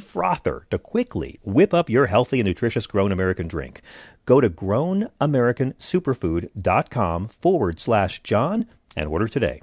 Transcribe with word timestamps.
frother 0.00 0.66
to 0.70 0.78
quickly 0.78 1.38
whip 1.42 1.74
up 1.74 1.90
your 1.90 2.06
healthy 2.06 2.40
and 2.40 2.46
nutritious 2.46 2.86
Grown 2.86 3.12
American 3.12 3.48
drink. 3.48 3.80
Go 4.26 4.40
to 4.40 4.48
grownamericansuperfood.com 4.50 7.28
forward 7.28 7.80
slash 7.80 8.22
John 8.22 8.66
and 8.96 9.08
order 9.08 9.28
today. 9.28 9.60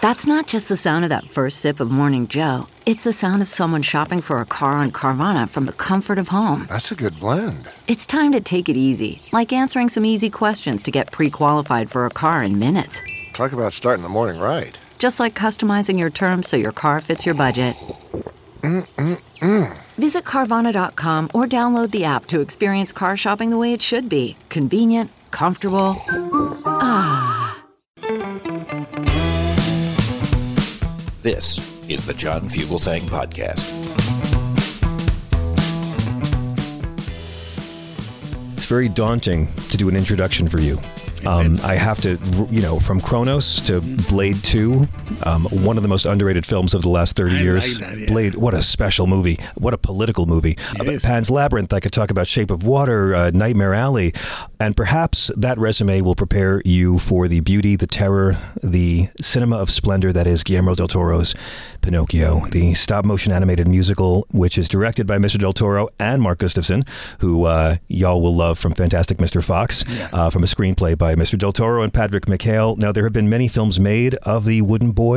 That's 0.00 0.28
not 0.28 0.46
just 0.46 0.68
the 0.68 0.76
sound 0.76 1.04
of 1.04 1.08
that 1.08 1.28
first 1.28 1.60
sip 1.60 1.80
of 1.80 1.90
Morning 1.90 2.28
Joe. 2.28 2.68
It's 2.86 3.02
the 3.02 3.12
sound 3.12 3.42
of 3.42 3.48
someone 3.48 3.82
shopping 3.82 4.20
for 4.20 4.40
a 4.40 4.46
car 4.46 4.72
on 4.72 4.92
Carvana 4.92 5.48
from 5.48 5.64
the 5.64 5.72
comfort 5.72 6.18
of 6.18 6.28
home. 6.28 6.66
That's 6.68 6.92
a 6.92 6.94
good 6.94 7.18
blend. 7.18 7.68
It's 7.88 8.06
time 8.06 8.30
to 8.32 8.40
take 8.40 8.68
it 8.68 8.76
easy, 8.76 9.20
like 9.32 9.52
answering 9.52 9.88
some 9.88 10.04
easy 10.04 10.30
questions 10.30 10.84
to 10.84 10.92
get 10.92 11.10
pre 11.10 11.30
qualified 11.30 11.90
for 11.90 12.06
a 12.06 12.10
car 12.10 12.44
in 12.44 12.60
minutes. 12.60 13.02
Talk 13.32 13.52
about 13.52 13.72
starting 13.72 14.04
the 14.04 14.08
morning 14.08 14.40
right. 14.40 14.78
Just 14.98 15.20
like 15.20 15.34
customizing 15.34 15.98
your 15.98 16.10
terms 16.10 16.48
so 16.48 16.56
your 16.56 16.72
car 16.72 17.00
fits 17.00 17.24
your 17.24 17.34
budget. 17.34 17.76
Mm-mm-mm. 18.62 19.76
Visit 19.96 20.24
Carvana.com 20.24 21.30
or 21.32 21.46
download 21.46 21.92
the 21.92 22.04
app 22.04 22.26
to 22.26 22.40
experience 22.40 22.92
car 22.92 23.16
shopping 23.16 23.50
the 23.50 23.56
way 23.56 23.72
it 23.72 23.80
should 23.80 24.08
be 24.08 24.36
convenient, 24.48 25.10
comfortable. 25.30 25.96
Ah. 26.66 27.64
This 31.22 31.58
is 31.88 32.06
the 32.06 32.14
John 32.14 32.42
Fugelsang 32.42 33.02
Podcast. 33.02 33.64
It's 38.54 38.64
very 38.66 38.88
daunting 38.88 39.46
to 39.70 39.76
do 39.76 39.88
an 39.88 39.96
introduction 39.96 40.48
for 40.48 40.58
you. 40.60 40.78
Um, 41.28 41.58
I 41.62 41.74
have 41.74 42.00
to, 42.00 42.18
you 42.50 42.62
know, 42.62 42.80
from 42.80 43.02
Cronos 43.02 43.60
to 43.66 43.82
Blade 44.08 44.42
2, 44.44 44.88
um, 45.24 45.44
one 45.46 45.76
of 45.76 45.82
the 45.82 45.88
most 45.88 46.04
underrated 46.06 46.46
films 46.46 46.74
of 46.74 46.82
the 46.82 46.88
last 46.88 47.16
30 47.16 47.36
I 47.36 47.40
years. 47.40 47.80
like 47.80 47.88
that, 47.90 47.98
yeah. 47.98 48.06
Blade, 48.06 48.34
what 48.34 48.54
a 48.54 48.62
special 48.62 49.06
movie. 49.06 49.38
What 49.56 49.74
a 49.74 49.78
political 49.78 50.26
movie. 50.26 50.56
Uh. 50.78 50.98
Pan's 51.02 51.30
Labyrinth, 51.30 51.72
I 51.72 51.80
could 51.80 51.92
talk 51.92 52.10
about 52.10 52.26
Shape 52.26 52.50
of 52.50 52.64
Water, 52.64 53.14
uh, 53.14 53.30
Nightmare 53.32 53.74
Alley. 53.74 54.12
And 54.60 54.76
perhaps 54.76 55.30
that 55.36 55.58
resume 55.58 56.00
will 56.00 56.14
prepare 56.14 56.62
you 56.64 56.98
for 56.98 57.28
the 57.28 57.40
beauty, 57.40 57.76
the 57.76 57.86
terror, 57.86 58.36
the 58.62 59.08
cinema 59.20 59.56
of 59.56 59.70
splendor 59.70 60.12
that 60.12 60.26
is 60.26 60.42
Guillermo 60.42 60.74
del 60.74 60.88
Toro's 60.88 61.34
Pinocchio, 61.80 62.40
the 62.50 62.74
stop 62.74 63.04
motion 63.04 63.32
animated 63.32 63.68
musical, 63.68 64.26
which 64.30 64.58
is 64.58 64.68
directed 64.68 65.06
by 65.06 65.16
Mr. 65.18 65.38
Del 65.38 65.52
Toro 65.52 65.88
and 65.98 66.20
Mark 66.20 66.38
Gustafson, 66.38 66.84
who 67.20 67.44
uh, 67.44 67.76
y'all 67.88 68.20
will 68.20 68.34
love 68.34 68.58
from 68.58 68.74
Fantastic 68.74 69.18
Mr. 69.18 69.42
Fox, 69.42 69.84
uh, 70.12 70.28
from 70.30 70.42
a 70.42 70.46
screenplay 70.46 70.98
by 70.98 71.14
Mr. 71.14 71.38
Del 71.38 71.52
Toro 71.52 71.82
and 71.82 71.94
Patrick 71.94 72.26
McHale. 72.26 72.76
Now, 72.76 72.90
there 72.92 73.04
have 73.04 73.12
been 73.12 73.28
many 73.28 73.48
films 73.48 73.78
made 73.78 74.14
of 74.16 74.44
the 74.44 74.62
wooden 74.62 74.90
boy. 74.92 75.07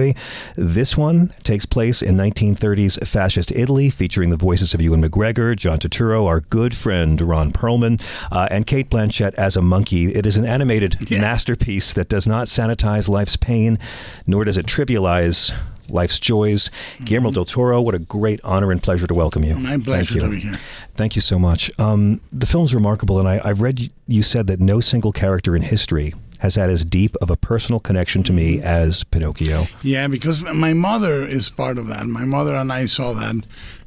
This 0.55 0.97
one 0.97 1.33
takes 1.43 1.65
place 1.65 2.01
in 2.01 2.15
1930s 2.15 3.05
fascist 3.07 3.51
Italy, 3.51 3.89
featuring 3.89 4.29
the 4.29 4.37
voices 4.37 4.73
of 4.73 4.81
Ewan 4.81 5.01
McGregor, 5.03 5.55
John 5.55 5.79
Turturro, 5.79 6.25
our 6.27 6.41
good 6.41 6.75
friend 6.75 7.19
Ron 7.19 7.51
Perlman, 7.51 8.01
uh, 8.31 8.47
and 8.51 8.65
Cate 8.67 8.89
Blanchett 8.89 9.33
as 9.35 9.55
a 9.55 9.61
monkey. 9.61 10.13
It 10.13 10.25
is 10.25 10.37
an 10.37 10.45
animated 10.45 10.97
Yes. 11.09 11.21
masterpiece 11.21 11.93
that 11.93 12.09
does 12.09 12.27
not 12.27 12.47
sanitize 12.47 13.09
life's 13.09 13.35
pain, 13.35 13.77
nor 14.27 14.43
does 14.45 14.57
it 14.57 14.65
trivialize 14.65 15.53
life's 15.89 16.19
joys. 16.19 16.71
Guillermo 17.03 17.31
del 17.31 17.43
Toro, 17.45 17.81
what 17.81 17.93
a 17.95 17.99
great 17.99 18.39
honor 18.45 18.71
and 18.71 18.81
pleasure 18.81 19.07
to 19.07 19.13
welcome 19.13 19.43
you. 19.43 19.55
Mm-hmm. 19.55 19.63
My 19.63 19.97
Thank 19.97 20.11
you. 20.11 20.21
to 20.21 20.29
be 20.29 20.39
here. 20.39 20.59
Thank 20.95 21.15
you 21.15 21.21
so 21.21 21.37
much. 21.37 21.69
Um, 21.79 22.21
the 22.31 22.45
film's 22.45 22.73
remarkable, 22.73 23.19
and 23.19 23.27
I, 23.27 23.41
I've 23.43 23.61
read 23.61 23.91
you 24.07 24.23
said 24.23 24.47
that 24.47 24.59
no 24.61 24.79
single 24.79 25.11
character 25.11 25.55
in 25.55 25.61
history 25.63 26.13
has 26.41 26.55
had 26.55 26.71
as 26.71 26.83
deep 26.83 27.15
of 27.21 27.29
a 27.29 27.35
personal 27.37 27.79
connection 27.79 28.23
to 28.23 28.33
me 28.33 28.59
as 28.61 29.03
Pinocchio. 29.03 29.65
Yeah, 29.83 30.07
because 30.07 30.41
my 30.41 30.73
mother 30.73 31.23
is 31.23 31.51
part 31.51 31.77
of 31.77 31.85
that. 31.87 32.07
My 32.07 32.25
mother 32.25 32.55
and 32.55 32.71
I 32.73 32.87
saw 32.87 33.13
that. 33.13 33.35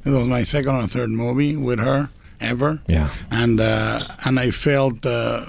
It 0.05 0.09
was 0.09 0.25
my 0.27 0.43
second 0.43 0.73
or 0.75 0.87
third 0.87 1.09
movie 1.09 1.57
with 1.57 1.79
her 1.79 2.09
ever. 2.39 2.79
Yeah. 2.87 3.09
And 3.29 3.59
uh, 3.59 3.99
and 4.23 4.39
I 4.39 4.51
felt, 4.51 5.05
uh, 5.05 5.47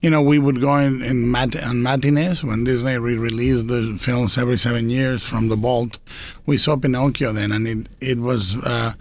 you 0.00 0.10
know, 0.10 0.22
we 0.22 0.40
would 0.40 0.60
go 0.60 0.74
in, 0.76 1.02
in 1.02 1.30
mat- 1.30 1.62
on 1.62 1.84
matinees 1.84 2.42
when 2.42 2.64
Disney 2.64 2.98
re-released 2.98 3.68
the 3.68 3.96
films 4.00 4.36
every 4.36 4.58
seven 4.58 4.90
years 4.90 5.22
from 5.22 5.48
the 5.48 5.56
vault. 5.56 5.98
We 6.46 6.56
saw 6.56 6.74
Pinocchio 6.76 7.32
then, 7.32 7.52
and 7.52 7.68
it 7.68 7.88
it 8.00 8.18
was. 8.18 8.56
Uh, 8.56 8.94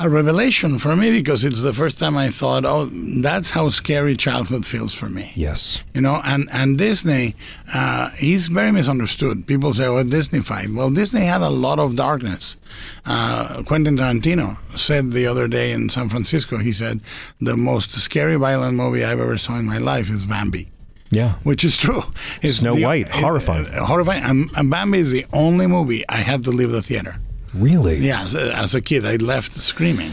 a 0.00 0.08
revelation 0.08 0.78
for 0.78 0.96
me 0.96 1.10
because 1.10 1.44
it's 1.44 1.62
the 1.62 1.72
first 1.72 1.98
time 1.98 2.16
I 2.16 2.30
thought, 2.30 2.64
oh, 2.64 2.86
that's 3.22 3.50
how 3.50 3.68
scary 3.68 4.16
childhood 4.16 4.64
feels 4.64 4.94
for 4.94 5.08
me. 5.10 5.32
Yes. 5.34 5.82
You 5.94 6.00
know, 6.00 6.20
and 6.24 6.48
and 6.52 6.78
Disney, 6.78 7.34
uh, 7.74 8.10
he's 8.16 8.48
very 8.48 8.72
misunderstood. 8.72 9.46
People 9.46 9.74
say, 9.74 9.86
"Oh, 9.86 10.02
Disneyfied." 10.02 10.74
Well, 10.74 10.90
Disney 10.90 11.26
had 11.26 11.42
a 11.42 11.50
lot 11.50 11.78
of 11.78 11.96
darkness. 11.96 12.56
Uh, 13.04 13.62
Quentin 13.64 13.96
Tarantino 13.96 14.56
said 14.78 15.12
the 15.12 15.26
other 15.26 15.46
day 15.48 15.72
in 15.72 15.88
San 15.90 16.08
Francisco, 16.08 16.58
he 16.58 16.72
said, 16.72 17.00
"The 17.40 17.56
most 17.56 17.92
scary, 17.92 18.36
violent 18.36 18.76
movie 18.76 19.04
I've 19.04 19.20
ever 19.20 19.38
saw 19.38 19.58
in 19.58 19.66
my 19.66 19.78
life 19.78 20.10
is 20.10 20.24
Bambi." 20.26 20.70
Yeah. 21.12 21.32
Which 21.42 21.64
is 21.64 21.76
true. 21.76 22.02
It's 22.40 22.58
Snow 22.58 22.74
the- 22.76 22.84
White, 22.84 23.06
it- 23.08 23.12
horrifying. 23.16 23.66
uh, 23.66 23.84
horrifying. 23.84 24.22
And, 24.22 24.50
and 24.56 24.70
Bambi 24.70 25.00
is 25.00 25.10
the 25.10 25.26
only 25.32 25.66
movie 25.66 26.04
I 26.08 26.18
had 26.18 26.44
to 26.44 26.50
leave 26.52 26.70
the 26.70 26.82
theater. 26.82 27.16
Really? 27.54 27.98
Yeah, 27.98 28.22
as 28.22 28.34
a, 28.34 28.54
as 28.56 28.74
a 28.74 28.80
kid, 28.80 29.04
I 29.04 29.16
left 29.16 29.52
screaming. 29.56 30.12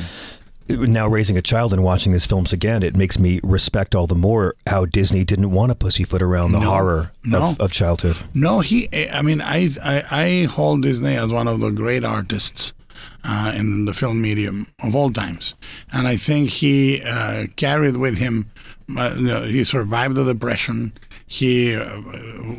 Now, 0.70 1.08
raising 1.08 1.38
a 1.38 1.42
child 1.42 1.72
and 1.72 1.82
watching 1.82 2.12
these 2.12 2.26
films 2.26 2.52
again, 2.52 2.84
it 2.84 2.96
makes 2.98 3.18
me 3.18 3.40
respect 3.42 3.96
all 3.96 4.06
the 4.06 4.16
more 4.16 4.54
how 4.68 4.84
Disney 4.86 5.24
didn't 5.24 5.52
want 5.52 5.70
to 5.72 5.76
pussyfoot 5.76 6.22
around 6.22 6.52
the 6.52 6.60
No. 6.60 6.70
horror 6.70 7.12
No. 7.24 7.52
of, 7.52 7.60
of 7.62 7.72
childhood. 7.72 8.18
No, 8.34 8.60
he. 8.60 8.90
I 9.14 9.22
mean, 9.22 9.40
I 9.40 9.70
I, 9.82 10.04
I 10.12 10.44
hold 10.44 10.82
Disney 10.82 11.16
as 11.16 11.30
one 11.32 11.48
of 11.48 11.62
the 11.62 11.70
great 11.70 12.04
artists 12.04 12.74
uh, 13.24 13.54
in 13.56 13.86
the 13.86 13.94
film 13.94 14.22
medium 14.22 14.68
of 14.84 14.94
all 14.94 15.10
times, 15.10 15.54
and 15.94 16.06
I 16.06 16.18
think 16.18 16.50
he 16.50 17.02
uh, 17.02 17.46
carried 17.56 17.96
with 17.96 18.18
him. 18.18 18.52
Uh, 18.98 19.14
you 19.18 19.28
know, 19.28 19.44
he 19.44 19.64
survived 19.64 20.16
the 20.16 20.26
depression. 20.26 20.92
He 21.30 21.76
uh, 21.76 22.02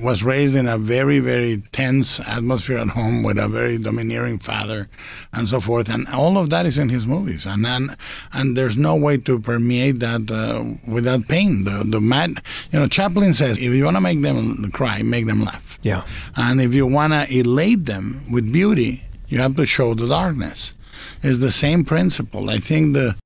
was 0.02 0.22
raised 0.22 0.54
in 0.54 0.68
a 0.68 0.76
very 0.76 1.20
very 1.20 1.62
tense 1.72 2.20
atmosphere 2.20 2.76
at 2.76 2.88
home 2.88 3.22
with 3.22 3.38
a 3.38 3.48
very 3.48 3.78
domineering 3.78 4.38
father, 4.38 4.88
and 5.32 5.48
so 5.48 5.58
forth. 5.58 5.88
And 5.88 6.06
all 6.08 6.36
of 6.36 6.50
that 6.50 6.66
is 6.66 6.76
in 6.76 6.90
his 6.90 7.06
movies, 7.06 7.46
and 7.46 7.66
and, 7.66 7.96
and 8.32 8.56
there's 8.58 8.76
no 8.76 8.94
way 8.94 9.16
to 9.16 9.40
permeate 9.40 10.00
that 10.00 10.30
uh, 10.30 10.64
without 10.86 11.26
pain. 11.28 11.64
The 11.64 11.82
the 11.82 12.00
mad, 12.00 12.42
you 12.70 12.78
know, 12.78 12.86
Chaplin 12.88 13.32
says, 13.32 13.56
if 13.56 13.72
you 13.72 13.84
want 13.84 13.96
to 13.96 14.02
make 14.02 14.20
them 14.20 14.70
cry, 14.70 15.00
make 15.02 15.26
them 15.26 15.44
laugh. 15.44 15.78
Yeah. 15.82 16.04
And 16.36 16.60
if 16.60 16.74
you 16.74 16.86
want 16.86 17.14
to 17.14 17.26
elate 17.34 17.86
them 17.86 18.20
with 18.30 18.52
beauty, 18.52 19.04
you 19.28 19.38
have 19.38 19.56
to 19.56 19.64
show 19.64 19.94
the 19.94 20.06
darkness. 20.06 20.74
It's 21.22 21.38
the 21.38 21.52
same 21.52 21.84
principle. 21.84 22.50
I 22.50 22.58
think 22.58 22.92
the 22.92 23.16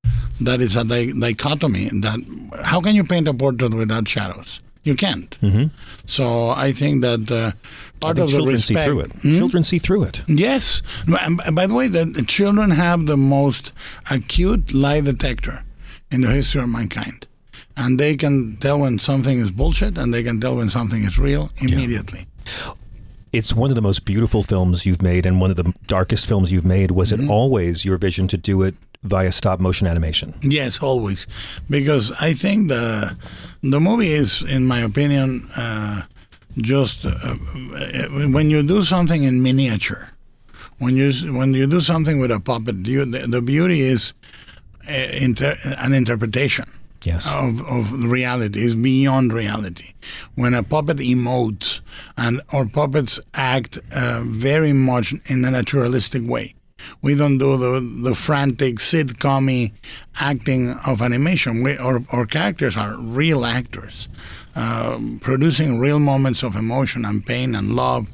that 0.40 0.60
is 0.60 0.76
a 0.76 0.84
di- 0.84 1.12
dichotomy. 1.12 1.88
That 1.92 2.20
how 2.62 2.80
can 2.80 2.94
you 2.94 3.02
paint 3.02 3.26
a 3.26 3.34
portrait 3.34 3.74
without 3.74 4.06
shadows? 4.06 4.60
You 4.84 4.96
can't. 4.96 5.30
Mm-hmm. 5.40 5.66
So 6.06 6.50
I 6.50 6.72
think 6.72 7.02
that 7.02 7.30
uh, 7.30 7.52
part 8.00 8.16
think 8.16 8.24
of 8.24 8.30
the 8.30 8.36
children 8.36 8.54
respect. 8.56 8.80
see 8.80 8.84
through 8.84 9.00
it. 9.00 9.12
Hmm? 9.12 9.36
Children 9.38 9.62
see 9.62 9.78
through 9.78 10.02
it. 10.04 10.22
Yes. 10.28 10.82
And 11.06 11.40
by 11.54 11.66
the 11.68 11.74
way, 11.74 11.86
the, 11.88 12.04
the 12.04 12.22
children 12.24 12.70
have 12.70 13.06
the 13.06 13.16
most 13.16 13.72
acute 14.10 14.74
lie 14.74 15.00
detector 15.00 15.62
in 16.10 16.22
the 16.22 16.28
history 16.32 16.62
of 16.62 16.68
mankind. 16.68 17.26
And 17.76 17.98
they 17.98 18.16
can 18.16 18.56
tell 18.56 18.80
when 18.80 18.98
something 18.98 19.38
is 19.38 19.50
bullshit 19.50 19.96
and 19.96 20.12
they 20.12 20.22
can 20.24 20.40
tell 20.40 20.56
when 20.56 20.68
something 20.68 21.04
is 21.04 21.18
real 21.18 21.50
immediately. 21.60 22.26
It's 23.32 23.54
one 23.54 23.70
of 23.70 23.76
the 23.76 23.82
most 23.82 24.04
beautiful 24.04 24.42
films 24.42 24.84
you've 24.84 25.00
made 25.00 25.24
and 25.24 25.40
one 25.40 25.50
of 25.50 25.56
the 25.56 25.72
darkest 25.86 26.26
films 26.26 26.52
you've 26.52 26.66
made. 26.66 26.90
Was 26.90 27.12
Mm-hmm. 27.12 27.24
it 27.24 27.30
always 27.30 27.84
your 27.84 27.96
vision 27.98 28.26
to 28.28 28.36
do 28.36 28.60
it 28.62 28.74
via 29.02 29.32
stop 29.32 29.60
motion 29.60 29.86
animation? 29.86 30.34
Yes, 30.42 30.78
always, 30.80 31.26
because 31.68 32.12
I 32.20 32.34
think 32.34 32.68
the 32.68 33.16
the 33.62 33.80
movie 33.80 34.12
is, 34.12 34.42
in 34.42 34.66
my 34.66 34.80
opinion, 34.80 35.48
uh, 35.56 36.02
just 36.58 37.04
uh, 37.04 37.10
when 38.32 38.50
you 38.50 38.62
do 38.62 38.82
something 38.82 39.22
in 39.24 39.42
miniature, 39.42 40.10
when 40.78 40.96
you 40.96 41.12
when 41.38 41.54
you 41.54 41.66
do 41.66 41.80
something 41.80 42.20
with 42.20 42.30
a 42.30 42.40
puppet, 42.40 42.86
you, 42.86 43.04
the, 43.04 43.26
the 43.26 43.40
beauty 43.42 43.80
is 43.80 44.14
uh, 44.88 44.92
inter, 44.92 45.56
an 45.78 45.92
interpretation 45.92 46.66
Yes. 47.04 47.26
of, 47.26 47.60
of 47.66 47.92
reality 48.04 48.62
is 48.64 48.76
beyond 48.76 49.32
reality. 49.32 49.92
When 50.36 50.54
a 50.54 50.62
puppet 50.62 50.98
emotes 50.98 51.80
and 52.16 52.40
or 52.52 52.66
puppets 52.66 53.18
act 53.34 53.78
uh, 53.92 54.22
very 54.24 54.72
much 54.72 55.12
in 55.26 55.44
a 55.44 55.50
naturalistic 55.50 56.22
way. 56.24 56.54
We 57.02 57.14
don't 57.14 57.38
do 57.38 57.56
the 57.56 57.80
the 58.10 58.14
frantic 58.14 58.76
sitcom 58.78 59.72
acting 60.20 60.74
of 60.86 61.00
animation. 61.02 61.62
We, 61.62 61.76
our, 61.78 62.00
our 62.12 62.26
characters 62.26 62.76
are 62.76 62.96
real 62.98 63.44
actors, 63.44 64.08
um, 64.54 65.18
producing 65.22 65.78
real 65.80 65.98
moments 65.98 66.42
of 66.42 66.56
emotion 66.56 67.04
and 67.04 67.24
pain 67.24 67.54
and 67.54 67.74
love. 67.74 68.06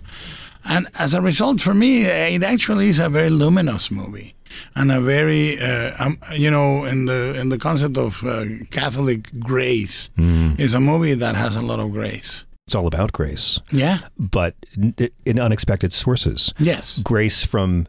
And 0.64 0.86
as 0.98 1.14
a 1.14 1.20
result, 1.22 1.60
for 1.60 1.74
me, 1.74 2.02
it 2.04 2.42
actually 2.42 2.88
is 2.88 2.98
a 2.98 3.08
very 3.08 3.30
luminous 3.30 3.90
movie 3.90 4.34
and 4.74 4.90
a 4.92 5.00
very, 5.00 5.58
uh, 5.60 5.92
um, 6.04 6.18
you 6.36 6.50
know, 6.50 6.84
in 6.84 7.06
the 7.06 7.34
in 7.40 7.48
the 7.48 7.58
concept 7.58 7.96
of 7.96 8.22
uh, 8.24 8.44
Catholic 8.70 9.30
grace, 9.38 10.10
is 10.58 10.74
a 10.74 10.80
movie 10.80 11.14
that 11.14 11.34
has 11.36 11.56
a 11.56 11.62
lot 11.62 11.78
of 11.80 11.92
grace. 11.92 12.44
It's 12.66 12.74
all 12.74 12.86
about 12.86 13.12
grace, 13.12 13.60
Yeah. 13.72 13.98
but 14.18 14.54
in 15.24 15.38
unexpected 15.38 15.90
sources. 15.92 16.52
Yes. 16.58 16.98
Grace 17.02 17.42
from 17.46 17.86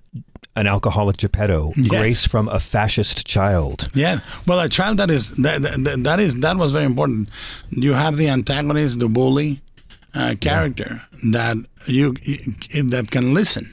an 0.59 0.67
alcoholic 0.67 1.17
Geppetto, 1.17 1.71
Yes. 1.75 1.87
grace 1.89 2.25
from 2.27 2.47
a 2.49 2.59
fascist 2.59 3.25
child. 3.25 3.87
Yeah. 3.93 4.19
Well, 4.47 4.59
a 4.59 4.69
child 4.69 4.97
that 4.99 5.09
is 5.09 5.31
that, 5.45 5.61
that, 5.61 6.03
that 6.03 6.19
is 6.19 6.35
that 6.45 6.55
was 6.57 6.71
very 6.71 6.85
important. 6.85 7.29
You 7.85 7.93
have 7.93 8.17
the 8.17 8.27
antagonist, 8.29 8.99
the 8.99 9.07
bully 9.09 9.61
uh, 10.13 10.35
character 10.47 11.01
that 11.31 11.55
you 11.87 12.13
that 12.93 13.07
can 13.11 13.33
listen, 13.33 13.65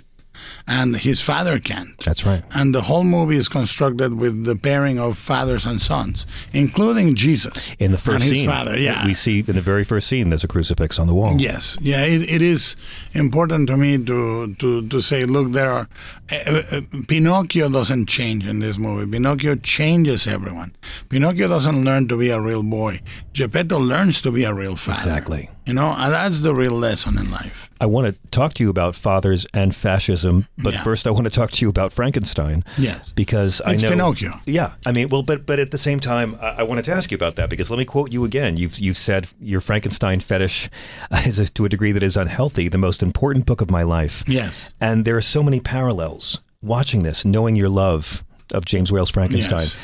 and 0.66 0.96
his 0.96 1.20
father 1.20 1.58
can't. 1.58 1.96
That's 2.04 2.24
right. 2.24 2.42
And 2.54 2.74
the 2.74 2.82
whole 2.82 3.04
movie 3.04 3.36
is 3.36 3.48
constructed 3.48 4.14
with 4.14 4.44
the 4.44 4.56
pairing 4.56 4.98
of 4.98 5.18
fathers 5.18 5.66
and 5.66 5.80
sons, 5.80 6.26
including 6.52 7.14
Jesus 7.14 7.74
In 7.78 7.92
the 7.92 7.98
first 7.98 8.14
and 8.16 8.24
his 8.24 8.32
scene, 8.32 8.48
father. 8.48 8.78
Yeah, 8.78 9.04
we 9.04 9.14
see 9.14 9.44
in 9.46 9.54
the 9.54 9.60
very 9.60 9.84
first 9.84 10.06
scene, 10.08 10.30
there's 10.30 10.44
a 10.44 10.48
crucifix 10.48 10.98
on 10.98 11.06
the 11.06 11.14
wall. 11.14 11.36
Yes, 11.38 11.76
yeah, 11.80 12.04
it, 12.04 12.22
it 12.28 12.42
is 12.42 12.76
important 13.14 13.68
to 13.68 13.76
me 13.76 14.02
to 14.04 14.54
to, 14.54 14.88
to 14.88 15.00
say, 15.00 15.24
look, 15.24 15.52
there 15.52 15.70
are 15.70 15.88
uh, 16.30 16.62
uh, 16.72 16.80
Pinocchio 17.08 17.68
doesn't 17.68 18.06
change 18.06 18.46
in 18.46 18.60
this 18.60 18.78
movie. 18.78 19.10
Pinocchio 19.10 19.54
changes 19.56 20.26
everyone. 20.26 20.74
Pinocchio 21.08 21.48
doesn't 21.48 21.84
learn 21.84 22.08
to 22.08 22.16
be 22.16 22.30
a 22.30 22.40
real 22.40 22.62
boy. 22.62 23.00
Geppetto 23.32 23.78
learns 23.78 24.20
to 24.22 24.32
be 24.32 24.44
a 24.44 24.52
real 24.52 24.76
father. 24.76 24.98
Exactly. 24.98 25.50
You 25.66 25.74
know, 25.74 25.94
and 25.98 26.12
that's 26.12 26.40
the 26.40 26.54
real 26.54 26.72
lesson 26.72 27.18
in 27.18 27.30
life. 27.30 27.68
I 27.80 27.86
want 27.86 28.06
to 28.06 28.28
talk 28.30 28.54
to 28.54 28.62
you 28.62 28.70
about 28.70 28.94
fathers 28.94 29.46
and 29.52 29.74
fascism, 29.74 30.46
but 30.62 30.72
Yeah. 30.74 30.82
first 30.84 31.06
I 31.06 31.10
want 31.10 31.24
to 31.24 31.30
talk 31.30 31.50
to 31.50 31.64
you 31.64 31.68
about 31.68 31.92
Frankenstein. 31.92 32.62
Yes. 32.78 33.12
Because 33.12 33.60
I 33.66 33.72
It's 33.72 33.82
know 33.82 33.90
Pinocchio. 33.90 34.40
Yeah, 34.46 34.72
I 34.86 34.92
mean, 34.92 35.08
well, 35.08 35.22
but 35.24 35.44
but 35.44 35.58
at 35.58 35.72
the 35.72 35.78
same 35.78 35.98
time, 35.98 36.36
I, 36.40 36.48
I 36.58 36.62
wanted 36.62 36.84
to 36.86 36.92
ask 36.92 37.10
you 37.10 37.16
about 37.16 37.34
that 37.36 37.50
because 37.50 37.68
let 37.68 37.78
me 37.78 37.84
quote 37.84 38.12
you 38.12 38.24
again. 38.24 38.56
You've 38.56 38.78
you've 38.78 38.96
said 38.96 39.26
your 39.40 39.60
Frankenstein 39.60 40.20
fetish 40.20 40.70
is 41.26 41.38
a, 41.40 41.46
to 41.50 41.64
a 41.64 41.68
degree 41.68 41.92
that 41.92 42.02
is 42.04 42.16
unhealthy. 42.16 42.68
The 42.68 42.78
most 42.78 43.02
important 43.02 43.44
book 43.44 43.60
of 43.60 43.68
my 43.70 43.82
life. 43.82 44.22
Yes. 44.26 44.54
and 44.80 45.04
there 45.04 45.16
are 45.16 45.20
so 45.34 45.42
many 45.42 45.58
parallels. 45.60 46.40
Watching 46.62 47.02
this, 47.02 47.24
knowing 47.24 47.56
your 47.56 47.68
love 47.68 48.24
of 48.54 48.64
James 48.64 48.90
Whale's 48.92 49.10
Frankenstein, 49.10 49.62
Yes. 49.64 49.76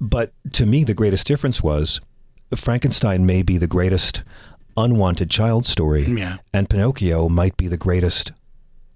but 0.00 0.32
to 0.52 0.66
me, 0.66 0.84
the 0.84 0.94
greatest 0.94 1.26
difference 1.26 1.62
was 1.62 2.00
Frankenstein 2.54 3.24
may 3.24 3.42
be 3.42 3.56
the 3.58 3.66
greatest 3.66 4.22
unwanted 4.76 5.30
child 5.30 5.66
story, 5.66 6.04
Yeah. 6.04 6.36
and 6.52 6.68
Pinocchio 6.68 7.28
might 7.28 7.56
be 7.56 7.68
the 7.68 7.76
greatest 7.76 8.32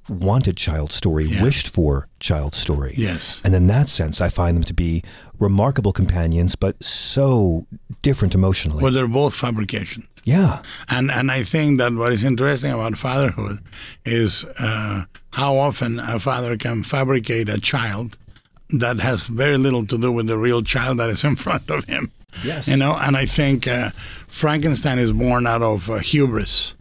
wanted 0.08 0.56
child 0.56 0.93
story, 0.93 1.26
Yeah. 1.26 1.43
wished 1.43 1.69
for 1.69 2.06
child 2.20 2.55
story. 2.55 2.94
Yes. 2.96 3.40
And 3.43 3.55
in 3.55 3.67
that 3.67 3.88
sense, 3.88 4.20
I 4.20 4.28
find 4.28 4.56
them 4.56 4.64
to 4.64 4.75
be 4.75 5.02
remarkable 5.38 5.93
companions, 5.93 6.55
but 6.55 6.82
so 6.82 7.67
different 8.02 8.34
emotionally. 8.34 8.82
Well, 8.82 8.93
they're 8.93 9.08
both 9.08 9.34
fabrications. 9.34 10.06
yeah. 10.25 10.61
And 10.88 11.11
and 11.11 11.31
I 11.31 11.43
think 11.44 11.78
that 11.78 11.93
what 11.93 12.12
is 12.12 12.23
interesting 12.25 12.73
about 12.73 12.96
fatherhood 12.96 13.58
is 14.05 14.44
uh, 14.61 15.05
how 15.32 15.56
often 15.56 15.99
a 15.99 16.19
father 16.20 16.56
can 16.56 16.84
fabricate 16.84 17.49
a 17.49 17.58
child 17.58 18.17
that 18.70 19.00
has 19.00 19.26
very 19.26 19.58
little 19.58 19.87
to 19.87 19.99
do 19.99 20.11
with 20.12 20.26
the 20.28 20.38
real 20.38 20.62
child 20.62 20.99
that 20.99 21.11
is 21.11 21.25
in 21.25 21.37
front 21.46 21.69
of 21.70 21.84
him. 21.84 22.11
Yes. 22.44 22.69
You 22.69 22.76
know, 22.76 22.96
and 23.00 23.17
I 23.17 23.26
think 23.26 23.67
uh, 23.67 23.90
Frankenstein 24.37 24.99
is 24.99 25.12
born 25.15 25.47
out 25.47 25.62
of 25.62 25.88
uh, 25.88 25.94
hubris. 25.97 26.75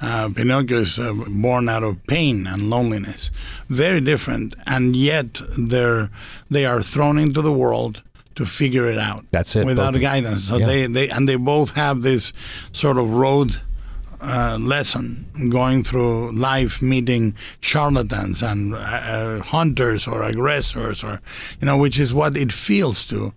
Uh, 0.00 0.28
Pinocchio 0.34 0.80
is 0.80 0.98
uh, 0.98 1.12
born 1.28 1.68
out 1.68 1.84
of 1.84 2.04
pain 2.08 2.48
and 2.48 2.68
loneliness. 2.68 3.30
Very 3.68 4.00
different, 4.00 4.56
and 4.66 4.96
yet 4.96 5.40
they're 5.56 6.10
they 6.50 6.66
are 6.66 6.82
thrown 6.82 7.16
into 7.16 7.40
the 7.42 7.52
world 7.52 8.02
to 8.34 8.44
figure 8.44 8.90
it 8.90 8.98
out. 8.98 9.24
That's 9.30 9.54
it, 9.54 9.64
Without 9.64 9.94
guidance, 10.00 10.48
so 10.48 10.56
Yeah. 10.56 10.66
they, 10.66 10.86
they 10.88 11.08
and 11.08 11.28
they 11.28 11.36
both 11.36 11.76
have 11.76 12.02
this 12.02 12.32
sort 12.72 12.98
of 12.98 13.08
road 13.10 13.60
uh, 14.20 14.58
lesson 14.60 15.30
going 15.48 15.84
through 15.84 16.32
life, 16.32 16.82
meeting 16.82 17.34
charlatans 17.60 18.42
and 18.42 18.74
uh, 18.74 18.78
uh, 18.78 19.42
hunters 19.44 20.08
or 20.08 20.24
aggressors, 20.24 21.04
or 21.04 21.20
you 21.60 21.66
know, 21.66 21.76
which 21.78 22.00
is 22.00 22.12
what 22.12 22.36
it 22.36 22.50
feels 22.52 23.06
to 23.06 23.32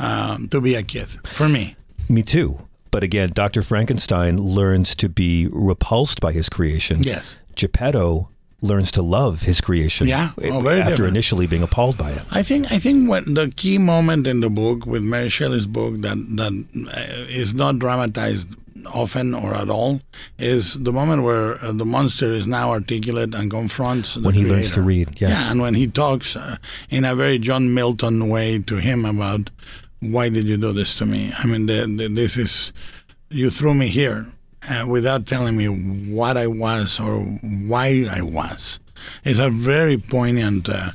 um, 0.00 0.48
to 0.48 0.60
be 0.60 0.74
a 0.74 0.82
kid 0.82 1.06
for 1.28 1.48
me. 1.48 1.76
Me 2.08 2.22
too. 2.22 2.58
But 2.92 3.02
again, 3.02 3.30
Dr. 3.34 3.62
Frankenstein 3.62 4.36
learns 4.36 4.94
to 4.96 5.08
be 5.08 5.48
repulsed 5.50 6.20
by 6.20 6.30
his 6.30 6.48
creation. 6.48 7.02
Yes. 7.02 7.36
Geppetto 7.56 8.28
learns 8.60 8.92
to 8.92 9.02
love 9.02 9.42
his 9.42 9.60
creation. 9.60 10.06
Yeah. 10.06 10.30
Oh, 10.44 10.68
after 10.68 10.90
different. 10.90 11.08
initially 11.08 11.46
being 11.48 11.64
appalled 11.64 11.98
by 11.98 12.12
it. 12.12 12.22
I 12.30 12.44
think 12.44 12.70
I 12.70 12.78
think 12.78 13.10
when 13.10 13.34
the 13.34 13.52
key 13.56 13.78
moment 13.78 14.26
in 14.28 14.38
the 14.40 14.48
book 14.48 14.86
with 14.86 15.02
Mary 15.02 15.28
Shelley's 15.28 15.66
book 15.66 16.00
that 16.02 16.16
that 16.36 16.52
uh, 16.52 17.56
not 17.56 17.80
dramatized 17.80 18.48
often 18.86 19.34
or 19.34 19.54
at 19.54 19.70
all 19.70 20.00
is 20.38 20.74
the 20.82 20.92
moment 20.92 21.22
where 21.22 21.54
uh, 21.64 21.72
the 21.72 21.84
monster 21.84 22.32
is 22.32 22.46
now 22.46 22.70
articulate 22.70 23.34
and 23.34 23.50
confronts 23.50 24.14
the 24.14 24.20
When 24.20 24.34
he 24.34 24.44
learns 24.44 24.72
to 24.72 24.82
read, 24.82 25.20
yes. 25.20 25.30
Yeah, 25.30 25.50
and 25.50 25.60
when 25.60 25.74
he 25.74 25.86
talks 25.86 26.36
uh, 26.36 26.56
in 26.90 27.04
a 27.04 27.14
very 27.14 27.38
John 27.38 27.74
Milton 27.74 28.28
way 28.28 28.58
to 28.58 28.76
him 28.76 29.04
about 29.04 29.50
why 30.02 30.28
did 30.28 30.46
you 30.46 30.56
do 30.56 30.72
this 30.72 30.94
to 30.94 31.06
me? 31.06 31.32
I 31.38 31.46
mean, 31.46 31.66
the, 31.66 31.86
the, 31.86 32.08
this 32.08 32.36
is 32.36 32.72
you 33.30 33.50
threw 33.50 33.72
me 33.72 33.86
here 33.86 34.26
uh, 34.68 34.84
without 34.86 35.26
telling 35.26 35.56
me 35.56 35.66
what 35.66 36.36
I 36.36 36.46
was 36.48 36.98
or 36.98 37.20
why 37.20 38.06
I 38.10 38.20
was. 38.20 38.80
It's 39.24 39.38
a 39.38 39.50
very 39.50 39.96
poignant 39.96 40.68
uh, 40.68 40.90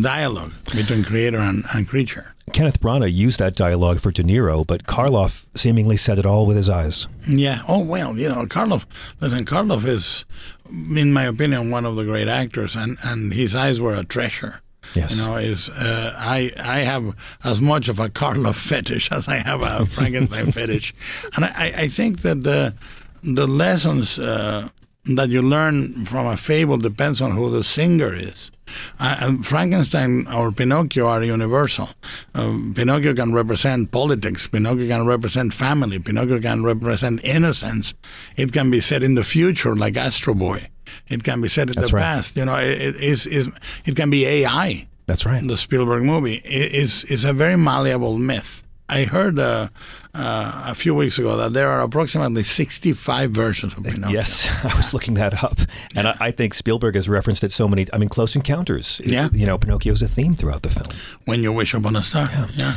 dialogue 0.00 0.52
between 0.74 1.04
creator 1.04 1.38
and, 1.38 1.64
and 1.74 1.88
creature. 1.88 2.34
Kenneth 2.52 2.80
Branagh 2.80 3.12
used 3.12 3.38
that 3.38 3.54
dialogue 3.54 4.00
for 4.00 4.10
De 4.10 4.22
Niro, 4.22 4.66
but 4.66 4.84
Karloff 4.84 5.46
seemingly 5.54 5.96
said 5.96 6.18
it 6.18 6.26
all 6.26 6.46
with 6.46 6.56
his 6.56 6.68
eyes. 6.68 7.06
Yeah. 7.28 7.62
Oh 7.68 7.84
well, 7.84 8.16
you 8.16 8.28
know, 8.28 8.44
Karloff. 8.46 8.86
Listen, 9.20 9.44
Karloff 9.44 9.86
is, 9.86 10.24
in 10.68 11.12
my 11.12 11.24
opinion, 11.24 11.70
one 11.70 11.86
of 11.86 11.96
the 11.96 12.04
great 12.04 12.28
actors, 12.28 12.74
and 12.74 12.98
and 13.02 13.32
his 13.32 13.54
eyes 13.54 13.80
were 13.80 13.94
a 13.94 14.04
treasure. 14.04 14.62
Yes. 14.94 15.16
You 15.16 15.24
know, 15.24 15.36
is 15.36 15.68
uh, 15.68 16.14
I 16.18 16.52
I 16.58 16.78
have 16.80 17.14
as 17.44 17.60
much 17.60 17.88
of 17.88 17.98
a 17.98 18.08
Karloff 18.08 18.56
fetish 18.56 19.12
as 19.12 19.28
I 19.28 19.36
have 19.36 19.62
a 19.62 19.86
Frankenstein 19.94 20.50
fetish, 20.50 20.94
and 21.36 21.44
I, 21.44 21.72
I 21.76 21.88
think 21.88 22.22
that 22.22 22.42
the 22.42 22.74
the 23.22 23.46
lessons 23.46 24.18
uh, 24.18 24.68
that 25.04 25.28
you 25.28 25.42
learn 25.42 26.04
from 26.06 26.26
a 26.26 26.36
fable 26.36 26.76
depends 26.76 27.20
on 27.20 27.32
who 27.32 27.50
the 27.50 27.64
singer 27.64 28.14
is. 28.14 28.50
Uh, 28.98 29.36
Frankenstein 29.42 30.26
or 30.28 30.52
Pinocchio 30.52 31.06
are 31.08 31.22
universal. 31.24 31.88
Um, 32.34 32.72
Pinocchio 32.74 33.14
can 33.14 33.32
represent 33.32 33.90
politics. 33.90 34.46
Pinocchio 34.46 34.86
can 34.86 35.06
represent 35.06 35.52
family. 35.52 35.98
Pinocchio 35.98 36.40
can 36.40 36.62
represent 36.62 37.24
innocence. 37.24 37.94
It 38.36 38.52
can 38.52 38.70
be 38.70 38.80
set 38.80 39.02
in 39.02 39.14
the 39.14 39.24
future, 39.24 39.74
like 39.74 39.96
Astro 39.96 40.34
Boy. 40.34 40.69
It 41.08 41.24
can 41.24 41.40
be 41.40 41.48
said 41.48 41.68
in 41.68 41.74
That's 41.74 41.90
the 41.90 41.96
right. 41.96 42.02
past. 42.02 42.36
You 42.36 42.44
know, 42.44 42.56
it, 42.56 42.96
is 42.96 43.26
is 43.26 43.48
it 43.84 43.96
can 43.96 44.10
be 44.10 44.26
AI. 44.26 44.86
That's 45.06 45.26
right. 45.26 45.46
The 45.46 45.58
Spielberg 45.58 46.02
movie 46.02 46.40
is 46.44 47.04
is 47.04 47.24
a 47.24 47.32
very 47.32 47.56
malleable 47.56 48.18
myth. 48.18 48.62
I 48.88 49.04
heard 49.04 49.38
uh, 49.38 49.68
uh, 50.14 50.64
a 50.66 50.74
few 50.74 50.96
weeks 50.96 51.16
ago 51.16 51.36
that 51.36 51.52
there 51.52 51.68
are 51.68 51.80
approximately 51.82 52.42
65 52.42 53.30
versions 53.30 53.74
of 53.76 53.84
Pinocchio. 53.84 54.12
Yes, 54.12 54.48
I 54.64 54.76
was 54.76 54.92
looking 54.92 55.14
that 55.14 55.44
up, 55.44 55.60
and 55.94 56.08
I, 56.08 56.16
I 56.18 56.30
think 56.32 56.54
Spielberg 56.54 56.96
has 56.96 57.08
referenced 57.08 57.44
it 57.44 57.52
so 57.52 57.68
many. 57.68 57.86
I 57.92 57.98
mean, 57.98 58.08
Close 58.08 58.34
Encounters. 58.34 59.00
Yeah. 59.04 59.28
you 59.32 59.46
know, 59.46 59.58
Pinocchio's 59.58 60.02
a 60.02 60.08
theme 60.08 60.34
throughout 60.34 60.62
the 60.62 60.70
film. 60.70 60.86
When 61.24 61.42
you 61.42 61.52
wish 61.52 61.72
upon 61.72 61.94
a 61.94 62.02
star. 62.02 62.28
yeah. 62.54 62.76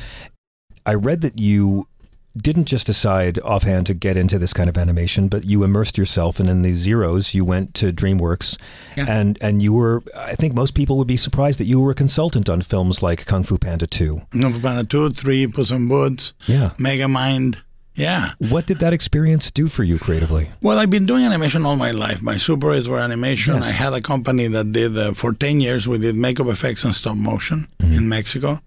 I 0.86 0.93
read 0.93 1.22
that 1.22 1.39
you 1.39 1.88
didn't 2.35 2.65
just 2.65 2.87
decide 2.87 3.37
offhand 3.39 3.85
to 3.87 3.93
get 3.93 4.17
into 4.17 4.39
this 4.39 4.53
kind 4.53 4.67
of 4.69 4.77
animation, 4.77 5.27
but 5.27 5.43
you 5.45 5.63
immersed 5.63 5.97
yourself, 5.97 6.39
and 6.39 6.49
in 6.49 6.61
the 6.63 6.73
zeros, 6.73 7.33
you 7.33 7.45
went 7.45 7.73
to 7.75 7.93
DreamWorks, 7.93 8.57
Yeah. 8.97 9.05
and 9.07 9.37
and 9.41 9.61
you 9.61 9.73
were. 9.73 10.01
I 10.15 10.35
think 10.35 10.53
most 10.55 10.73
people 10.73 10.97
would 10.97 11.07
be 11.07 11.17
surprised 11.17 11.59
that 11.59 11.65
you 11.65 11.79
were 11.79 11.91
a 11.91 11.95
consultant 11.95 12.49
on 12.49 12.61
films 12.61 13.03
like 13.03 13.25
Kung 13.25 13.43
Fu 13.43 13.57
Panda 13.57 13.85
Two. 13.87 14.21
Number 14.33 14.59
Panda 14.59 14.83
2, 14.83 15.11
3, 15.11 15.47
Puss 15.47 15.71
in 15.71 15.87
Boots, 15.87 16.33
Yeah. 16.47 16.71
Megamind, 16.79 17.57
Yeah. 17.95 18.31
What 18.39 18.65
did 18.65 18.79
that 18.79 18.91
experience 18.93 19.51
do 19.51 19.67
for 19.67 19.83
you 19.83 19.99
creatively? 19.99 20.49
Well, 20.63 20.79
I've 20.79 20.89
been 20.89 21.05
doing 21.05 21.23
animation 21.23 21.63
all 21.63 21.75
my 21.75 21.91
life. 21.91 22.23
My 22.23 22.37
super 22.39 22.73
hits 22.73 22.87
were 22.87 22.97
animation. 22.97 23.53
Yes. 23.55 23.65
I 23.65 23.71
had 23.71 23.93
a 23.93 24.01
company 24.01 24.47
that 24.47 24.71
did, 24.71 24.97
uh, 24.97 25.13
for 25.13 25.31
10 25.33 25.61
years, 25.61 25.87
we 25.87 25.99
did 25.99 26.15
makeup 26.15 26.47
effects 26.47 26.83
and 26.83 26.95
stop 26.95 27.15
motion 27.17 27.67
Mm-hmm. 27.79 27.93
in 27.93 28.09
Mexico. 28.09 28.61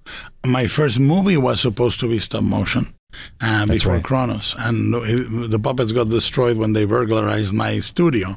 My 0.44 0.68
first 0.68 1.00
movie 1.00 1.37
was 1.37 1.61
supposed 1.61 1.99
to 2.00 2.08
be 2.08 2.20
stop 2.20 2.44
motion 2.44 2.94
uh, 3.40 3.66
before 3.66 3.94
right. 3.94 4.04
Cronos. 4.04 4.54
And 4.58 4.92
the 4.94 5.58
puppets 5.62 5.92
got 5.92 6.08
destroyed 6.08 6.56
when 6.56 6.72
they 6.72 6.84
burglarized 6.84 7.52
my 7.52 7.80
studio. 7.80 8.36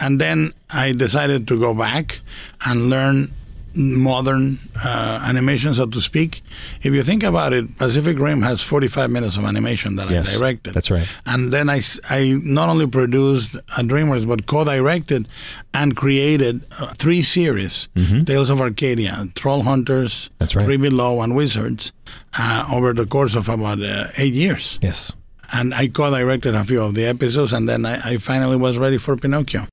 And 0.00 0.20
then 0.20 0.52
I 0.70 0.92
decided 0.92 1.46
to 1.48 1.58
go 1.58 1.74
back 1.74 2.20
and 2.66 2.88
learn 2.90 3.32
modern 3.74 4.58
uh, 4.84 5.24
animation, 5.26 5.72
so 5.72 5.86
to 5.86 6.00
speak. 6.02 6.42
If 6.82 6.92
you 6.92 7.02
think 7.02 7.22
about 7.22 7.54
it, 7.54 7.78
Pacific 7.78 8.18
Rim 8.18 8.42
has 8.42 8.60
45 8.60 9.10
minutes 9.10 9.38
of 9.38 9.44
animation 9.44 9.96
that 9.96 10.10
Yes, 10.10 10.34
I 10.34 10.38
directed. 10.38 10.74
that's 10.74 10.90
right. 10.90 11.08
And 11.24 11.54
then 11.54 11.70
I, 11.70 11.80
I 12.10 12.38
not 12.42 12.68
only 12.68 12.86
produced 12.86 13.54
a 13.54 13.82
DreamWorks, 13.82 14.28
but 14.28 14.46
co-directed 14.46 15.26
and 15.72 15.96
created 15.96 16.62
uh, 16.78 16.92
three 16.98 17.22
series: 17.22 17.88
Tales 18.26 18.50
of 18.50 18.60
Arcadia, 18.60 19.28
Trollhunters, 19.34 20.28
Mm-hmm. 20.28 20.34
That's 20.38 20.54
right. 20.54 20.64
Three 20.66 20.76
Below, 20.76 21.22
and 21.22 21.34
Wizards, 21.34 21.92
uh, 22.38 22.66
over 22.72 22.92
the 22.92 23.06
course 23.06 23.34
of 23.34 23.48
about 23.48 23.80
uh, 23.82 24.06
eight 24.16 24.34
years. 24.34 24.78
Yes. 24.82 25.12
And 25.52 25.74
I 25.74 25.88
co-directed 25.88 26.54
a 26.54 26.64
few 26.64 26.82
of 26.82 26.94
the 26.94 27.04
episodes, 27.04 27.52
and 27.52 27.68
then 27.68 27.84
I, 27.84 28.12
I 28.12 28.16
finally 28.16 28.56
was 28.56 28.78
ready 28.78 28.98
for 28.98 29.16
Pinocchio. 29.16 29.66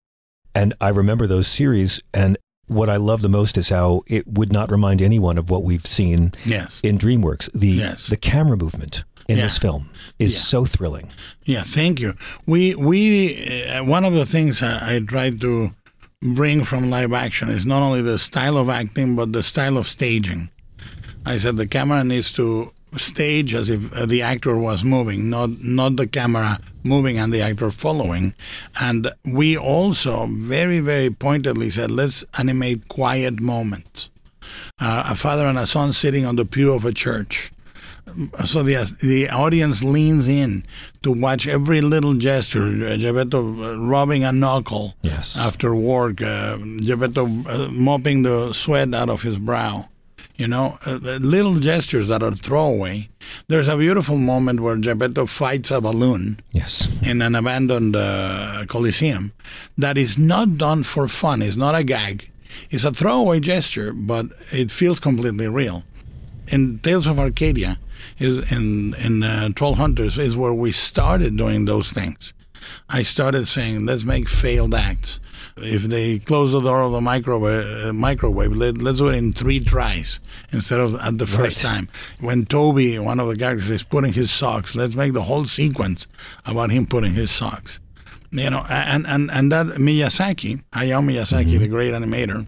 And 0.54 0.74
I 0.82 0.90
remember 0.90 1.26
those 1.28 1.48
series, 1.48 2.02
and 2.14 2.38
what 2.68 2.90
I 2.90 2.98
love 2.98 3.22
the 3.22 3.30
most 3.30 3.58
is 3.58 3.70
how 3.70 4.02
it 4.08 4.28
would 4.28 4.52
not 4.52 4.72
remind 4.72 5.02
anyone 5.02 5.38
of 5.38 5.50
what 5.50 5.64
we've 5.64 5.86
seen 5.88 6.34
Yes. 6.46 6.80
in 6.84 6.98
DreamWorks. 6.98 7.50
The 7.54 7.68
Yes. 7.68 8.08
the 8.08 8.18
camera 8.18 8.58
movement 8.58 9.04
in 9.30 9.38
Yeah. 9.38 9.44
this 9.44 9.58
film 9.58 9.90
is 10.20 10.34
Yeah. 10.34 10.40
so 10.42 10.66
thrilling. 10.66 11.10
Yeah, 11.46 11.64
thank 11.64 12.00
you. 12.00 12.14
We 12.46 12.76
we 12.76 13.66
uh, 13.70 13.86
one 13.86 14.04
of 14.06 14.14
the 14.14 14.26
things 14.26 14.62
I, 14.62 14.96
I 14.96 15.00
try 15.00 15.30
to 15.32 15.74
bring 16.22 16.66
from 16.66 16.90
live 16.90 17.14
action 17.14 17.50
is 17.50 17.66
not 17.66 17.82
only 17.82 18.02
the 18.02 18.20
style 18.20 18.58
of 18.58 18.70
acting 18.70 19.16
but 19.16 19.32
the 19.34 19.44
style 19.44 19.78
of 19.78 19.88
staging. 19.88 20.50
I 21.26 21.38
said 21.38 21.58
the 21.58 21.68
camera 21.68 22.04
needs 22.04 22.32
to 22.34 22.72
stage 22.98 23.54
as 23.54 23.70
if 23.70 23.94
uh, 23.94 24.06
the 24.06 24.22
actor 24.22 24.58
was 24.58 24.84
moving, 24.84 25.30
not 25.30 25.50
not 25.62 25.96
the 25.96 26.08
camera 26.08 26.60
moving 26.84 27.20
and 27.20 27.32
the 27.32 27.42
actor 27.42 27.70
following. 27.72 28.34
And 28.82 29.12
we 29.26 29.58
also 29.58 30.26
very 30.28 30.80
very 30.80 31.10
pointedly 31.12 31.70
said 31.70 31.92
let's 31.92 32.24
animate 32.38 32.88
quiet 32.88 33.40
moments. 33.42 34.10
Uh, 34.80 35.04
a 35.08 35.16
father 35.16 35.46
and 35.46 35.58
a 35.60 35.68
son 35.68 35.94
sitting 35.94 36.26
on 36.26 36.36
the 36.36 36.46
pew 36.46 36.74
of 36.74 36.84
a 36.86 36.92
church 36.92 37.52
so 38.44 38.64
the 38.64 38.74
the 39.02 39.30
audience 39.30 39.84
leans 39.84 40.28
in 40.28 40.64
to 41.04 41.12
watch 41.12 41.48
every 41.48 41.80
little 41.82 42.16
gesture. 42.16 42.64
Uh, 42.66 42.98
Geppetto 42.98 43.40
uh, 43.40 43.78
rubbing 43.78 44.24
a 44.24 44.32
knuckle 44.32 44.96
Yes. 45.04 45.38
after 45.38 45.76
work. 45.76 46.20
Uh, 46.22 46.58
Geppetto 46.58 47.26
uh, 47.28 47.68
mopping 47.72 48.24
the 48.24 48.52
sweat 48.54 48.94
out 48.96 49.10
of 49.10 49.22
his 49.22 49.38
brow. 49.38 49.90
You 50.40 50.48
know, 50.48 50.78
uh, 50.88 50.94
little 51.20 51.60
gestures 51.60 52.08
that 52.08 52.24
are 52.24 52.32
throwaway. 52.32 53.10
There's 53.50 53.68
a 53.68 53.76
beautiful 53.76 54.16
moment 54.16 54.62
where 54.62 54.78
Geppetto 54.78 55.26
fights 55.26 55.70
a 55.70 55.82
balloon 55.82 56.40
Yes. 56.54 56.88
in 57.04 57.22
an 57.22 57.36
abandoned 57.36 57.98
uh, 57.98 58.64
coliseum 58.70 59.34
that 59.78 59.98
is 59.98 60.18
not 60.18 60.58
done 60.58 60.84
for 60.84 61.10
fun. 61.10 61.42
It's 61.42 61.58
not 61.58 61.76
a 61.76 61.84
gag. 61.84 62.32
It's 62.72 62.86
a 62.86 62.92
throwaway 62.94 63.42
gesture, 63.42 63.92
but 63.92 64.28
it 64.54 64.72
feels 64.72 64.98
completely 65.02 65.50
real. 65.50 65.84
In 66.48 66.80
Tales 66.80 67.06
of 67.06 67.20
Arcadia, 67.20 67.78
is 68.18 68.50
in 68.50 68.94
in 68.94 69.24
uh, 69.24 69.50
Trollhunters 69.54 70.18
is 70.18 70.38
where 70.38 70.54
we 70.54 70.72
started 70.72 71.36
doing 71.36 71.66
those 71.66 71.92
things. 71.92 72.32
I 72.90 73.04
started 73.04 73.50
saying, 73.50 73.86
let's 73.86 74.06
make 74.06 74.30
failed 74.30 74.74
acts. 74.74 75.20
If 75.62 75.84
they 75.84 76.20
close 76.20 76.52
the 76.52 76.62
door 76.62 76.82
of 76.82 76.92
the 76.92 77.02
microwave, 77.02 77.86
uh, 77.88 77.94
microwave 77.94 78.56
let, 78.56 78.78
let's 78.78 79.00
do 79.00 79.08
it 79.10 79.16
in 79.16 79.34
three 79.34 79.60
tries 79.60 80.20
instead 80.52 80.80
of 80.80 80.96
at 80.96 81.18
the 81.18 81.28
first 81.28 81.64
Right. 81.64 81.70
time. 81.72 81.90
When 82.20 82.46
Toby, 82.46 82.98
one 83.00 83.20
of 83.20 83.28
the 83.28 83.36
characters, 83.36 83.70
is 83.70 83.84
putting 83.84 84.14
his 84.14 84.32
socks, 84.32 84.76
let's 84.76 84.96
make 84.96 85.14
the 85.14 85.24
whole 85.24 85.46
sequence 85.46 86.08
about 86.46 86.72
him 86.72 86.86
putting 86.86 87.14
his 87.14 87.32
socks. 87.32 87.80
You 88.32 88.50
know, 88.52 88.66
and 88.70 89.08
and 89.08 89.32
and 89.32 89.52
that 89.52 89.66
Miyazaki, 89.78 90.64
Hayao 90.74 91.04
Miyazaki, 91.04 91.58
the 91.58 91.68
great 91.68 91.94
animator, 91.94 92.46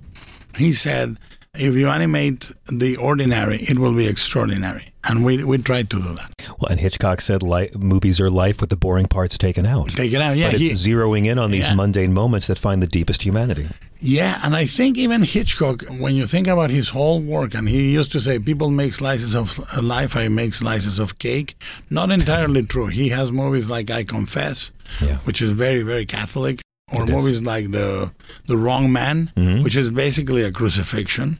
he 0.57 0.73
said, 0.73 1.17
if 1.55 1.73
you 1.75 1.87
animate 1.89 2.51
the 2.71 2.97
ordinary, 2.97 3.57
it 3.63 3.79
will 3.79 3.93
be 3.95 4.05
extraordinary, 4.07 4.90
and 5.07 5.25
we 5.25 5.43
we 5.43 5.57
tried 5.57 5.89
to 5.89 5.97
do 6.01 6.13
that. 6.15 6.31
Well, 6.59 6.69
and 6.71 6.79
Hitchcock 6.79 7.21
said 7.21 7.41
li- 7.43 7.69
movies 7.77 8.19
are 8.19 8.29
life 8.29 8.61
with 8.61 8.69
the 8.69 8.75
boring 8.77 9.07
parts 9.07 9.37
taken 9.37 9.65
out. 9.65 9.89
Take 9.89 10.13
it 10.13 10.21
out, 10.21 10.37
yeah. 10.37 10.51
but 10.51 10.59
he- 10.61 10.69
it's 10.71 10.85
zeroing 10.85 11.25
in 11.25 11.37
on 11.39 11.51
these 11.51 11.67
Yeah. 11.67 11.75
mundane 11.75 12.13
moments 12.13 12.47
that 12.47 12.59
find 12.59 12.81
the 12.81 12.87
deepest 12.87 13.23
humanity. 13.23 13.67
Yeah, 13.99 14.39
and 14.43 14.55
I 14.55 14.65
think 14.65 14.97
even 14.97 15.21
Hitchcock, 15.23 15.83
when 15.99 16.15
you 16.15 16.25
think 16.27 16.47
about 16.47 16.69
his 16.71 16.89
whole 16.89 17.19
work, 17.19 17.53
and 17.53 17.69
he 17.69 17.91
used 17.91 18.11
to 18.13 18.19
say, 18.19 18.39
people 18.39 18.71
make 18.71 18.95
slices 18.95 19.35
of 19.35 19.59
uh, 19.77 19.81
life, 19.81 20.15
I 20.15 20.27
make 20.27 20.53
slices 20.55 20.97
of 20.99 21.19
cake. 21.19 21.55
Not 21.89 22.09
entirely 22.11 22.63
true. 22.63 22.87
He 22.87 23.09
has 23.09 23.31
movies 23.31 23.67
like 23.69 23.91
I 23.91 24.03
Confess, 24.03 24.71
Yeah. 24.99 25.17
which 25.25 25.39
is 25.41 25.51
very, 25.51 25.83
very 25.83 26.05
Catholic, 26.07 26.61
or 26.91 27.03
It 27.03 27.09
is. 27.09 27.15
movies 27.15 27.41
like 27.43 27.71
the 27.71 28.11
the 28.47 28.57
Wrong 28.57 28.91
Man, 28.91 29.31
Mm-hmm. 29.37 29.61
which 29.63 29.75
is 29.75 29.89
basically 29.91 30.41
a 30.43 30.51
crucifixion. 30.51 31.37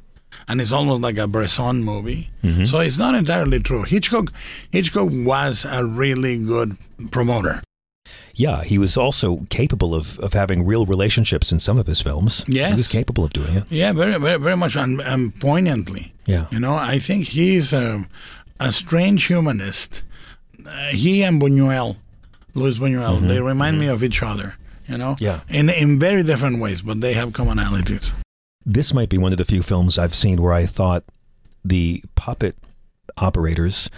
And 0.47 0.59
it's 0.61 0.71
almost 0.71 1.01
like 1.01 1.17
a 1.17 1.27
Bresson 1.27 1.83
movie, 1.83 2.29
Mm-hmm. 2.43 2.65
so 2.65 2.79
it's 2.79 2.97
not 2.97 3.15
entirely 3.15 3.59
true. 3.59 3.83
Hitchcock, 3.83 4.33
Hitchcock 4.71 5.09
was 5.11 5.65
a 5.69 5.85
really 5.85 6.37
good 6.37 6.75
promoter. 7.11 7.61
Yeah, 8.33 8.63
he 8.63 8.77
was 8.77 8.97
also 8.97 9.45
capable 9.49 9.93
of, 9.93 10.17
of 10.19 10.33
having 10.33 10.65
real 10.65 10.85
relationships 10.85 11.51
in 11.51 11.59
some 11.59 11.77
of 11.77 11.85
his 11.87 12.01
films. 12.01 12.43
Yes. 12.47 12.69
He 12.71 12.75
was 12.75 12.87
capable 12.87 13.23
of 13.23 13.33
doing 13.33 13.55
it. 13.55 13.63
Yeah, 13.69 13.93
very, 13.93 14.17
very, 14.19 14.39
very 14.39 14.57
much, 14.57 14.75
and, 14.75 14.99
and 15.01 15.37
poignantly. 15.39 16.13
Yeah. 16.25 16.47
You 16.51 16.59
know, 16.59 16.73
I 16.75 16.97
think 16.99 17.27
he's 17.27 17.73
a, 17.73 18.05
a 18.59 18.71
strange 18.71 19.25
humanist. 19.27 20.01
Uh, 20.65 20.71
he 20.87 21.23
and 21.23 21.41
Buñuel, 21.41 21.97
Luis 22.53 22.77
Buñuel, 22.79 23.27
they 23.27 23.39
remind 23.41 23.79
me 23.79 23.87
of 23.87 24.03
each 24.03 24.23
other. 24.23 24.55
You 24.87 24.97
know, 24.97 25.15
Mm-hmm. 25.15 25.23
Yeah. 25.23 25.39
in 25.49 25.69
in 25.69 25.99
very 25.99 26.23
different 26.23 26.59
ways, 26.59 26.81
but 26.81 26.99
they 27.01 27.13
have 27.13 27.29
commonalities. 27.31 28.11
This 28.65 28.93
might 28.93 29.09
be 29.09 29.17
one 29.17 29.31
of 29.31 29.37
the 29.37 29.45
few 29.45 29.61
films 29.63 29.97
I've 29.97 30.15
seen 30.15 30.41
where 30.41 30.53
I 30.53 30.65
thought 30.65 31.03
the 31.65 32.03
puppet 32.15 32.55
operators 33.17 33.89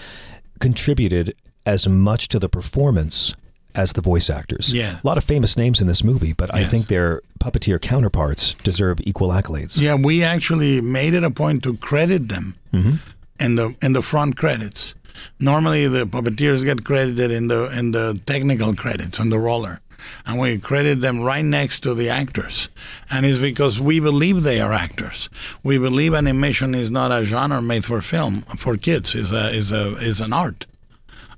contributed 0.59 1.35
as 1.65 1.87
much 1.87 2.27
to 2.29 2.39
the 2.39 2.49
performance 2.49 3.33
as 3.75 3.93
the 3.93 4.01
voice 4.01 4.29
actors. 4.29 4.71
Yeah. 4.71 4.99
A 5.03 5.07
lot 5.07 5.17
of 5.17 5.23
famous 5.23 5.57
names 5.57 5.81
in 5.81 5.87
this 5.87 6.03
movie, 6.03 6.33
but 6.33 6.53
I 6.53 6.63
think 6.65 6.87
their 6.87 7.21
puppeteer 7.39 7.81
counterparts 7.81 8.53
deserve 8.63 8.99
equal 9.01 9.29
accolades. 9.29 9.79
Yeah, 9.79 9.95
we 9.95 10.23
actually 10.23 10.79
made 10.81 11.13
it 11.15 11.23
a 11.23 11.31
point 11.31 11.63
to 11.63 11.75
credit 11.77 12.29
them 12.29 12.55
Mm-hmm. 12.73 12.95
in 13.39 13.55
the 13.55 13.75
in 13.83 13.93
the 13.93 14.01
front 14.01 14.35
credits. 14.35 14.95
Normally, 15.39 15.87
the 15.87 16.07
puppeteers 16.07 16.63
get 16.63 16.83
credited 16.83 17.29
in 17.29 17.47
the 17.47 17.65
in 17.77 17.91
the 17.91 18.19
technical 18.25 18.73
credits 18.75 19.19
on 19.19 19.29
the 19.29 19.37
roller, 19.37 19.79
and 20.25 20.39
we 20.39 20.57
credit 20.57 21.01
them 21.01 21.21
right 21.21 21.45
next 21.45 21.81
to 21.81 21.93
the 21.93 22.09
actors. 22.09 22.69
And 23.11 23.25
it's 23.25 23.39
because 23.39 23.79
we 23.79 23.99
believe 23.99 24.43
they 24.43 24.59
are 24.61 24.73
actors. 24.73 25.29
We 25.63 25.77
believe 25.77 26.13
animation 26.13 26.75
is 26.75 26.89
not 26.91 27.11
a 27.11 27.25
genre 27.25 27.61
made 27.61 27.85
for 27.85 28.01
film 28.01 28.41
for 28.57 28.77
kids. 28.77 29.15
is 29.15 29.31
a 29.31 29.49
is 29.49 29.71
a 29.71 29.95
is 29.97 30.21
an 30.21 30.33
art. 30.33 30.65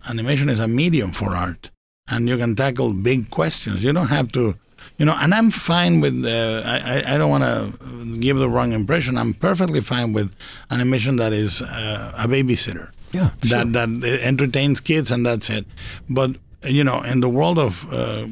Animation 0.10 0.50
is 0.50 0.60
a 0.60 0.68
medium 0.68 1.12
for 1.12 1.36
art, 1.36 1.72
and 2.08 2.30
you 2.30 2.38
can 2.38 2.56
tackle 2.56 2.94
big 2.94 3.30
questions. 3.32 3.84
You 3.84 3.92
don't 3.94 4.08
have 4.10 4.32
to. 4.34 4.56
You 4.98 5.06
know, 5.06 5.18
and 5.20 5.34
I'm 5.34 5.52
fine 5.52 6.00
with. 6.00 6.24
Uh, 6.24 6.62
I 6.66 7.14
I- 7.14 7.18
don't 7.18 7.30
want 7.30 7.44
to 7.44 8.20
give 8.20 8.38
the 8.38 8.48
wrong 8.48 8.72
impression. 8.72 9.18
I'm 9.18 9.34
perfectly 9.34 9.82
fine 9.82 10.14
with 10.14 10.32
animation 10.70 11.16
that 11.18 11.34
is 11.34 11.62
uh, 11.62 12.14
a 12.18 12.28
babysitter. 12.28 12.92
Yeah, 13.12 13.32
sure. 13.44 13.66
that 13.66 13.74
that 13.74 14.20
entertains 14.22 14.80
kids 14.80 15.10
and 15.12 15.26
that's 15.26 15.50
it. 15.50 15.66
But 16.10 16.36
you 16.68 16.84
know, 16.84 17.02
in 17.02 17.20
the 17.20 17.30
world 17.30 17.58
of 17.60 17.92
uh, 17.94 18.28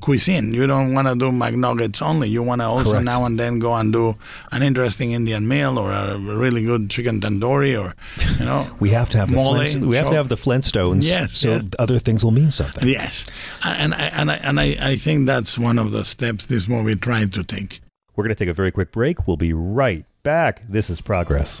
cuisine, 0.00 0.52
you 0.54 0.66
don't 0.66 0.94
want 0.94 1.08
to 1.08 1.14
do 1.14 1.30
McNuggets 1.30 2.02
only. 2.02 2.28
You 2.28 2.42
want 2.42 2.60
to 2.60 2.66
also 2.66 2.90
Correct. 2.92 3.04
now 3.04 3.24
and 3.24 3.38
then 3.38 3.58
go 3.58 3.74
and 3.74 3.92
do 3.92 4.16
an 4.50 4.62
interesting 4.62 5.12
Indian 5.12 5.46
meal 5.46 5.78
or 5.78 5.92
a 5.92 6.18
really 6.18 6.64
good 6.64 6.90
chicken 6.90 7.20
tandoori 7.20 7.80
or 7.82 7.94
you 8.38 8.44
know. 8.44 8.66
We 8.80 8.90
have 8.90 9.10
to 9.10 9.18
have 9.18 9.30
the 9.30 9.36
mole, 9.36 9.54
we 9.88 9.96
have 9.96 10.08
to 10.10 10.16
have 10.16 10.28
the 10.28 10.36
Flintstones 10.36 11.04
Yes, 11.04 11.38
so 11.38 11.48
yes. 11.48 11.64
other 11.78 11.98
things 11.98 12.24
will 12.24 12.32
mean 12.32 12.50
something. 12.50 12.88
Yes, 12.88 13.26
and 13.64 13.94
I, 13.94 14.06
and 14.06 14.30
I, 14.30 14.34
and 14.36 14.60
I, 14.60 14.76
I 14.80 14.96
think 14.96 15.26
that's 15.26 15.56
one 15.58 15.78
of 15.78 15.92
the 15.92 16.04
steps 16.04 16.46
this 16.46 16.68
movie 16.68 16.96
tried 16.96 17.32
to 17.34 17.44
take. 17.44 17.80
We're 18.16 18.24
going 18.24 18.34
to 18.34 18.44
take 18.44 18.50
a 18.50 18.54
very 18.54 18.70
quick 18.70 18.92
break. 18.92 19.26
We'll 19.26 19.36
be 19.38 19.52
right 19.52 20.04
back. 20.22 20.62
This 20.68 20.90
is 20.90 21.00
Progress. 21.00 21.60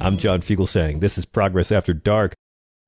I'm 0.00 0.18
John 0.18 0.42
Fugelsang 0.42 1.00
this 1.00 1.16
is 1.16 1.24
Progress 1.24 1.72
After 1.72 1.94
Dark. 1.94 2.34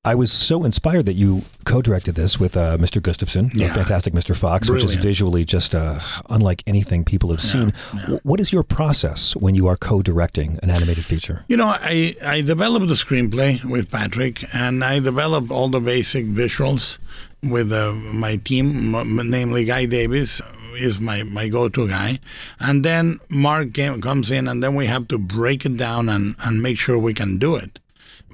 I 0.05 0.13
was 0.13 0.31
so 0.31 0.63
inspired 0.63 1.07
that 1.07 1.13
you 1.15 1.41
co-directed 1.65 2.13
this 2.15 2.39
with 2.39 2.55
uh, 2.55 2.77
Mr. 2.77 3.01
Gustafson, 3.01 3.49
Yeah. 3.53 3.73
fantastic 3.73 4.13
Mr. 4.13 4.35
Fox, 4.35 4.69
which 4.69 4.83
is 4.83 4.93
visually 4.93 5.43
just 5.43 5.73
uh, 5.75 5.99
unlike 6.29 6.61
anything 6.67 7.03
people 7.03 7.31
have 7.31 7.41
seen. 7.41 7.73
W- 8.01 8.19
What 8.23 8.39
is 8.39 8.53
your 8.53 8.63
process 8.63 9.35
when 9.35 9.55
you 9.55 9.65
are 9.67 9.75
co-directing 9.75 10.59
an 10.63 10.69
animated 10.69 11.03
feature? 11.05 11.43
You 11.49 11.57
know, 11.57 11.67
I, 11.67 12.15
I 12.23 12.41
developed 12.41 12.87
the 12.87 12.93
screenplay 12.93 13.61
with 13.65 13.91
Patrick, 13.91 14.45
and 14.55 14.81
I 14.83 14.99
developed 14.99 15.49
all 15.51 15.67
the 15.69 15.81
basic 15.81 16.25
visuals 16.27 16.99
with 17.43 17.71
uh, 17.71 17.93
my 17.93 18.37
team, 18.37 18.95
m- 18.95 19.29
namely 19.29 19.65
Guy 19.65 19.85
Davis 19.85 20.41
is 20.75 20.99
my, 20.99 21.23
my 21.23 21.47
go-to 21.47 21.87
guy. 21.87 22.19
And 22.59 22.85
then 22.85 23.19
Mark 23.29 23.73
came, 23.73 23.99
comes 24.01 24.29
in, 24.31 24.47
and 24.47 24.63
then 24.63 24.75
we 24.75 24.85
have 24.85 25.07
to 25.09 25.17
break 25.17 25.65
it 25.65 25.77
down 25.77 26.09
and, 26.09 26.35
and 26.43 26.61
make 26.61 26.77
sure 26.77 26.97
we 26.97 27.13
can 27.13 27.37
do 27.37 27.55
it. 27.55 27.79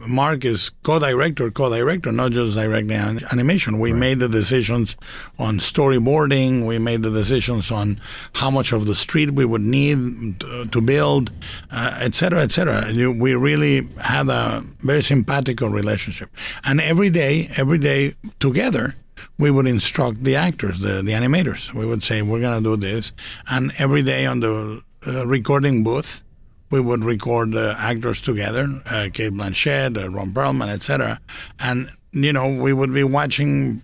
Mark 0.07 0.45
is 0.45 0.71
co-director, 0.83 1.49
co-director, 1.51 2.11
not 2.11 2.31
just 2.31 2.55
directing 2.55 2.91
an- 2.91 3.21
animation. 3.31 3.79
We 3.79 3.93
made 3.93 4.19
the 4.19 4.27
decisions 4.27 4.95
on 5.39 5.59
storyboarding. 5.59 6.67
We 6.67 6.79
made 6.79 7.01
the 7.01 7.11
decisions 7.11 7.71
on 7.71 7.99
how 8.33 8.49
much 8.49 8.71
of 8.73 8.85
the 8.85 8.95
street 8.95 9.31
we 9.31 9.45
would 9.45 9.61
need 9.61 10.39
to, 10.41 10.81
build, 10.81 11.31
uh, 11.71 11.97
et 11.99 12.13
cetera, 12.15 12.41
et 12.41 12.51
cetera. 12.51 12.91
We 12.93 13.35
really 13.35 13.87
had 14.01 14.29
a 14.29 14.61
very 14.79 15.01
simpatico 15.01 15.67
relationship. 15.67 16.29
And 16.63 16.81
every 16.81 17.09
day, 17.09 17.49
every 17.55 17.77
day 17.77 18.13
together, 18.39 18.95
we 19.37 19.49
would 19.51 19.67
instruct 19.67 20.23
the 20.23 20.35
actors, 20.35 20.79
the, 20.79 21.01
the 21.01 21.11
animators. 21.13 21.73
We 21.73 21.85
would 21.85 22.03
say, 22.03 22.21
we're 22.21 22.41
going 22.41 22.61
to 22.61 22.69
do 22.69 22.75
this. 22.77 23.13
And 23.49 23.71
every 23.77 24.01
day 24.01 24.25
on 24.25 24.41
the 24.41 24.81
uh, 25.07 25.25
recording 25.25 25.83
booth, 25.83 26.23
we 26.69 26.79
would 26.79 27.03
record 27.03 27.55
uh, 27.55 27.75
actors 27.77 28.19
together, 28.21 28.67
uh, 28.87 29.09
Cate 29.13 29.33
Blanchett, 29.33 29.97
uh, 30.01 30.09
Ron 30.09 30.31
Perlman, 30.31 30.69
etc. 30.69 31.19
And, 31.59 31.89
you 32.11 32.33
know, 32.33 32.47
we 32.53 32.73
would 32.73 32.93
be 32.93 33.03
watching 33.03 33.83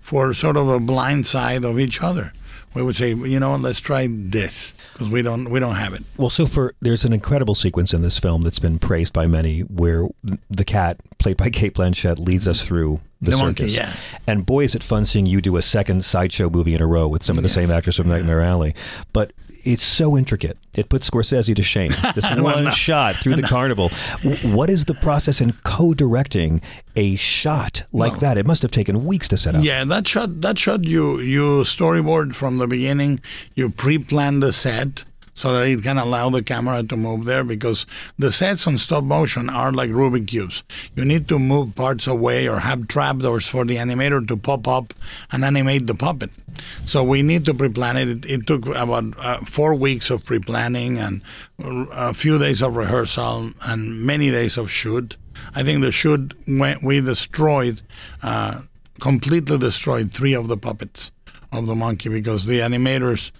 for 0.00 0.32
sort 0.32 0.56
of 0.56 0.68
a 0.68 0.80
blind 0.80 1.26
side 1.26 1.64
of 1.64 1.78
each 1.78 2.00
other. 2.02 2.32
We 2.74 2.82
would 2.82 2.96
say, 2.96 3.14
you 3.14 3.40
know, 3.40 3.56
let's 3.56 3.80
try 3.80 4.08
this 4.10 4.72
because 4.92 5.08
we 5.08 5.22
don't 5.22 5.50
we 5.50 5.58
don't 5.58 5.74
have 5.76 5.94
it. 5.94 6.04
Well, 6.16 6.30
so 6.30 6.46
for 6.46 6.74
there's 6.80 7.04
an 7.04 7.12
incredible 7.12 7.54
sequence 7.54 7.92
in 7.94 8.02
this 8.02 8.18
film 8.18 8.42
that's 8.42 8.58
been 8.58 8.78
praised 8.78 9.12
by 9.12 9.26
many, 9.26 9.60
where 9.60 10.06
the 10.50 10.64
cat, 10.64 10.98
played 11.18 11.38
by 11.38 11.48
Cate 11.50 11.74
Blanchett, 11.74 12.18
leads 12.18 12.46
us 12.46 12.62
through 12.64 13.00
the, 13.22 13.32
The 13.32 13.36
monkey, 13.38 13.68
circus. 13.68 13.76
yeah. 13.76 13.96
And 14.26 14.44
boy, 14.46 14.64
is 14.64 14.74
it 14.74 14.84
fun 14.84 15.06
seeing 15.06 15.26
you 15.26 15.40
do 15.40 15.56
a 15.56 15.62
second 15.62 16.04
sideshow 16.04 16.50
movie 16.50 16.74
in 16.74 16.82
a 16.82 16.86
row 16.86 17.08
with 17.08 17.22
some 17.24 17.36
of 17.38 17.42
the 17.42 17.48
same 17.48 17.70
actors 17.70 17.96
from 17.96 18.06
Nightmare 18.08 18.42
Alley. 18.42 18.74
But 19.12 19.32
it's 19.64 19.82
so 19.82 20.16
intricate. 20.16 20.56
It 20.76 20.88
puts 20.88 21.08
Scorsese 21.08 21.54
to 21.54 21.62
shame. 21.62 21.90
This 22.14 22.24
one 22.36 22.64
no. 22.64 22.70
shot 22.70 23.16
through 23.16 23.36
the 23.36 23.42
carnival. 23.42 23.90
What 24.42 24.70
is 24.70 24.86
the 24.86 24.94
process 24.94 25.40
in 25.40 25.52
co-directing 25.64 26.60
a 26.96 27.16
shot 27.16 27.82
like 27.92 28.18
that? 28.20 28.38
It 28.38 28.46
must 28.46 28.62
have 28.62 28.70
taken 28.70 29.04
weeks 29.04 29.28
to 29.28 29.36
set 29.36 29.54
up. 29.54 29.64
Yeah, 29.64 29.84
that 29.84 30.08
shot 30.08 30.40
that 30.40 30.58
shot 30.58 30.84
you 30.84 31.20
you 31.20 31.62
storyboard 31.62 32.34
from 32.34 32.58
the 32.58 32.66
beginning. 32.66 33.20
You 33.54 33.70
pre-plan 33.70 34.40
the 34.40 34.52
set 34.52 35.04
so 35.38 35.52
that 35.52 35.68
it 35.68 35.84
can 35.84 35.98
allow 35.98 36.28
the 36.28 36.42
camera 36.42 36.82
to 36.82 36.96
move 36.96 37.24
there 37.24 37.44
because 37.44 37.86
the 38.18 38.32
sets 38.32 38.66
on 38.66 38.76
stop 38.76 39.04
motion 39.04 39.48
are 39.48 39.70
like 39.70 39.88
Rubik 39.88 40.26
cubes. 40.26 40.64
You 40.96 41.04
need 41.04 41.28
to 41.28 41.38
move 41.38 41.76
parts 41.76 42.08
away 42.08 42.48
or 42.48 42.58
have 42.58 42.88
trapdoors 42.88 43.46
for 43.46 43.64
the 43.64 43.76
animator 43.76 44.26
to 44.26 44.36
pop 44.36 44.66
up 44.66 44.92
and 45.30 45.44
animate 45.44 45.86
the 45.86 45.94
puppet. 45.94 46.32
So 46.84 47.04
we 47.04 47.22
need 47.22 47.44
to 47.44 47.54
pre-plan 47.54 47.96
it. 47.96 48.08
It, 48.08 48.26
it 48.26 48.46
took 48.48 48.66
about 48.66 49.16
uh, 49.16 49.38
four 49.46 49.76
weeks 49.76 50.10
of 50.10 50.24
pre-planning 50.24 50.98
and 50.98 51.22
a 51.60 52.12
few 52.14 52.40
days 52.40 52.60
of 52.60 52.74
rehearsal 52.74 53.52
and 53.62 54.02
many 54.02 54.32
days 54.32 54.56
of 54.56 54.72
shoot. 54.72 55.16
I 55.54 55.62
think 55.62 55.82
the 55.82 55.92
shoot 55.92 56.34
we 56.82 57.00
destroyed, 57.00 57.82
uh, 58.24 58.62
completely 58.98 59.56
destroyed 59.56 60.12
three 60.12 60.34
of 60.34 60.48
the 60.48 60.56
puppets 60.56 61.12
of 61.50 61.66
the 61.66 61.74
monkey 61.74 62.08
because 62.10 62.44
the 62.44 62.60
animators 62.60 63.30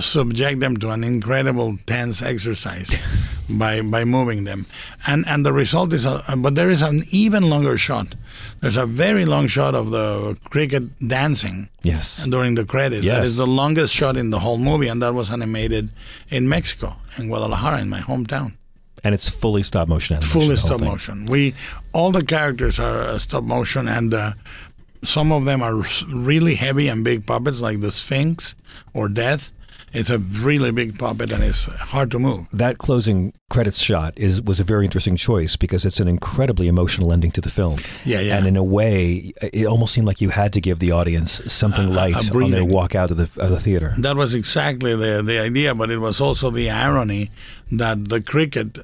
subject 0.00 0.60
them 0.60 0.76
to 0.76 0.90
an 0.90 1.04
incredible 1.04 1.78
tense 1.86 2.22
exercise 2.22 2.90
by 3.50 3.80
by 3.82 4.04
moving 4.04 4.44
them, 4.44 4.66
and 5.06 5.24
and 5.26 5.44
the 5.46 5.52
result 5.52 5.92
is 5.92 6.04
a, 6.04 6.22
but 6.36 6.54
there 6.54 6.70
is 6.70 6.82
an 6.82 7.02
even 7.10 7.48
longer 7.48 7.76
shot. 7.78 8.14
There's 8.60 8.76
a 8.76 8.86
very 8.86 9.24
long 9.24 9.46
shot 9.48 9.74
of 9.74 9.90
the 9.90 10.36
cricket 10.44 10.84
dancing 11.08 11.68
Yes. 11.82 12.24
during 12.24 12.54
the 12.54 12.64
credits. 12.64 13.04
That 13.06 13.18
Yes. 13.22 13.26
is 13.28 13.36
the 13.36 13.46
longest 13.46 13.92
shot 13.94 14.16
in 14.16 14.30
the 14.30 14.40
whole 14.40 14.58
movie, 14.58 14.88
and 14.88 15.02
that 15.02 15.14
was 15.14 15.30
animated 15.30 15.90
in 16.30 16.48
Mexico, 16.48 16.96
in 17.18 17.28
Guadalajara, 17.28 17.80
in 17.80 17.88
my 17.88 18.00
hometown. 18.00 18.52
And 19.04 19.14
it's 19.16 19.28
fully 19.28 19.62
stop 19.64 19.88
motion 19.88 20.16
animation. 20.16 20.40
Fully 20.40 20.56
stop 20.56 20.78
thing. 20.78 20.88
motion. 20.88 21.26
We 21.26 21.54
all 21.92 22.12
the 22.12 22.24
characters 22.24 22.78
are 22.78 23.00
uh, 23.02 23.18
stop 23.18 23.42
motion, 23.44 23.88
and 23.88 24.14
uh, 24.14 24.32
some 25.04 25.32
of 25.32 25.44
them 25.44 25.62
are 25.62 25.82
really 26.08 26.54
heavy 26.54 26.88
and 26.88 27.04
big 27.04 27.26
puppets, 27.26 27.60
like 27.60 27.80
the 27.80 27.92
Sphinx 27.92 28.54
or 28.94 29.08
Death. 29.08 29.52
It's 29.92 30.08
a 30.08 30.18
really 30.18 30.70
big 30.70 30.98
puppet, 30.98 31.30
and 31.32 31.44
it's 31.44 31.66
hard 31.66 32.10
to 32.12 32.18
move. 32.18 32.46
that 32.52 32.78
closing 32.78 33.34
credits 33.50 33.78
shot 33.78 34.14
is 34.16 34.40
was 34.40 34.58
a 34.58 34.64
very 34.64 34.86
interesting 34.86 35.16
choice 35.16 35.54
because 35.56 35.84
it's 35.84 36.00
an 36.00 36.08
incredibly 36.08 36.66
emotional 36.66 37.12
ending 37.12 37.30
to 37.32 37.42
the 37.42 37.50
film. 37.50 37.78
Yeah, 38.06 38.20
yeah. 38.20 38.38
And 38.38 38.46
in 38.46 38.56
a 38.56 38.64
way, 38.64 39.34
it 39.42 39.66
almost 39.66 39.92
seemed 39.92 40.06
like 40.06 40.22
you 40.22 40.30
had 40.30 40.54
to 40.54 40.62
give 40.62 40.78
the 40.78 40.92
audience 40.92 41.42
something 41.52 41.92
light 41.92 42.16
on 42.16 42.50
their 42.50 42.64
walk 42.64 42.94
out 42.94 43.10
of 43.10 43.18
the 43.18 43.28
of 43.36 43.50
the 43.50 43.60
theater. 43.60 43.94
That 43.98 44.16
was 44.16 44.32
exactly 44.32 44.96
the 44.96 45.22
the 45.22 45.38
idea, 45.38 45.74
but 45.74 45.90
it 45.90 45.98
was 45.98 46.22
also 46.22 46.50
the 46.50 46.70
irony 46.70 47.30
that 47.70 48.08
the 48.08 48.22
cricket 48.22 48.78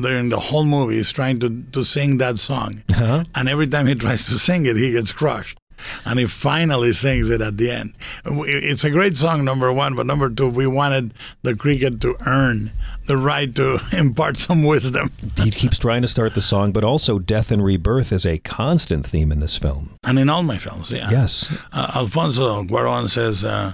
during 0.00 0.28
the 0.28 0.38
whole 0.38 0.64
movie 0.64 0.96
is 0.96 1.12
trying 1.12 1.38
to, 1.40 1.64
to 1.72 1.84
sing 1.84 2.18
that 2.18 2.38
song, 2.38 2.82
uh-huh. 2.90 3.24
and 3.34 3.48
every 3.48 3.66
time 3.66 3.86
he 3.86 3.94
tries 3.94 4.26
to 4.26 4.38
sing 4.38 4.64
it, 4.64 4.76
he 4.76 4.92
gets 4.92 5.12
crushed. 5.12 5.58
And 6.04 6.18
he 6.18 6.26
finally 6.26 6.92
sings 6.92 7.30
it 7.30 7.40
at 7.40 7.56
the 7.56 7.70
end. 7.70 7.94
It's 8.24 8.84
a 8.84 8.90
great 8.90 9.16
song, 9.16 9.44
number 9.44 9.72
one, 9.72 9.94
but 9.94 10.06
number 10.06 10.28
two, 10.30 10.48
we 10.48 10.66
wanted 10.66 11.14
the 11.42 11.54
cricket 11.54 12.00
to 12.02 12.16
earn 12.26 12.72
the 13.06 13.16
right 13.16 13.52
to 13.56 13.78
impart 13.92 14.36
some 14.36 14.62
wisdom. 14.62 15.10
he 15.36 15.50
keeps 15.50 15.78
trying 15.78 16.02
to 16.02 16.08
start 16.08 16.34
the 16.34 16.40
song, 16.42 16.72
but 16.72 16.84
also 16.84 17.18
death 17.18 17.50
and 17.50 17.64
rebirth 17.64 18.12
is 18.12 18.24
a 18.24 18.38
constant 18.38 19.06
theme 19.06 19.32
in 19.32 19.40
this 19.40 19.56
film. 19.56 19.96
And 20.04 20.18
in 20.18 20.28
all 20.28 20.42
my 20.42 20.58
films, 20.58 20.90
yeah. 20.90 21.10
Yes. 21.10 21.52
Uh, 21.72 21.92
Alfonso 21.96 22.62
Cuarón 22.64 23.10
says, 23.10 23.42
uh, 23.44 23.72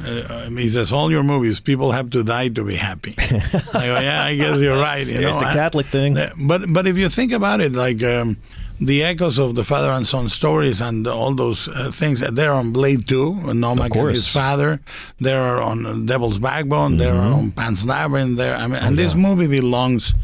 uh, 0.00 0.48
he 0.50 0.70
says, 0.70 0.92
all 0.92 1.10
your 1.10 1.24
movies, 1.24 1.58
people 1.58 1.90
have 1.90 2.10
to 2.10 2.22
die 2.22 2.48
to 2.50 2.62
be 2.64 2.76
happy. 2.76 3.14
I 3.18 3.30
go, 3.72 3.98
yeah, 4.00 4.22
I 4.24 4.36
guess 4.36 4.60
you're 4.60 4.78
right. 4.78 5.04
You 5.04 5.14
There's 5.14 5.34
know, 5.34 5.40
the 5.40 5.46
I- 5.48 5.52
Catholic 5.54 5.86
thing. 5.86 6.16
But 6.46 6.72
but 6.72 6.86
if 6.86 6.96
you 6.96 7.08
think 7.08 7.32
about 7.32 7.60
it, 7.60 7.72
like 7.72 8.00
um, 8.04 8.36
the 8.80 9.02
echoes 9.02 9.38
of 9.38 9.54
the 9.54 9.64
father 9.64 9.90
and 9.90 10.06
son 10.06 10.28
stories 10.28 10.80
and 10.80 11.06
all 11.06 11.34
those 11.34 11.68
uh, 11.68 11.90
things, 11.92 12.20
they're 12.20 12.52
on 12.52 12.72
Blade 12.72 13.06
Two, 13.08 13.32
Nomak 13.34 13.94
and 13.96 14.10
his 14.10 14.28
father. 14.28 14.80
They're 15.18 15.60
on 15.60 16.06
Devil's 16.06 16.38
Backbone. 16.38 16.96
They're 16.98 17.12
Mm-hmm. 17.14 17.34
on 17.34 17.50
Pan's 17.52 17.84
Labyrinth. 17.86 18.36
There, 18.36 18.54
I 18.54 18.66
mean, 18.66 18.78
Oh, 18.80 18.86
and 18.86 18.98
this 18.98 19.14
movie 19.14 19.46
belongs 19.48 20.14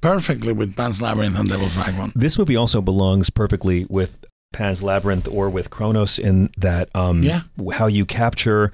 perfectly 0.00 0.52
with 0.52 0.76
Pan's 0.76 1.00
Labyrinth 1.00 1.38
and 1.38 1.48
Devil's 1.48 1.76
Backbone. 1.76 2.12
This 2.14 2.36
movie 2.38 2.56
also 2.56 2.80
belongs 2.82 3.30
perfectly 3.30 3.86
with 3.88 4.18
Pan's 4.52 4.82
Labyrinth 4.82 5.26
or 5.28 5.48
with 5.50 5.70
Cronos 5.70 6.18
in 6.18 6.50
that 6.58 6.88
um, 6.94 7.22
Yeah. 7.22 7.42
how 7.72 7.86
you 7.86 8.04
capture 8.04 8.70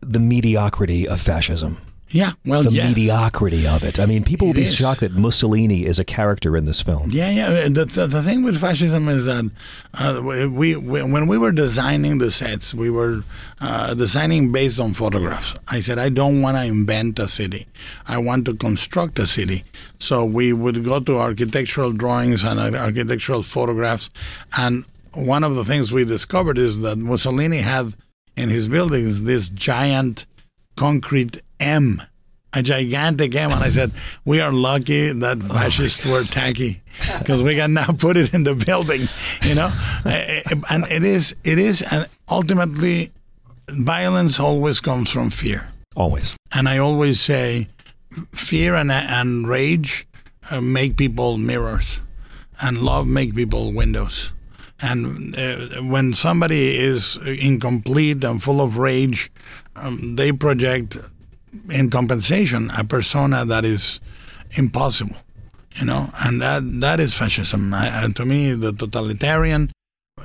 the 0.00 0.20
mediocrity 0.20 1.08
of 1.08 1.20
fascism. 1.20 1.78
Yeah, 2.10 2.32
well, 2.44 2.62
the 2.62 2.70
yes. 2.70 2.88
mediocrity 2.88 3.66
of 3.66 3.82
it. 3.82 3.98
I 3.98 4.06
mean, 4.06 4.22
people 4.24 4.46
will 4.48 4.54
be 4.54 4.62
is. 4.62 4.74
shocked 4.74 5.00
that 5.00 5.12
Mussolini 5.12 5.84
is 5.84 5.98
a 5.98 6.04
character 6.04 6.56
in 6.56 6.64
this 6.64 6.80
film. 6.80 7.10
Yeah, 7.10 7.30
yeah. 7.30 7.68
The, 7.68 7.86
the, 7.86 8.06
the 8.06 8.22
thing 8.22 8.42
with 8.44 8.60
fascism 8.60 9.08
is 9.08 9.24
that 9.24 9.50
uh, 9.94 10.20
we, 10.22 10.76
we 10.76 11.02
when 11.02 11.26
we 11.26 11.38
were 11.38 11.50
designing 11.50 12.18
the 12.18 12.30
sets, 12.30 12.72
we 12.72 12.90
were 12.90 13.24
uh, 13.60 13.94
designing 13.94 14.52
based 14.52 14.78
on 14.78 14.92
photographs. 14.92 15.56
I 15.68 15.80
said 15.80 15.98
I 15.98 16.08
don't 16.08 16.40
want 16.40 16.56
to 16.56 16.64
invent 16.64 17.18
a 17.18 17.26
city. 17.26 17.66
I 18.06 18.18
want 18.18 18.44
to 18.46 18.54
construct 18.54 19.18
a 19.18 19.26
city. 19.26 19.64
So 19.98 20.24
we 20.24 20.52
would 20.52 20.84
go 20.84 21.00
to 21.00 21.18
architectural 21.18 21.92
drawings 21.92 22.44
and 22.44 22.60
uh, 22.60 22.78
architectural 22.78 23.42
photographs, 23.42 24.10
and 24.56 24.84
one 25.14 25.42
of 25.42 25.54
the 25.54 25.64
things 25.64 25.90
we 25.90 26.04
discovered 26.04 26.58
is 26.58 26.78
that 26.80 26.96
Mussolini 26.96 27.58
had 27.58 27.94
in 28.36 28.50
his 28.50 28.68
buildings 28.68 29.22
this 29.22 29.48
giant 29.48 30.26
concrete 30.76 31.40
M, 31.60 32.02
a 32.52 32.62
gigantic 32.62 33.34
M. 33.34 33.50
And 33.50 33.62
I 33.62 33.70
said, 33.70 33.92
We 34.24 34.40
are 34.40 34.52
lucky 34.52 35.12
that 35.12 35.42
fascists 35.42 36.04
were 36.04 36.24
tacky 36.24 36.82
because 37.18 37.42
we 37.42 37.54
can 37.56 37.74
now 37.74 37.86
put 37.86 38.16
it 38.16 38.34
in 38.34 38.44
the 38.44 38.54
building, 38.54 39.08
you 39.42 39.54
know? 39.54 39.72
Eh, 40.06 40.42
eh, 40.50 40.54
and 40.68 40.84
it 40.90 41.02
is, 41.02 41.34
it 41.44 41.58
is, 41.58 41.80
and 41.90 42.06
ultimately, 42.28 43.10
violence 43.70 44.38
always 44.38 44.78
comes 44.80 45.10
from 45.10 45.30
fear. 45.30 45.68
Always. 45.96 46.36
And 46.54 46.68
I 46.68 46.76
always 46.76 47.20
say, 47.20 47.68
fear 48.32 48.74
and, 48.74 48.92
and 48.92 49.48
rage 49.48 50.06
uh, 50.50 50.60
make 50.60 50.96
people 50.96 51.38
mirrors, 51.38 52.00
and 52.60 52.78
love 52.78 53.06
make 53.06 53.34
people 53.34 53.72
windows. 53.72 54.30
And 54.80 55.34
uh, 55.36 55.82
when 55.82 56.12
somebody 56.12 56.76
is 56.76 57.16
incomplete 57.24 58.22
and 58.24 58.42
full 58.42 58.60
of 58.60 58.76
rage, 58.76 59.30
um, 59.76 60.16
they 60.16 60.32
project 60.32 60.98
in 61.70 61.90
compensation 61.90 62.70
a 62.76 62.84
persona 62.84 63.44
that 63.44 63.64
is 63.64 64.00
impossible, 64.56 65.16
you 65.76 65.86
know, 65.86 66.10
and 66.24 66.40
that 66.40 66.62
that 66.80 67.00
is 67.00 67.14
fascism. 67.14 67.72
I, 67.74 67.88
and 68.04 68.14
to 68.16 68.24
me, 68.24 68.52
the 68.52 68.72
totalitarian, 68.72 69.72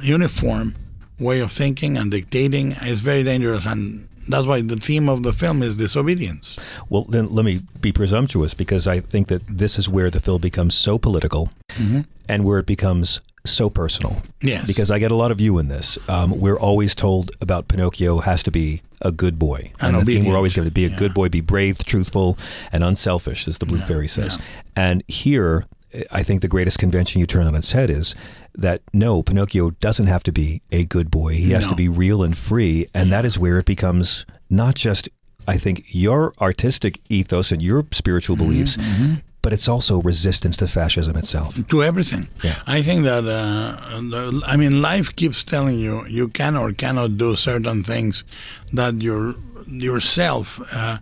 uniform 0.02 0.76
way 1.20 1.42
of 1.42 1.52
thinking 1.52 1.98
and 1.98 2.12
dictating 2.12 2.74
is 2.84 3.02
very 3.02 3.24
dangerous, 3.24 3.66
and 3.66 4.08
that's 4.28 4.46
why 4.46 4.62
the 4.62 4.78
theme 4.78 5.10
of 5.10 5.24
the 5.24 5.34
film 5.34 5.62
is 5.62 5.78
disobedience. 5.78 6.58
Well, 6.90 7.04
then 7.04 7.30
let 7.34 7.46
me 7.46 7.62
be 7.82 7.92
presumptuous 7.92 8.54
because 8.54 8.88
I 8.88 9.00
think 9.00 9.28
that 9.28 9.42
this 9.48 9.78
is 9.78 9.90
where 9.90 10.10
the 10.10 10.20
film 10.20 10.42
becomes 10.42 10.76
so 10.76 10.98
political 10.98 11.50
mm-hmm. 11.72 12.02
and 12.28 12.46
where 12.46 12.60
it 12.60 12.66
becomes 12.66 13.22
so 13.46 13.70
personal. 13.70 14.22
Yes. 14.42 14.66
Because 14.66 14.92
I 14.92 15.00
get 15.00 15.12
a 15.12 15.16
lot 15.16 15.32
of 15.32 15.40
you 15.42 15.58
in 15.60 15.68
this. 15.68 15.98
Um, 16.08 16.40
we're 16.40 16.60
always 16.60 16.94
told 16.96 17.32
about 17.42 17.68
Pinocchio 17.68 18.20
has 18.20 18.44
to 18.44 18.52
be 18.52 18.82
a 19.02 19.12
good 19.12 19.40
boy. 19.40 19.72
And 19.82 19.96
the 19.96 20.04
theme 20.06 20.26
we're 20.26 20.36
always 20.36 20.54
going 20.54 20.68
to 20.68 20.74
be 20.74 20.86
a 20.86 20.90
Yeah. 20.90 20.98
good 20.98 21.14
boy, 21.14 21.30
be 21.30 21.42
brave, 21.42 21.78
truthful, 21.86 22.38
and 22.72 22.84
unselfish, 22.84 23.48
as 23.48 23.58
the 23.60 23.66
Blue 23.66 23.80
Fairy 23.80 24.08
says. 24.10 24.38
And 24.76 25.04
here, 25.08 25.66
I 26.12 26.22
think 26.24 26.42
the 26.42 26.48
greatest 26.50 26.78
convention 26.80 27.20
you 27.22 27.26
turn 27.26 27.48
on 27.48 27.56
its 27.56 27.72
head 27.72 27.90
is 27.90 28.14
that 28.56 28.82
no, 28.94 29.24
Pinocchio 29.24 29.70
doesn't 29.72 30.08
have 30.08 30.24
to 30.24 30.32
be 30.34 30.62
a 30.72 30.84
good 30.86 31.10
boy. 31.10 31.34
He 31.34 31.52
has 31.52 31.64
No. 31.66 31.70
to 31.70 31.76
be 31.76 31.88
real 31.88 32.24
and 32.24 32.38
free. 32.38 32.88
And 32.94 33.10
that 33.12 33.24
is 33.26 33.40
where 33.40 33.58
it 33.60 33.66
becomes 33.66 34.26
not 34.50 34.76
just, 34.76 35.08
I 35.48 35.58
think, 35.58 35.86
your 35.96 36.34
artistic 36.42 37.00
ethos 37.10 37.52
and 37.54 37.62
your 37.62 37.86
spiritual 37.92 38.36
Mm-hmm, 38.36 38.46
beliefs, 38.46 38.78
but 39.50 39.54
it's 39.56 39.68
also 39.68 40.00
resistance 40.04 40.56
to 40.58 40.68
fascism 40.68 41.18
itself. 41.18 41.56
to 41.70 41.82
everything. 41.82 42.28
Yeah. 42.44 42.54
I 42.68 42.84
think 42.84 43.04
that 43.06 43.24
uh, 43.24 44.00
the, 44.00 44.44
I 44.46 44.56
mean, 44.58 44.80
life 44.80 45.16
keeps 45.16 45.44
telling 45.44 45.80
you 45.80 46.06
you 46.06 46.28
can 46.28 46.56
or 46.56 46.72
cannot 46.72 47.18
do 47.18 47.36
certain 47.36 47.84
things 47.84 48.24
that 48.72 49.02
your 49.02 49.34
yourself. 49.66 50.62
Uh, 50.72 51.00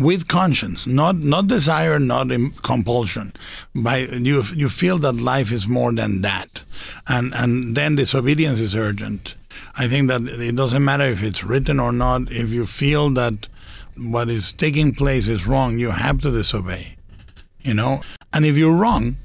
with 0.00 0.26
conscience, 0.26 0.86
not 0.86 1.16
not 1.16 1.46
desire, 1.46 1.98
not 1.98 2.26
compulsion. 2.62 3.32
By 3.74 3.98
you, 4.30 4.42
you 4.54 4.68
feel 4.68 4.98
that 4.98 5.16
life 5.34 5.52
is 5.52 5.68
more 5.68 5.92
than 5.92 6.22
that, 6.22 6.64
and 7.06 7.34
and 7.34 7.76
then 7.76 7.96
disobedience 7.96 8.60
is 8.60 8.74
urgent. 8.74 9.34
I 9.82 9.88
think 9.88 10.08
that 10.08 10.22
it 10.50 10.56
doesn't 10.56 10.84
matter 10.84 11.06
if 11.06 11.22
it's 11.22 11.44
written 11.44 11.78
or 11.80 11.92
not. 11.92 12.20
If 12.30 12.50
you 12.50 12.66
feel 12.66 13.10
that 13.20 13.48
what 13.96 14.28
is 14.28 14.52
taking 14.52 14.94
place 14.94 15.28
is 15.28 15.46
wrong, 15.46 15.78
you 15.78 15.90
have 15.90 16.20
to 16.22 16.30
disobey 16.30 16.94
you 17.64 17.74
know? 17.74 18.00
And 18.32 18.44
if 18.46 18.56
you're 18.56 18.76
wrong 18.76 19.16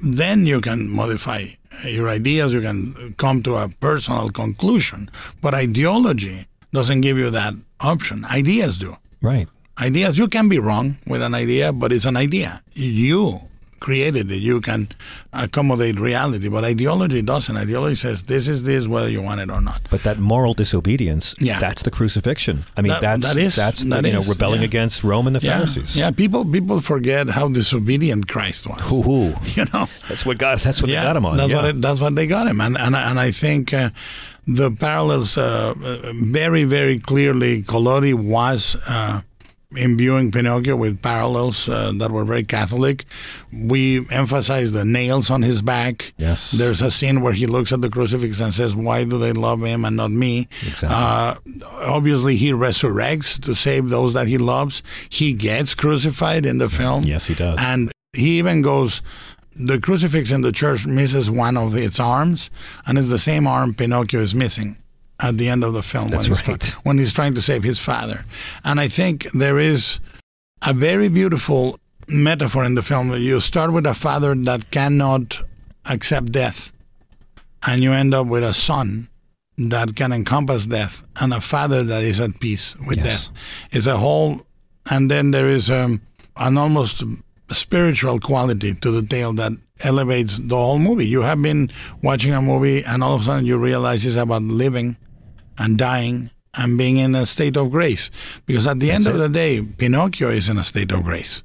then 0.00 0.46
you 0.46 0.60
can 0.60 0.88
modify 0.88 1.44
your 1.84 2.08
ideas 2.08 2.52
you 2.52 2.60
can 2.60 3.14
come 3.18 3.42
to 3.42 3.56
a 3.56 3.68
personal 3.80 4.28
conclusion. 4.30 5.10
But 5.42 5.54
ideology 5.54 6.46
doesn't 6.72 7.00
give 7.00 7.18
you 7.18 7.30
that 7.30 7.54
option. 7.80 8.24
Ideas 8.24 8.78
do. 8.78 8.96
Right. 9.20 9.48
ideas 9.80 10.18
you 10.18 10.28
can 10.28 10.48
be 10.48 10.58
wrong 10.58 10.98
with 11.06 11.22
an 11.22 11.34
idea 11.34 11.72
but 11.72 11.92
it's 11.92 12.04
an 12.04 12.16
idea. 12.16 12.62
You 12.74 13.40
created 13.80 14.30
it 14.30 14.40
you 14.42 14.60
can 14.60 14.88
accommodate 15.32 15.98
reality 15.98 16.48
but 16.48 16.64
ideology 16.64 17.22
doesn't 17.22 17.56
ideology 17.56 17.96
says 17.96 18.22
this 18.24 18.48
is 18.48 18.62
this 18.64 18.86
whether 18.88 19.08
you 19.08 19.22
want 19.22 19.40
it 19.40 19.50
or 19.50 19.60
not 19.60 19.80
But 19.90 20.02
that 20.02 20.18
moral 20.18 20.54
disobedience, 20.54 21.34
Yeah. 21.38 21.58
that's 21.60 21.82
the 21.82 21.90
crucifixion. 21.90 22.64
I 22.76 22.82
mean, 22.82 22.90
That- 22.92 23.00
that's 23.02 23.26
that 23.28 23.36
is- 23.36 23.56
that's 23.56 23.80
the, 23.84 23.90
that 23.90 24.04
you 24.04 24.12
know 24.12 24.22
rebelling 24.22 24.60
yeah. 24.60 24.66
against 24.72 25.04
Rome 25.04 25.26
and 25.28 25.34
the 25.36 25.40
yeah 25.46 25.56
Pharisees. 25.56 25.96
yeah 25.96 26.10
people 26.10 26.44
people 26.44 26.80
forget 26.80 27.28
how 27.30 27.48
disobedient 27.48 28.22
christ 28.28 28.66
was 28.66 28.80
Hoo-hoo. 28.90 29.34
you 29.56 29.64
know 29.72 29.86
That's 30.08 30.24
what 30.26 30.38
got. 30.38 30.60
That's 30.60 30.80
what 30.82 30.88
they 30.88 30.94
got 31.08 31.16
him 31.16 31.26
on. 31.26 31.36
That's 31.36 31.50
yeah. 31.50 31.56
what 31.56 31.64
it, 31.70 31.82
that's 31.82 32.00
what 32.00 32.14
they 32.14 32.26
got 32.26 32.46
him, 32.50 32.60
and 32.60 32.76
and 32.84 32.94
and 32.96 33.18
I 33.20 33.30
think 33.30 33.72
uh, 33.72 33.90
the 34.46 34.70
parallels 34.70 35.36
uh, 35.36 35.74
uh, 35.76 36.12
very 36.40 36.64
very 36.64 36.98
clearly. 36.98 37.62
Collodi 37.62 38.14
was. 38.14 38.76
Uh, 38.86 39.20
imbuing 39.76 40.30
Pinocchio 40.32 40.76
with 40.76 41.02
parallels 41.02 41.68
uh, 41.68 41.92
that 41.96 42.10
were 42.10 42.24
very 42.24 42.42
Catholic. 42.42 43.04
We 43.52 44.06
emphasize 44.10 44.72
the 44.72 44.84
nails 44.84 45.30
on 45.30 45.42
his 45.42 45.60
back. 45.60 46.14
Yes. 46.16 46.52
There's 46.52 46.80
a 46.80 46.90
scene 46.90 47.20
where 47.20 47.34
he 47.34 47.46
looks 47.46 47.72
at 47.72 47.82
the 47.82 47.90
crucifix 47.90 48.40
and 48.40 48.52
says, 48.52 48.74
Why 48.74 49.04
do 49.04 49.18
they 49.18 49.32
love 49.32 49.62
him 49.62 49.84
and 49.84 49.96
not 49.96 50.10
me? 50.10 50.48
Exactly. 50.66 50.88
Uh, 50.90 51.34
obviously, 51.86 52.36
he 52.36 52.52
resurrects 52.52 53.40
to 53.42 53.54
save 53.54 53.90
those 53.90 54.14
that 54.14 54.26
he 54.26 54.38
loves. 54.38 54.82
He 55.10 55.34
gets 55.34 55.74
crucified 55.74 56.46
in 56.46 56.58
the 56.58 56.70
film. 56.70 57.04
Yes, 57.04 57.26
he 57.26 57.34
does. 57.34 57.58
And 57.60 57.92
he 58.14 58.38
even 58.38 58.62
goes, 58.62 59.02
the 59.54 59.80
crucifix 59.80 60.30
in 60.30 60.40
the 60.40 60.52
church 60.52 60.86
misses 60.86 61.30
one 61.30 61.56
of 61.56 61.76
its 61.76 62.00
arms, 62.00 62.48
and 62.86 62.96
it's 62.96 63.10
the 63.10 63.18
same 63.18 63.46
arm 63.46 63.74
Pinocchio 63.74 64.20
is 64.20 64.34
missing 64.34 64.76
at 65.20 65.36
the 65.36 65.48
end 65.48 65.64
of 65.64 65.72
the 65.72 65.82
film 65.82 66.10
That's 66.10 66.28
when, 66.28 66.38
he's 66.38 66.48
right. 66.48 66.60
try- 66.60 66.80
when 66.84 66.98
he's 66.98 67.12
trying 67.12 67.34
to 67.34 67.42
save 67.42 67.62
his 67.64 67.78
father. 67.80 68.24
And 68.64 68.78
I 68.80 68.88
think 68.88 69.30
there 69.32 69.58
is 69.58 69.98
a 70.62 70.72
very 70.72 71.08
beautiful 71.08 71.78
metaphor 72.06 72.64
in 72.64 72.74
the 72.74 72.82
film. 72.82 73.12
You 73.12 73.40
start 73.40 73.72
with 73.72 73.86
a 73.86 73.94
father 73.94 74.34
that 74.34 74.70
cannot 74.70 75.38
accept 75.86 76.32
death, 76.32 76.72
and 77.66 77.82
you 77.82 77.92
end 77.92 78.14
up 78.14 78.26
with 78.26 78.44
a 78.44 78.54
son 78.54 79.08
that 79.56 79.96
can 79.96 80.12
encompass 80.12 80.66
death, 80.66 81.04
and 81.20 81.34
a 81.34 81.40
father 81.40 81.82
that 81.82 82.04
is 82.04 82.20
at 82.20 82.38
peace 82.38 82.76
with 82.86 82.98
Yes. 82.98 83.26
death. 83.26 83.36
It's 83.72 83.86
a 83.86 83.96
whole, 83.96 84.42
and 84.88 85.10
then 85.10 85.32
there 85.32 85.48
is 85.48 85.68
um, 85.70 86.00
an 86.36 86.56
almost 86.56 87.02
spiritual 87.50 88.20
quality 88.20 88.74
to 88.74 88.90
the 88.92 89.02
tale 89.02 89.32
that 89.34 89.52
elevates 89.80 90.38
the 90.38 90.54
whole 90.56 90.78
movie. 90.78 91.06
You 91.06 91.22
have 91.22 91.40
been 91.42 91.70
watching 92.02 92.32
a 92.34 92.40
movie, 92.42 92.84
and 92.84 93.02
all 93.02 93.14
of 93.16 93.22
a 93.22 93.24
sudden 93.24 93.46
you 93.46 93.58
realize 93.58 94.06
it's 94.06 94.16
about 94.16 94.42
living 94.42 94.96
and 95.58 95.76
dying 95.76 96.30
and 96.54 96.78
being 96.78 96.96
in 96.96 97.14
a 97.14 97.26
state 97.26 97.56
of 97.56 97.70
grace. 97.70 98.10
Because 98.46 98.66
at 98.66 98.80
the 98.80 98.90
end 98.90 99.04
That's 99.04 99.14
of 99.14 99.20
the 99.20 99.28
day, 99.28 99.60
Pinocchio 99.62 100.30
is 100.30 100.48
in 100.48 100.58
a 100.58 100.64
state 100.64 100.92
of 100.92 101.04
grace. 101.04 101.42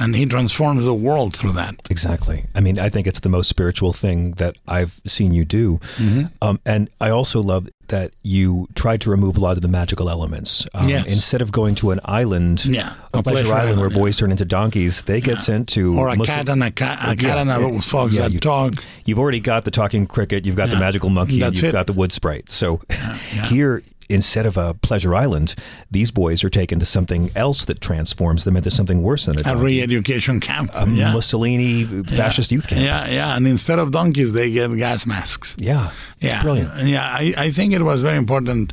And 0.00 0.16
he 0.16 0.24
transforms 0.26 0.84
the 0.86 0.94
world 0.94 1.34
through 1.36 1.52
that. 1.52 1.74
Exactly. 1.90 2.44
I 2.54 2.60
mean, 2.60 2.78
I 2.78 2.88
think 2.88 3.06
it's 3.06 3.20
the 3.20 3.28
most 3.28 3.48
spiritual 3.48 3.92
thing 3.92 4.32
that 4.32 4.56
I've 4.66 4.98
seen 5.06 5.32
you 5.34 5.44
do. 5.44 5.78
Mm-hmm. 5.96 6.22
Um, 6.40 6.60
and 6.64 6.88
I 7.00 7.10
also 7.10 7.40
love 7.42 7.68
that 7.88 8.12
you 8.22 8.68
tried 8.74 9.02
to 9.02 9.10
remove 9.10 9.36
a 9.36 9.40
lot 9.40 9.56
of 9.56 9.62
the 9.62 9.68
magical 9.68 10.08
elements. 10.08 10.66
Um, 10.72 10.88
Yes. 10.88 11.04
Instead 11.06 11.42
of 11.42 11.52
going 11.52 11.74
to 11.76 11.90
an 11.90 12.00
island, 12.06 12.64
Yeah, 12.64 12.94
a 13.12 13.22
pleasure, 13.22 13.44
pleasure 13.48 13.52
island, 13.54 13.80
where 13.80 13.90
yeah. 13.90 13.98
boys 13.98 14.16
turn 14.16 14.30
into 14.30 14.46
donkeys, 14.46 15.02
they 15.02 15.20
get 15.20 15.38
sent 15.38 15.68
to 15.70 15.98
Or 15.98 16.08
a 16.08 16.16
Muslim- 16.16 16.26
cat 16.26 16.48
and 16.48 16.62
a 16.64 16.70
cat, 16.70 16.98
a 17.02 17.22
Yeah, 17.22 17.36
and 17.42 17.50
a 17.50 17.60
yeah, 17.60 17.80
fox 17.80 18.14
yeah, 18.14 18.22
that 18.22 18.32
you- 18.32 18.40
talk. 18.40 18.82
You've 19.04 19.18
already 19.18 19.40
got 19.40 19.64
the 19.66 19.70
talking 19.70 20.06
cricket, 20.06 20.46
you've 20.46 20.56
got 20.56 20.70
the 20.70 20.78
magical 20.78 21.10
monkey, 21.10 21.38
That's 21.38 21.56
you've 21.56 21.66
it. 21.68 21.72
got 21.72 21.86
the 21.86 21.92
wood 21.92 22.12
sprite. 22.12 22.48
So 22.48 22.80
yeah. 22.88 23.46
here, 23.48 23.82
instead 24.12 24.46
of 24.46 24.56
a 24.56 24.74
pleasure 24.74 25.14
island, 25.14 25.54
these 25.90 26.10
boys 26.10 26.44
are 26.44 26.50
taken 26.50 26.78
to 26.78 26.84
something 26.86 27.30
else 27.34 27.64
that 27.66 27.80
transforms 27.80 28.44
them 28.44 28.56
into 28.56 28.70
something 28.70 29.02
worse 29.02 29.26
than 29.26 29.38
a 29.44 29.52
A 29.52 29.56
re-education 29.56 30.40
camp. 30.40 30.70
a 30.74 30.86
yeah. 30.88 31.12
Mussolini 31.12 31.84
fascist 32.04 32.50
youth 32.52 32.68
camp. 32.68 32.82
Yeah, 32.82 33.08
yeah. 33.08 33.36
And 33.36 33.46
instead 33.46 33.78
of 33.78 33.90
donkeys, 33.90 34.32
they 34.32 34.50
get 34.50 34.76
gas 34.76 35.06
masks. 35.06 35.54
Yeah, 35.58 35.90
it's 36.20 36.32
yeah, 36.32 36.42
brilliant. 36.42 36.70
Yeah, 36.84 37.04
I, 37.04 37.34
I 37.36 37.50
think 37.50 37.72
it 37.72 37.82
was 37.82 38.02
very 38.02 38.16
important. 38.18 38.72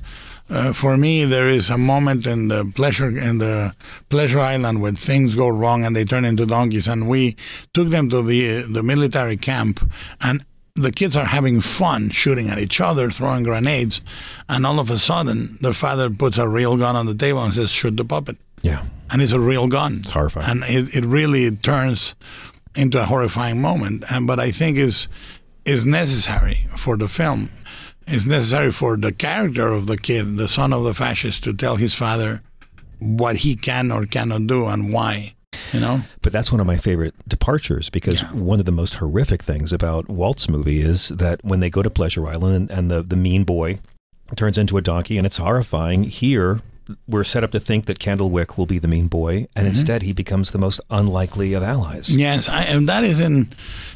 Uh, 0.52 0.74
for 0.74 0.98
me, 0.98 1.26
there 1.26 1.48
is 1.48 1.70
a 1.70 1.78
moment 1.78 2.26
in 2.26 2.48
the 2.48 2.66
pleasure 2.76 3.08
in 3.08 3.38
the 3.38 3.72
pleasure 4.10 4.40
island 4.40 4.82
when 4.82 4.96
things 4.96 5.36
go 5.36 5.48
wrong 5.48 5.86
and 5.86 5.96
they 5.96 6.04
turn 6.04 6.26
into 6.26 6.44
donkeys, 6.46 6.88
and 6.88 7.08
we 7.08 7.36
took 7.74 7.90
them 7.90 8.10
to 8.10 8.24
the 8.24 8.64
the 8.64 8.82
military 8.82 9.38
camp, 9.38 9.80
and 10.22 10.44
the 10.82 10.92
kids 10.92 11.16
are 11.16 11.26
having 11.26 11.62
fun 11.62 12.10
shooting 12.10 12.50
at 12.50 12.58
each 12.60 12.80
other, 12.82 13.10
throwing 13.12 13.44
grenades, 13.44 14.02
and 14.48 14.66
all 14.66 14.80
of 14.80 14.90
a 14.90 14.98
sudden, 14.98 15.58
the 15.62 15.74
father 15.74 16.10
puts 16.10 16.38
a 16.38 16.48
real 16.48 16.78
gun 16.78 16.96
on 16.96 17.06
the 17.06 17.16
table 17.16 17.44
and 17.44 17.54
says, 17.54 17.72
"Shoot 17.72 17.98
the 17.98 18.06
puppet." 18.06 18.38
Yeah. 18.62 18.84
and 19.12 19.22
it's 19.22 19.32
a 19.34 19.40
real 19.40 19.68
gun. 19.68 20.00
It's 20.02 20.12
horrifying. 20.12 20.50
and 20.50 20.64
it, 20.66 20.94
it 20.96 21.06
really 21.06 21.50
turns 21.56 22.14
into 22.76 23.02
a 23.02 23.06
horrifying 23.06 23.62
moment. 23.62 24.04
And 24.12 24.28
but 24.28 24.40
I 24.40 24.52
think 24.52 24.78
is 24.78 25.08
is 25.66 25.86
necessary 25.86 26.68
for 26.78 26.98
the 26.98 27.08
film. 27.08 27.50
It's 28.08 28.26
necessary 28.26 28.72
for 28.72 28.98
the 28.98 29.12
character 29.12 29.68
of 29.72 29.86
the 29.86 29.98
kid, 29.98 30.38
the 30.38 30.48
son 30.48 30.74
of 30.74 30.84
the 30.84 30.94
fascist, 30.94 31.44
to 31.44 31.54
tell 31.54 31.76
his 31.78 31.94
father 31.96 32.42
what 33.00 33.38
he 33.38 33.56
can 33.56 33.92
or 33.92 34.06
cannot 34.06 34.48
do 34.48 34.66
and 34.68 34.92
why. 34.92 35.36
You 35.74 35.80
know. 35.80 36.02
But 36.22 36.34
that's 36.34 36.52
one 36.52 36.62
of 36.62 36.68
my 36.68 36.78
favorite 36.78 37.14
departures 37.28 37.90
because 37.90 38.22
one 38.32 38.60
of 38.60 38.66
the 38.66 38.72
most 38.72 38.96
horrific 38.96 39.44
things 39.44 39.72
about 39.72 40.10
Walt's 40.10 40.50
movie 40.50 40.82
is 40.82 41.10
that 41.10 41.44
when 41.44 41.60
they 41.60 41.70
go 41.70 41.82
to 41.82 41.90
Pleasure 41.90 42.28
Island 42.28 42.56
and, 42.56 42.72
and 42.72 42.92
the, 42.92 43.04
the 43.04 43.16
mean 43.16 43.44
boy 43.44 43.80
turns 44.36 44.58
into 44.58 44.78
a 44.78 44.82
donkey 44.82 45.18
and 45.18 45.26
it's 45.26 45.38
horrifying, 45.38 46.04
here 46.04 46.62
we're 47.08 47.24
set 47.24 47.44
up 47.44 47.52
to 47.52 47.60
think 47.60 47.86
that 47.86 48.00
Candlewick 48.00 48.58
will 48.58 48.66
be 48.66 48.80
the 48.80 48.88
mean 48.88 49.08
boy, 49.08 49.48
and 49.56 49.68
instead 49.68 50.02
he 50.02 50.14
becomes 50.14 50.52
the 50.52 50.58
most 50.58 50.82
unlikely 50.90 51.54
of 51.54 51.64
allies. 51.64 52.16
Yes, 52.16 52.50
I, 52.50 52.64
and 52.64 52.88
that 52.90 53.04
is 53.04 53.20
in. 53.20 53.52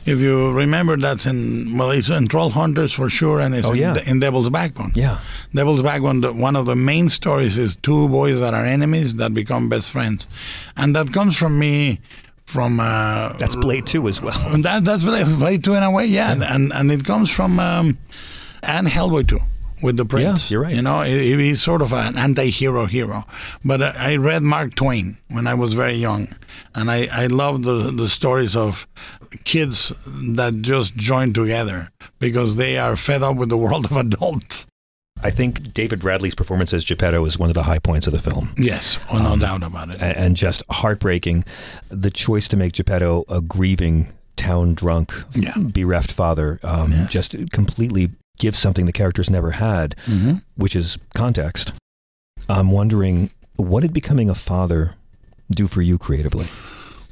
If 0.05 0.19
you 0.19 0.51
remember, 0.51 0.97
that's 0.97 1.25
in 1.25 1.77
well, 1.77 1.91
it's 1.91 2.09
in 2.09 2.27
Trollhunters 2.27 2.93
for 2.93 3.09
sure, 3.09 3.39
and 3.39 3.55
it's 3.55 3.67
Oh, 3.67 3.71
in, 3.71 3.77
yeah. 3.79 3.95
in 4.05 4.19
Devil's 4.19 4.49
Backbone. 4.49 4.91
Yeah. 4.95 5.19
Devil's 5.53 5.81
Backbone. 5.81 6.21
The, 6.21 6.33
one 6.33 6.55
of 6.55 6.65
the 6.65 6.75
main 6.75 7.09
stories 7.09 7.57
is 7.57 7.75
two 7.77 8.07
boys 8.09 8.39
that 8.39 8.53
are 8.53 8.65
enemies 8.65 9.15
that 9.15 9.33
become 9.33 9.69
best 9.69 9.89
friends, 9.91 10.27
and 10.77 10.95
that 10.95 11.11
comes 11.13 11.35
from 11.37 11.57
me. 11.59 11.99
From 12.45 12.79
uh, 12.79 13.33
That's 13.39 13.55
Blade 13.55 13.87
2 13.87 14.07
as 14.09 14.21
well. 14.21 14.37
that 14.59 14.83
that's 14.85 15.01
Blade, 15.01 15.25
Blade 15.39 15.63
Two 15.63 15.73
in 15.75 15.81
a 15.81 15.89
way, 15.89 16.05
yeah, 16.05 16.33
And, 16.33 16.43
and 16.43 16.73
and 16.73 16.91
it 16.91 17.03
comes 17.05 17.31
from 17.31 17.57
um, 17.59 17.97
and 18.61 18.85
Hellboy 18.87 19.27
Two 19.27 19.39
with 19.83 19.97
the 19.97 20.05
prince. 20.05 20.49
you're 20.49 20.61
right. 20.61 20.73
You 20.75 20.81
know, 20.81 21.01
he- 21.01 21.35
he's 21.35 21.61
sort 21.61 21.81
of 21.81 21.91
an 21.93 22.17
anti-hero 22.17 22.85
hero. 22.85 23.25
But 23.63 23.81
uh, 23.81 23.93
I 23.97 24.15
read 24.15 24.41
Mark 24.43 24.75
Twain 24.75 25.17
when 25.29 25.45
I 25.47 25.53
was 25.53 25.73
very 25.75 25.95
young, 25.95 26.27
and 26.73 26.89
I 26.89 27.07
I 27.11 27.27
love 27.27 27.63
the 27.63 27.91
the 27.91 28.07
stories 28.09 28.55
of 28.55 28.87
kids 29.43 29.91
that 30.07 30.61
just 30.61 30.95
join 30.95 31.33
together 31.33 31.89
because 32.19 32.55
they 32.55 32.77
are 32.77 32.95
fed 32.95 33.21
up 33.23 33.35
with 33.35 33.49
the 33.49 33.57
world 33.57 33.85
of 33.85 33.91
adults. 33.97 34.65
I 35.25 35.31
think 35.31 35.73
David 35.73 35.99
Bradley's 36.01 36.35
performance 36.35 36.73
as 36.73 36.83
Geppetto 36.83 37.25
is 37.25 37.39
one 37.39 37.49
of 37.49 37.53
the 37.55 37.63
high 37.63 37.79
points 37.79 38.07
of 38.07 38.13
the 38.13 38.19
film. 38.19 38.49
Yes, 38.57 38.97
oh, 39.11 39.19
no 39.19 39.37
doubt 39.37 39.63
about 39.63 39.89
it. 39.89 39.95
a- 40.01 40.17
and 40.19 40.35
just 40.35 40.63
heartbreaking. 40.69 41.45
The 41.89 42.11
choice 42.11 42.47
to 42.49 42.57
make 42.57 42.73
Geppetto 42.73 43.23
a 43.29 43.39
grieving 43.39 44.07
town 44.35 44.73
drunk, 44.73 45.13
Yeah. 45.33 45.53
bereft 45.57 46.11
father, 46.11 46.59
um, 46.63 47.07
just 47.07 47.35
completely 47.51 48.11
gives 48.37 48.59
something 48.59 48.85
the 48.85 48.91
characters 48.91 49.29
never 49.29 49.51
had, 49.51 49.95
Mm-hmm. 50.05 50.35
which 50.55 50.75
is 50.75 50.97
context. 51.15 51.73
I'm 52.49 52.71
wondering, 52.71 53.29
what 53.55 53.81
did 53.81 53.93
becoming 53.93 54.29
a 54.29 54.35
father 54.35 54.95
do 55.51 55.67
for 55.67 55.81
you 55.81 55.97
creatively? 55.97 56.47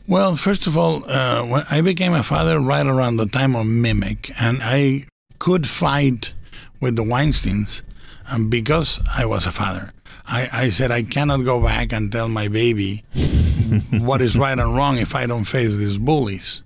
Well, 0.07 0.36
first 0.36 0.67
of 0.67 0.77
all, 0.77 1.03
uh, 1.10 1.43
when 1.45 1.63
I 1.71 1.81
became 1.81 2.13
a 2.13 2.23
father 2.23 2.60
right 2.60 2.86
around 2.86 3.17
the 3.17 3.27
time 3.27 3.55
of 3.55 3.65
Mimic, 3.65 4.31
and 4.41 4.60
I 4.62 5.05
could 5.39 5.69
fight 5.69 6.34
with 6.81 6.95
the 6.95 7.03
Weinsteins 7.03 7.81
um, 8.29 8.49
because 8.49 8.99
I 9.15 9.25
was 9.25 9.45
a 9.45 9.51
father. 9.51 9.93
I, 10.27 10.49
I 10.51 10.69
said 10.69 10.91
I 10.91 11.03
cannot 11.03 11.45
go 11.45 11.62
back 11.62 11.93
and 11.93 12.12
tell 12.12 12.27
my 12.27 12.47
baby 12.47 13.03
what 13.91 14.21
is 14.21 14.38
right 14.38 14.57
and 14.57 14.75
wrong 14.75 14.97
if 14.97 15.15
I 15.15 15.25
don't 15.27 15.45
face 15.45 15.77
these 15.77 15.97
bullies 15.97 16.62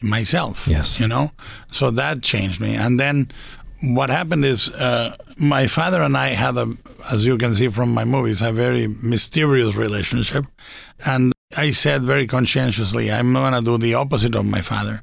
myself. 0.00 0.66
Yes. 0.66 0.98
You 1.00 1.08
know? 1.08 1.32
So 1.70 1.90
that 1.92 2.22
changed 2.22 2.60
me. 2.60 2.74
And 2.74 2.98
then 2.98 3.30
what 3.82 4.10
happened 4.10 4.44
is 4.44 4.68
uh, 4.68 5.16
my 5.36 5.66
father 5.66 6.02
and 6.02 6.16
I 6.16 6.28
had 6.28 6.56
a, 6.56 6.72
as 7.10 7.24
you 7.24 7.36
can 7.36 7.52
see 7.54 7.68
from 7.68 7.92
my 7.92 8.04
movies, 8.04 8.40
a 8.40 8.52
very 8.52 8.86
mysterious 8.86 9.74
relationship. 9.74 10.46
And 11.04 11.32
I 11.56 11.72
said 11.72 12.02
very 12.02 12.26
conscientiously, 12.26 13.10
I'm 13.10 13.32
going 13.32 13.52
to 13.52 13.60
do 13.60 13.78
the 13.78 13.94
opposite 13.94 14.36
of 14.36 14.46
my 14.46 14.60
father 14.60 15.02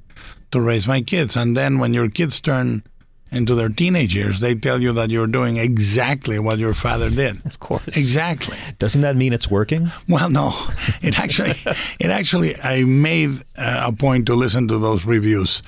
to 0.51 0.61
raise 0.61 0.87
my 0.87 1.01
kids. 1.01 1.35
And 1.35 1.55
then 1.57 1.79
when 1.79 1.93
your 1.93 2.09
kids 2.09 2.39
turn 2.39 2.83
into 3.31 3.55
their 3.55 3.69
teenage 3.69 4.15
years, 4.15 4.39
they 4.39 4.55
tell 4.55 4.81
you 4.81 4.91
that 4.93 5.09
you're 5.09 5.27
doing 5.27 5.57
exactly 5.57 6.39
what 6.39 6.59
your 6.59 6.73
father 6.73 7.09
did. 7.09 7.41
Of 7.45 7.59
course. 7.59 7.97
Exactly. 7.97 8.57
Doesn't 8.79 9.01
that 9.01 9.15
mean 9.15 9.33
it's 9.33 9.49
working? 9.51 9.91
Well, 10.07 10.29
no, 10.29 10.53
it 11.01 11.19
actually, 11.19 11.51
it 11.99 12.09
actually, 12.09 12.55
I 12.61 12.83
made 12.83 13.31
uh, 13.57 13.83
a 13.87 13.91
point 13.91 14.25
to 14.27 14.35
listen 14.35 14.67
to 14.69 14.79
those 14.79 15.05
reviews, 15.05 15.61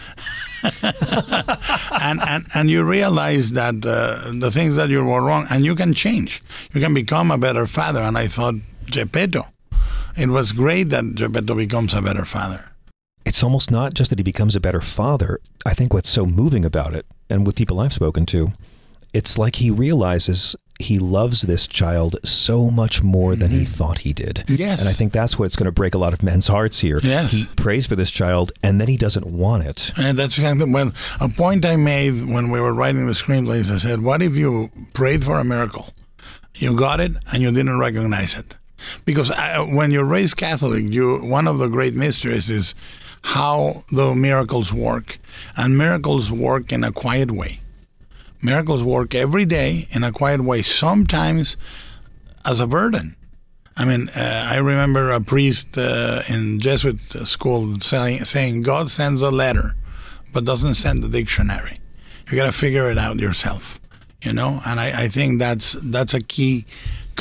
and 2.01 2.21
and 2.21 2.45
and 2.55 2.69
you 2.69 2.83
realize 2.83 3.51
that 3.51 3.85
uh, 3.85 4.31
the 4.33 4.51
things 4.51 4.75
that 4.75 4.89
you 4.89 5.03
were 5.03 5.21
wrong, 5.21 5.47
and 5.49 5.65
you 5.65 5.75
can 5.75 5.93
change. 5.93 6.41
You 6.73 6.81
can 6.81 6.93
become 6.93 7.31
a 7.31 7.37
better 7.37 7.67
father. 7.67 8.01
And 8.01 8.17
I 8.17 8.27
thought 8.27 8.55
Geppetto, 8.85 9.45
it 10.15 10.29
was 10.29 10.51
great 10.51 10.89
that 10.89 11.15
Geppetto 11.15 11.55
becomes 11.55 11.93
a 11.93 12.01
better 12.01 12.25
father. 12.25 12.71
It's 13.25 13.43
almost 13.43 13.69
not 13.71 13.93
just 13.93 14.09
that 14.09 14.19
he 14.19 14.23
becomes 14.23 14.55
a 14.55 14.59
better 14.59 14.81
father. 14.81 15.39
I 15.65 15.73
think 15.73 15.93
what's 15.93 16.09
so 16.09 16.25
moving 16.25 16.65
about 16.65 16.95
it, 16.95 17.05
and 17.31 17.45
with 17.47 17.55
people 17.55 17.79
I've 17.79 17.93
spoken 17.93 18.25
to, 18.27 18.51
it's 19.13 19.37
like 19.37 19.55
he 19.55 19.71
realizes 19.71 20.55
he 20.81 20.99
loves 20.99 21.43
this 21.43 21.67
child 21.67 22.17
so 22.23 22.69
much 22.69 23.03
more 23.03 23.35
than 23.35 23.51
he 23.51 23.65
thought 23.65 23.99
he 23.99 24.13
did. 24.13 24.37
Mm-hmm. 24.47 24.55
Yes. 24.55 24.81
And 24.81 24.89
I 24.89 24.93
think 24.93 25.13
that's 25.13 25.37
what's 25.37 25.55
going 25.55 25.65
to 25.65 25.71
break 25.71 25.93
a 25.93 25.97
lot 25.97 26.13
of 26.13 26.23
men's 26.23 26.47
hearts 26.47 26.79
here. 26.79 26.99
Yes. 27.03 27.31
He 27.31 27.45
prays 27.55 27.85
for 27.85 27.95
this 27.95 28.11
child 28.11 28.51
and 28.63 28.81
then 28.81 28.87
he 28.87 28.97
doesn't 28.97 29.25
want 29.25 29.65
it. 29.65 29.93
And 29.97 30.17
that's 30.17 30.39
kind 30.39 30.61
of 30.61 30.69
well, 30.69 30.91
a 31.19 31.29
point 31.29 31.65
I 31.65 31.75
made 31.75 32.27
when 32.27 32.51
we 32.51 32.59
were 32.59 32.73
writing 32.73 33.05
the 33.05 33.13
screenplays. 33.13 33.71
I 33.71 33.77
said, 33.77 34.01
"What 34.01 34.21
if 34.21 34.35
you 34.35 34.71
prayed 34.93 35.23
for 35.23 35.39
a 35.39 35.43
miracle, 35.43 35.93
you 36.55 36.75
got 36.75 36.99
it, 36.99 37.11
and 37.31 37.41
you 37.41 37.51
didn't 37.51 37.79
recognize 37.79 38.35
it?" 38.35 38.55
Because 39.05 39.29
uh, 39.29 39.65
when 39.69 39.91
you're 39.91 40.05
raised 40.05 40.37
Catholic, 40.37 40.85
you 40.89 41.17
one 41.19 41.47
of 41.47 41.59
the 41.59 41.67
great 41.67 41.93
mysteries 41.93 42.49
is 42.49 42.73
how 43.23 43.83
the 43.91 44.15
miracles 44.15 44.73
work, 44.73 45.19
and 45.55 45.77
miracles 45.77 46.31
work 46.31 46.71
in 46.71 46.83
a 46.83 46.91
quiet 46.91 47.31
way. 47.31 47.59
Miracles 48.41 48.83
work 48.83 49.13
every 49.13 49.45
day 49.45 49.87
in 49.91 50.03
a 50.03 50.11
quiet 50.11 50.43
way. 50.43 50.63
Sometimes 50.63 51.57
as 52.45 52.59
a 52.59 52.67
burden. 52.67 53.15
I 53.77 53.85
mean, 53.85 54.09
uh, 54.09 54.49
I 54.51 54.57
remember 54.57 55.11
a 55.11 55.21
priest 55.21 55.77
uh, 55.77 56.23
in 56.27 56.59
Jesuit 56.59 56.99
school 57.25 57.79
saying, 57.79 58.25
saying, 58.25 58.63
God 58.63 58.91
sends 58.91 59.21
a 59.21 59.31
letter, 59.31 59.75
but 60.33 60.43
doesn't 60.43 60.73
send 60.73 61.03
a 61.03 61.07
dictionary. 61.07 61.77
You 62.29 62.37
got 62.37 62.45
to 62.45 62.51
figure 62.51 62.89
it 62.89 62.97
out 62.97 63.19
yourself, 63.19 63.79
you 64.21 64.33
know? 64.33 64.61
And 64.65 64.79
I, 64.79 65.03
I 65.03 65.07
think 65.07 65.39
that's, 65.39 65.75
that's 65.81 66.13
a 66.13 66.21
key 66.21 66.65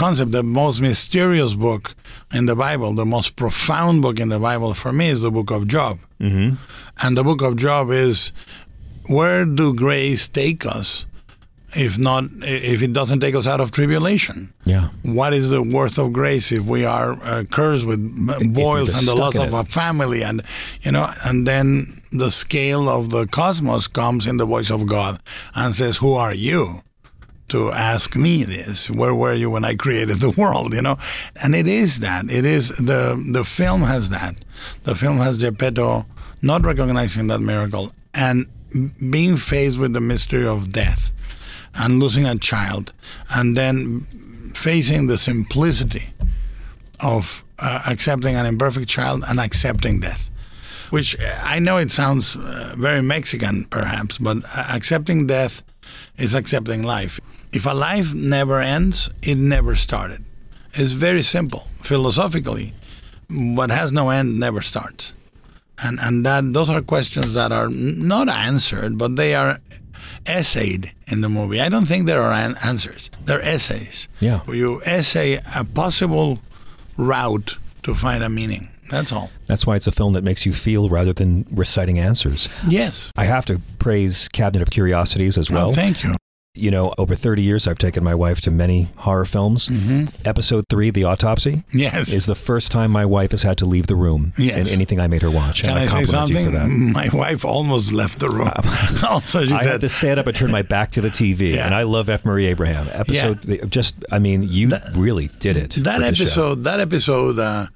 concept. 0.05 0.31
The 0.33 0.43
most 0.63 0.81
mysterious 0.81 1.53
book 1.67 1.95
in 2.39 2.47
the 2.47 2.57
Bible, 2.67 2.91
the 3.05 3.11
most 3.17 3.37
profound 3.43 4.03
book 4.05 4.19
in 4.25 4.29
the 4.35 4.39
Bible 4.49 4.73
for 4.83 4.93
me 4.93 5.07
is 5.15 5.21
the 5.21 5.31
book 5.39 5.51
of 5.51 5.61
Job. 5.77 5.95
Mm-hmm. 6.21 6.51
And 7.03 7.11
the 7.19 7.25
book 7.29 7.41
of 7.49 7.53
Job 7.67 7.85
is 7.91 8.33
where 9.17 9.45
do 9.45 9.67
grace 9.75 10.29
take 10.29 10.63
us 10.79 11.07
if 11.87 11.97
not 11.99 12.25
if 12.43 12.83
it 12.83 12.93
doesn't 12.93 13.21
take 13.21 13.35
us 13.41 13.47
out 13.47 13.61
of 13.61 13.71
tribulation 13.71 14.37
Yeah. 14.65 14.89
what 15.21 15.33
is 15.33 15.49
the 15.55 15.63
worth 15.63 15.99
of 15.99 16.13
grace 16.13 16.51
if 16.59 16.63
we 16.75 16.85
are 16.85 17.13
uh, 17.33 17.45
cursed 17.59 17.87
with 17.91 18.01
boils 18.55 18.91
and 18.97 19.07
the 19.07 19.15
loss 19.15 19.37
of 19.37 19.55
a 19.55 19.65
family 19.65 20.21
and 20.29 20.43
you 20.83 20.93
know 20.93 21.07
and 21.25 21.47
then 21.47 21.69
the 22.13 22.31
scale 22.31 22.89
of 22.89 23.11
the 23.11 23.27
cosmos 23.27 23.87
comes 24.01 24.27
in 24.27 24.37
the 24.37 24.47
voice 24.55 24.71
of 24.77 24.81
god 24.87 25.21
and 25.55 25.75
says 25.75 25.99
who 26.03 26.13
are 26.25 26.35
you 26.35 26.83
to 27.51 27.71
ask 27.71 28.17
me 28.17 28.45
this 28.45 28.91
where 28.91 29.15
were 29.15 29.35
you 29.35 29.51
when 29.51 29.65
i 29.65 29.75
created 29.75 30.21
the 30.21 30.31
world 30.31 30.75
you 30.75 30.83
know? 30.83 30.99
And 31.43 31.55
it 31.55 31.67
is 31.67 32.01
that 32.01 32.31
it 32.31 32.45
is 32.45 32.69
the 32.71 33.23
the 33.33 33.45
film 33.45 33.83
has 33.83 34.11
that. 34.11 34.37
The 34.85 34.95
film 34.95 35.19
has 35.19 35.39
geppetto 35.39 36.07
not 36.43 36.65
recognizing 36.65 37.27
that 37.29 37.41
miracle 37.41 37.93
and 38.15 38.47
being 39.11 39.37
faced 39.37 39.79
with 39.79 39.93
the 39.93 40.01
mystery 40.01 40.47
of 40.47 40.71
death 40.71 41.13
and 41.75 41.99
losing 41.99 42.27
a 42.27 42.37
child 42.37 42.93
and 43.35 43.57
then 43.57 44.07
facing 44.55 45.07
the 45.07 45.19
simplicity 45.19 46.13
of 47.01 47.45
uh, 47.59 47.83
accepting 47.87 48.37
an 48.37 48.47
imperfect 48.47 48.89
child 48.89 49.25
and 49.29 49.39
accepting 49.39 50.01
death 50.01 50.31
which 50.91 51.17
i 51.43 51.59
know 51.59 51.77
it 51.77 51.91
sounds 51.91 52.37
uh, 52.37 52.75
very 52.77 53.03
mexican 53.03 53.65
perhaps 53.67 54.19
but 54.19 54.39
uh, 54.57 54.67
accepting 54.71 55.27
death 55.27 55.63
is 56.19 56.35
accepting 56.35 56.83
life 56.83 57.21
if 57.53 57.67
a 57.67 57.75
life 57.75 58.15
never 58.15 58.61
ends 58.61 59.11
it 59.23 59.37
never 59.37 59.75
started 59.75 60.25
it's 60.75 60.93
very 60.93 61.23
simple 61.23 61.67
philosophically 61.83 62.73
what 63.29 63.71
has 63.71 63.93
no 63.93 64.11
end 64.11 64.39
never 64.39 64.61
starts 64.61 65.13
and 65.83 65.99
and 66.01 66.25
that 66.27 66.53
those 66.53 66.69
are 66.69 66.83
questions 66.83 67.35
that 67.35 67.53
are 67.53 67.69
not 67.69 68.29
answered, 68.29 68.99
but 68.99 69.17
they 69.17 69.35
are 69.35 69.61
essayed 70.27 70.93
in 71.07 71.21
the 71.21 71.29
movie. 71.29 71.61
I 71.61 71.69
don't 71.69 71.87
think 71.87 72.07
there 72.07 72.23
are 72.23 72.33
an- 72.33 72.57
answers; 72.63 73.11
they're 73.25 73.43
essays. 73.43 74.09
Yeah. 74.21 74.41
you 74.49 74.81
essay 74.85 75.41
a 75.55 75.65
possible 75.65 76.39
route 76.97 77.57
to 77.83 77.95
find 77.95 78.23
a 78.23 78.29
meaning. 78.29 78.69
That's 78.91 79.13
all. 79.13 79.31
That's 79.47 79.67
why 79.67 79.77
it's 79.77 79.87
a 79.87 79.93
film 79.93 80.15
that 80.15 80.25
makes 80.25 80.45
you 80.45 80.53
feel 80.53 80.89
rather 80.89 81.13
than 81.13 81.47
reciting 81.51 81.99
answers. 81.99 82.49
Yes. 82.69 83.11
I 83.17 83.25
have 83.25 83.47
to 83.47 83.61
praise 83.79 84.29
Cabinet 84.29 84.63
of 84.63 84.71
Curiosities 84.71 85.39
as 85.39 85.49
well. 85.49 85.67
Well, 85.67 85.75
thank 85.75 86.03
you. 86.03 86.17
You 86.61 86.71
know, 86.71 86.95
over 86.99 87.15
30 87.15 87.43
years, 87.43 87.67
I've 87.67 87.79
taken 87.79 88.05
my 88.05 88.15
wife 88.15 88.41
to 88.43 88.51
many 88.51 88.89
horror 88.97 89.25
films. 89.25 89.69
Episode 90.25 90.65
three, 90.69 90.91
The 90.91 91.05
Autopsy, 91.05 91.51
Mm-hmm. 91.51 91.79
Yes. 91.79 92.13
is 92.13 92.27
the 92.27 92.35
first 92.35 92.71
time 92.71 92.91
my 92.91 93.05
wife 93.07 93.31
has 93.31 93.43
had 93.43 93.57
to 93.59 93.65
leave 93.65 93.87
the 93.87 93.97
room 93.97 94.33
Yes. 94.37 94.69
in 94.69 94.75
anything 94.75 95.01
I 95.01 95.07
made 95.07 95.23
her 95.23 95.31
watch. 95.31 95.63
Can 95.63 95.71
and 95.71 95.79
I, 95.79 95.87
say 95.87 96.05
something? 96.05 96.45
for 96.47 96.51
that. 96.53 96.67
My 96.69 97.09
wife 97.13 97.45
almost 97.45 97.93
left 97.93 98.19
the 98.19 98.29
room. 98.29 98.51
also, 99.09 99.45
she 99.45 99.53
I 99.55 99.63
said, 99.63 99.73
had 99.73 99.81
to 99.81 99.89
stand 99.89 100.21
up 100.21 100.27
and 100.27 100.37
turn 100.37 100.51
my 100.51 100.63
back 100.63 100.93
to 100.93 101.01
the 101.01 101.09
TV, 101.09 101.55
Yeah. 101.55 101.65
and 101.67 101.75
I 101.75 101.85
love 101.85 102.09
F. 102.09 102.25
Murray 102.25 102.47
Abraham. 102.47 102.89
Episode, 102.93 103.41
the- 103.43 103.67
just, 103.67 103.95
I 104.13 104.19
mean, 104.19 104.43
you 104.43 104.71
really 104.95 105.29
did 105.41 105.57
it. 105.57 105.71
that 105.85 106.01
with 106.01 106.11
the 106.11 106.15
show. 106.17 106.23
episode 106.25 106.65
that 106.65 106.81
episode 106.81 107.39
uh, 107.39 107.67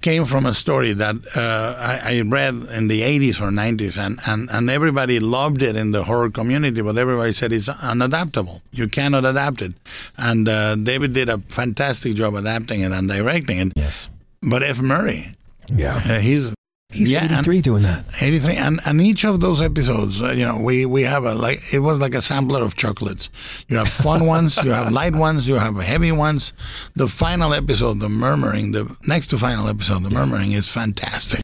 came 0.00 0.24
from 0.24 0.46
a 0.46 0.54
story 0.54 0.92
that 0.92 1.16
uh, 1.36 1.74
I, 1.78 2.18
I 2.18 2.20
read 2.22 2.54
in 2.78 2.88
the 2.88 3.00
80s 3.02 3.40
or 3.40 3.50
90s 3.50 3.98
and, 3.98 4.20
and, 4.26 4.48
and 4.50 4.70
everybody 4.70 5.18
loved 5.20 5.60
it 5.62 5.74
in 5.76 5.90
the 5.92 6.04
horror 6.04 6.30
community 6.30 6.80
but 6.82 6.96
everybody 6.96 7.32
said 7.32 7.52
it's 7.52 7.68
unadaptable 7.68 8.60
you 8.70 8.86
cannot 8.88 9.24
adapt 9.24 9.60
it 9.62 9.72
and 10.16 10.48
uh, 10.48 10.74
david 10.76 11.12
did 11.14 11.28
a 11.28 11.38
fantastic 11.38 12.14
job 12.14 12.34
adapting 12.34 12.80
it 12.80 12.92
and 12.92 13.08
directing 13.08 13.58
it 13.58 13.72
Yes. 13.76 14.08
but 14.42 14.62
f 14.62 14.80
murray 14.80 15.34
Yeah. 15.68 15.96
uh, 15.96 16.18
he's 16.20 16.54
He's 16.90 17.10
yeah, 17.10 17.22
and- 17.24 17.32
83 17.32 17.60
doing 17.60 17.82
that. 17.82 18.06
83 18.20 18.56
and, 18.56 18.80
and 18.86 19.00
each 19.02 19.22
of 19.24 19.40
those 19.40 19.60
episodes 19.60 20.22
uh, 20.22 20.30
you 20.30 20.46
know 20.46 20.56
we, 20.58 20.86
we 20.86 21.02
have 21.02 21.24
a 21.24 21.34
like 21.34 21.60
it 21.74 21.80
was 21.80 21.98
like 21.98 22.14
a 22.14 22.22
sampler 22.22 22.62
of 22.62 22.76
chocolates. 22.76 23.28
You 23.68 23.76
have 23.76 23.88
fun 23.88 24.24
ones 24.36 24.56
you 24.64 24.70
have 24.70 24.90
light 24.90 25.14
ones 25.14 25.46
you 25.46 25.56
have 25.56 25.76
heavy 25.76 26.12
ones. 26.12 26.54
The 26.96 27.06
final 27.06 27.52
episode 27.52 28.00
the 28.00 28.08
murmuring 28.08 28.72
the 28.72 28.96
next 29.06 29.28
to 29.28 29.38
final 29.38 29.68
episode 29.68 30.02
the 30.02 30.08
murmuring 30.10 30.52
is 30.52 30.68
fantastic. 30.70 31.40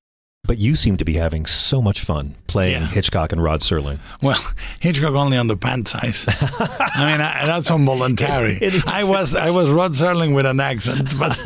But 0.46 0.58
you 0.58 0.74
seem 0.76 0.96
to 0.98 1.04
be 1.06 1.14
having 1.14 1.46
so 1.46 1.80
much 1.82 2.00
fun 2.02 2.34
playing 2.48 2.80
Yeah. 2.82 2.86
Hitchcock 2.86 3.32
and 3.32 3.42
Rod 3.42 3.60
Serling. 3.60 3.98
well 4.22 4.40
hitchcock 4.80 5.12
only 5.12 5.36
on 5.36 5.48
the 5.48 5.58
pant 5.58 5.88
size. 5.88 6.24
I 6.28 7.10
mean 7.12 7.20
I, 7.20 7.44
that's 7.44 7.68
involuntary. 7.70 8.58
I 8.86 9.04
was 9.04 9.34
i 9.36 9.50
was 9.50 9.68
rod 9.68 9.92
serling 9.92 10.34
with 10.34 10.46
an 10.46 10.60
accent 10.60 11.18
but 11.18 11.38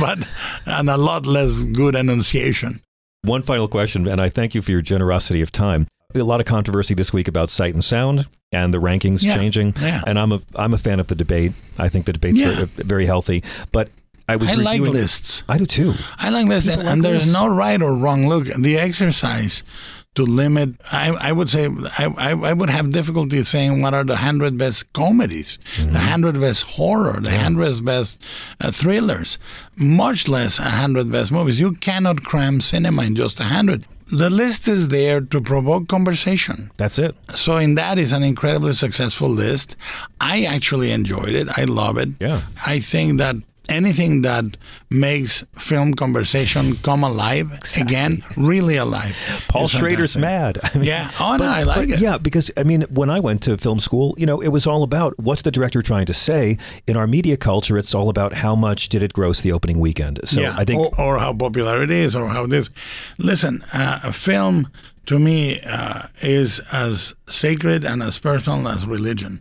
but 0.00 0.26
and 0.64 0.88
a 0.88 0.96
lot 0.96 1.26
less 1.26 1.56
good 1.56 1.94
enunciation 1.94 2.80
One 3.26 3.42
final 3.42 3.66
question, 3.66 4.06
and 4.06 4.20
I 4.20 4.28
thank 4.28 4.54
you 4.54 4.62
for 4.62 4.70
your 4.70 4.82
generosity 4.82 5.42
of 5.42 5.50
time. 5.50 5.88
A 6.14 6.20
lot 6.22 6.38
of 6.40 6.46
controversy 6.46 6.94
this 6.94 7.12
week 7.12 7.26
about 7.26 7.50
sight 7.50 7.74
and 7.74 7.82
sound 7.82 8.28
and 8.52 8.72
the 8.72 8.78
rankings 8.78 9.22
Yeah, 9.22 9.36
changing. 9.36 9.74
yeah. 9.80 10.02
And 10.06 10.16
I'm 10.18 10.30
a 10.32 10.40
I'm 10.54 10.72
a 10.72 10.78
fan 10.78 11.00
of 11.00 11.08
the 11.08 11.16
debate. 11.16 11.52
I 11.76 11.88
think 11.88 12.06
the 12.06 12.12
debate's 12.12 12.38
Yeah. 12.38 12.52
very, 12.54 12.66
very 12.66 13.06
healthy. 13.06 13.42
But 13.72 13.90
I 14.28 14.36
was 14.36 14.48
i 14.48 14.54
like 14.54 14.80
lists 14.80 15.42
I 15.48 15.58
do 15.58 15.66
too. 15.66 15.94
I 16.18 16.30
like 16.30 16.48
this, 16.48 16.66
and, 16.68 16.76
People 16.76 16.92
and 16.92 17.02
like 17.02 17.12
there's 17.12 17.32
no 17.32 17.48
right 17.48 17.82
or 17.82 17.94
wrong. 17.94 18.28
Look, 18.28 18.46
the 18.46 18.78
exercise 18.78 19.64
to 20.16 20.22
limit, 20.24 20.70
I, 20.90 21.10
I 21.28 21.32
would 21.32 21.48
say, 21.48 21.66
I, 21.98 22.06
I, 22.18 22.30
I 22.32 22.52
would 22.52 22.70
have 22.70 22.90
difficulty 22.90 23.42
saying 23.44 23.80
what 23.82 23.94
are 23.94 24.04
the 24.04 24.16
hundred 24.16 24.58
best 24.58 24.92
comedies, 24.92 25.58
Mm-hmm. 25.76 25.92
the 25.92 25.98
hundred 26.00 26.40
best 26.40 26.62
horror, 26.64 27.20
the 27.20 27.38
hundred 27.38 27.84
best 27.84 28.20
uh, 28.60 28.70
thrillers, 28.70 29.38
much 29.76 30.26
less 30.28 30.58
a 30.58 30.64
hundred 30.64 31.10
best 31.12 31.30
movies. 31.30 31.58
You 31.60 31.72
cannot 31.72 32.22
cram 32.24 32.60
cinema 32.60 33.02
in 33.04 33.14
just 33.14 33.40
a 33.40 33.44
hundred. 33.44 33.84
The 34.10 34.30
list 34.30 34.68
is 34.68 34.88
there 34.88 35.20
to 35.20 35.40
provoke 35.40 35.88
conversation. 35.88 36.70
That's 36.76 36.98
it. 36.98 37.16
So 37.34 37.56
in 37.56 37.74
that 37.74 37.98
is 37.98 38.12
an 38.12 38.22
incredibly 38.22 38.72
successful 38.72 39.28
list. 39.28 39.74
I 40.20 40.44
actually 40.44 40.92
enjoyed 40.92 41.30
it. 41.34 41.48
I 41.58 41.64
love 41.64 41.96
it. 41.98 42.10
Yeah. 42.20 42.42
I 42.64 42.78
think 42.78 43.18
that 43.18 43.34
anything 43.68 44.22
that 44.22 44.56
makes 44.90 45.44
film 45.58 45.94
conversation 45.94 46.74
come 46.76 47.04
alive 47.04 47.50
again, 47.78 48.22
really 48.36 48.76
alive. 48.76 49.16
Paul 49.48 49.68
Schrader's 49.68 50.14
fantastic. 50.14 50.20
mad. 50.22 50.58
I 50.62 50.78
mean, 50.78 50.86
Yeah. 50.86 51.10
Oh, 51.20 51.36
no, 51.36 51.44
I 51.44 51.62
like 51.62 51.88
it. 51.88 52.00
Yeah, 52.00 52.18
because 52.18 52.50
I 52.56 52.62
mean, 52.62 52.82
when 52.90 53.10
I 53.10 53.20
went 53.20 53.42
to 53.42 53.56
film 53.56 53.80
school, 53.80 54.14
you 54.18 54.26
know, 54.26 54.40
it 54.40 54.48
was 54.48 54.66
all 54.66 54.82
about 54.82 55.18
what's 55.18 55.42
the 55.42 55.50
director 55.50 55.82
trying 55.82 56.06
to 56.06 56.14
say. 56.14 56.58
In 56.86 56.96
our 56.96 57.06
media 57.06 57.36
culture, 57.36 57.76
it's 57.78 57.94
all 57.94 58.08
about 58.08 58.32
how 58.32 58.54
much 58.54 58.88
did 58.88 59.02
it 59.02 59.12
gross 59.12 59.40
the 59.40 59.52
opening 59.52 59.80
weekend. 59.80 60.20
So 60.24 60.40
yeah. 60.40 60.54
I 60.56 60.64
think 60.64 60.80
or, 60.98 61.00
or 61.00 61.18
how 61.18 61.32
popular 61.32 61.82
it 61.82 61.90
is, 61.90 62.14
or 62.14 62.28
how 62.28 62.46
this. 62.46 62.70
Listen, 63.18 63.62
uh, 63.72 64.00
a 64.04 64.12
film 64.12 64.70
to 65.06 65.18
me 65.18 65.60
uh, 65.66 66.02
is 66.20 66.60
as 66.72 67.14
sacred 67.28 67.84
and 67.84 68.02
as 68.02 68.18
personal 68.18 68.68
as 68.68 68.86
religion. 68.86 69.40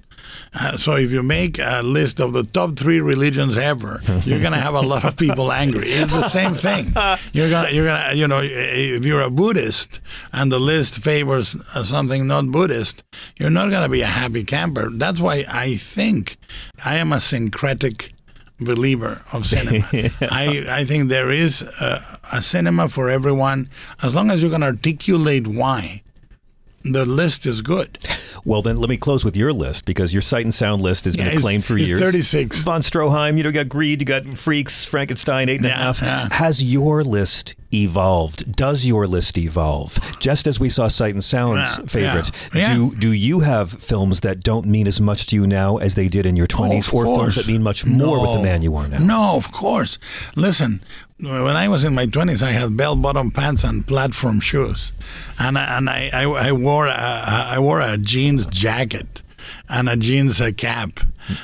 Uh, 0.54 0.78
so 0.78 0.94
if 0.96 1.12
you 1.12 1.22
make 1.22 1.60
a 1.60 1.82
list 1.84 2.20
of 2.20 2.34
the 2.34 2.44
top 2.44 2.78
three 2.78 3.00
religions 3.02 3.58
ever, 3.58 4.00
you're 4.24 4.42
gonna 4.42 4.60
have 4.60 4.74
a 4.76 4.82
lot 4.82 5.04
of 5.04 5.18
people 5.18 5.52
angry. 5.52 5.88
It's 5.90 6.12
the 6.12 6.30
same 6.30 6.54
thing. 6.54 6.94
You're 7.34 7.50
gonna, 7.50 7.70
you're 7.72 7.86
gonna, 7.86 8.14
you 8.14 8.28
know, 8.28 8.42
if 8.44 9.06
you're 9.06 9.22
a 9.22 9.30
Buddhist 9.30 10.00
and 10.32 10.52
the 10.52 10.60
list 10.60 10.96
favors 11.04 11.56
uh, 11.74 11.84
something 11.84 12.28
not 12.28 12.52
Buddhist, 12.52 13.04
you're 13.38 13.50
not 13.50 13.70
gonna 13.70 13.90
be 13.90 14.02
a 14.02 14.08
happy 14.08 14.44
camper. 14.44 14.90
That's 14.92 15.20
why 15.20 15.46
I 15.50 15.76
think 15.76 16.38
I 16.84 16.96
am 16.96 17.12
a 17.12 17.20
syncretic 17.20 18.14
believer 18.60 19.22
of 19.34 19.46
cinema. 19.46 19.86
I, 20.22 20.66
I 20.70 20.86
think 20.86 21.10
there 21.10 21.32
is 21.32 21.62
a, 21.62 22.20
a 22.32 22.42
cinema 22.42 22.88
for 22.90 23.10
everyone 23.10 23.70
as 24.02 24.16
long 24.16 24.32
as 24.32 24.42
you 24.42 24.50
can 24.50 24.64
articulate 24.64 25.48
why. 25.48 26.02
The 26.92 27.06
list 27.06 27.46
is 27.46 27.62
good. 27.62 27.98
Well, 28.46 28.62
then 28.62 28.78
let 28.78 28.90
me 28.90 28.98
close 28.98 29.26
with 29.26 29.36
your 29.36 29.52
list 29.52 29.86
because 29.86 30.14
your 30.14 30.22
sight 30.22 30.46
and 30.46 30.54
sound 30.54 30.82
list 30.84 31.06
has 31.06 31.16
been 31.16 31.26
Yeah, 31.26 31.32
it's- 31.32 31.40
acclaimed 31.42 31.66
for 31.66 31.78
years. 31.78 32.00
36. 32.00 32.60
Von 32.60 32.82
Stroheim, 32.82 33.38
you 33.38 33.44
know, 33.44 33.50
you 33.50 33.54
got 33.54 33.70
Greed, 33.70 34.02
you 34.02 34.06
got 34.06 34.24
Freaks, 34.26 34.84
Frankenstein, 34.86 35.50
eight 35.50 35.58
and 35.62 35.66
a 35.66 35.70
half. 35.70 36.00
yeah. 36.02 36.28
Has 36.32 36.62
your 36.64 37.04
list 37.04 37.56
evolved? 37.84 38.56
Does 38.56 38.86
your 38.86 39.08
list 39.08 39.38
evolve? 39.38 40.00
Just 40.20 40.48
as 40.48 40.60
we 40.60 40.70
saw 40.70 40.88
Sight 40.88 41.14
and 41.14 41.24
Sound's 41.24 41.78
Yeah, 41.78 41.86
favorite, 41.86 42.32
yeah, 42.54 42.62
yeah. 42.70 42.74
do 42.76 42.96
do 42.96 43.12
you 43.12 43.40
have 43.42 43.72
films 43.72 44.20
that 44.22 44.44
don't 44.44 44.66
mean 44.66 44.88
as 44.88 45.00
much 45.02 45.28
to 45.28 45.36
you 45.36 45.46
now 45.48 45.78
as 45.78 45.96
they 45.96 46.08
did 46.08 46.26
in 46.26 46.36
your 46.36 46.48
Oh, 46.52 46.56
twenties, 46.58 46.88
of 46.88 46.94
or 46.94 47.06
films 47.06 47.18
course. 47.20 47.36
that 47.36 47.48
mean 47.48 47.64
much 47.64 47.86
more 47.86 48.20
with 48.22 48.34
the 48.38 48.44
man 48.44 48.62
you 48.62 48.76
are 48.76 48.88
now? 48.88 49.00
No, 49.00 49.36
of 49.36 49.52
course. 49.52 49.98
Listen, 50.36 50.82
when 51.20 51.56
I 51.56 51.68
was 51.68 51.84
in 51.84 51.94
my 51.96 52.06
twenties, 52.06 52.42
I 52.44 52.52
had 52.52 52.76
bell-bottom 52.78 53.32
pants 53.32 53.64
and 53.64 53.86
platform 53.88 54.40
shoes, 54.40 54.92
and 55.40 55.58
I- 55.58 55.78
and 55.78 55.90
I, 55.90 56.10
I, 56.14 56.24
I 56.50 56.52
wore 56.52 56.88
a, 56.88 56.94
I 57.56 57.60
wore 57.60 57.82
a 57.82 57.98
jeans 57.98 58.46
jacket 58.48 59.22
and 59.70 59.88
a 59.90 59.96
jeans 59.96 60.42
uh, 60.42 60.52
cap. 60.56 61.00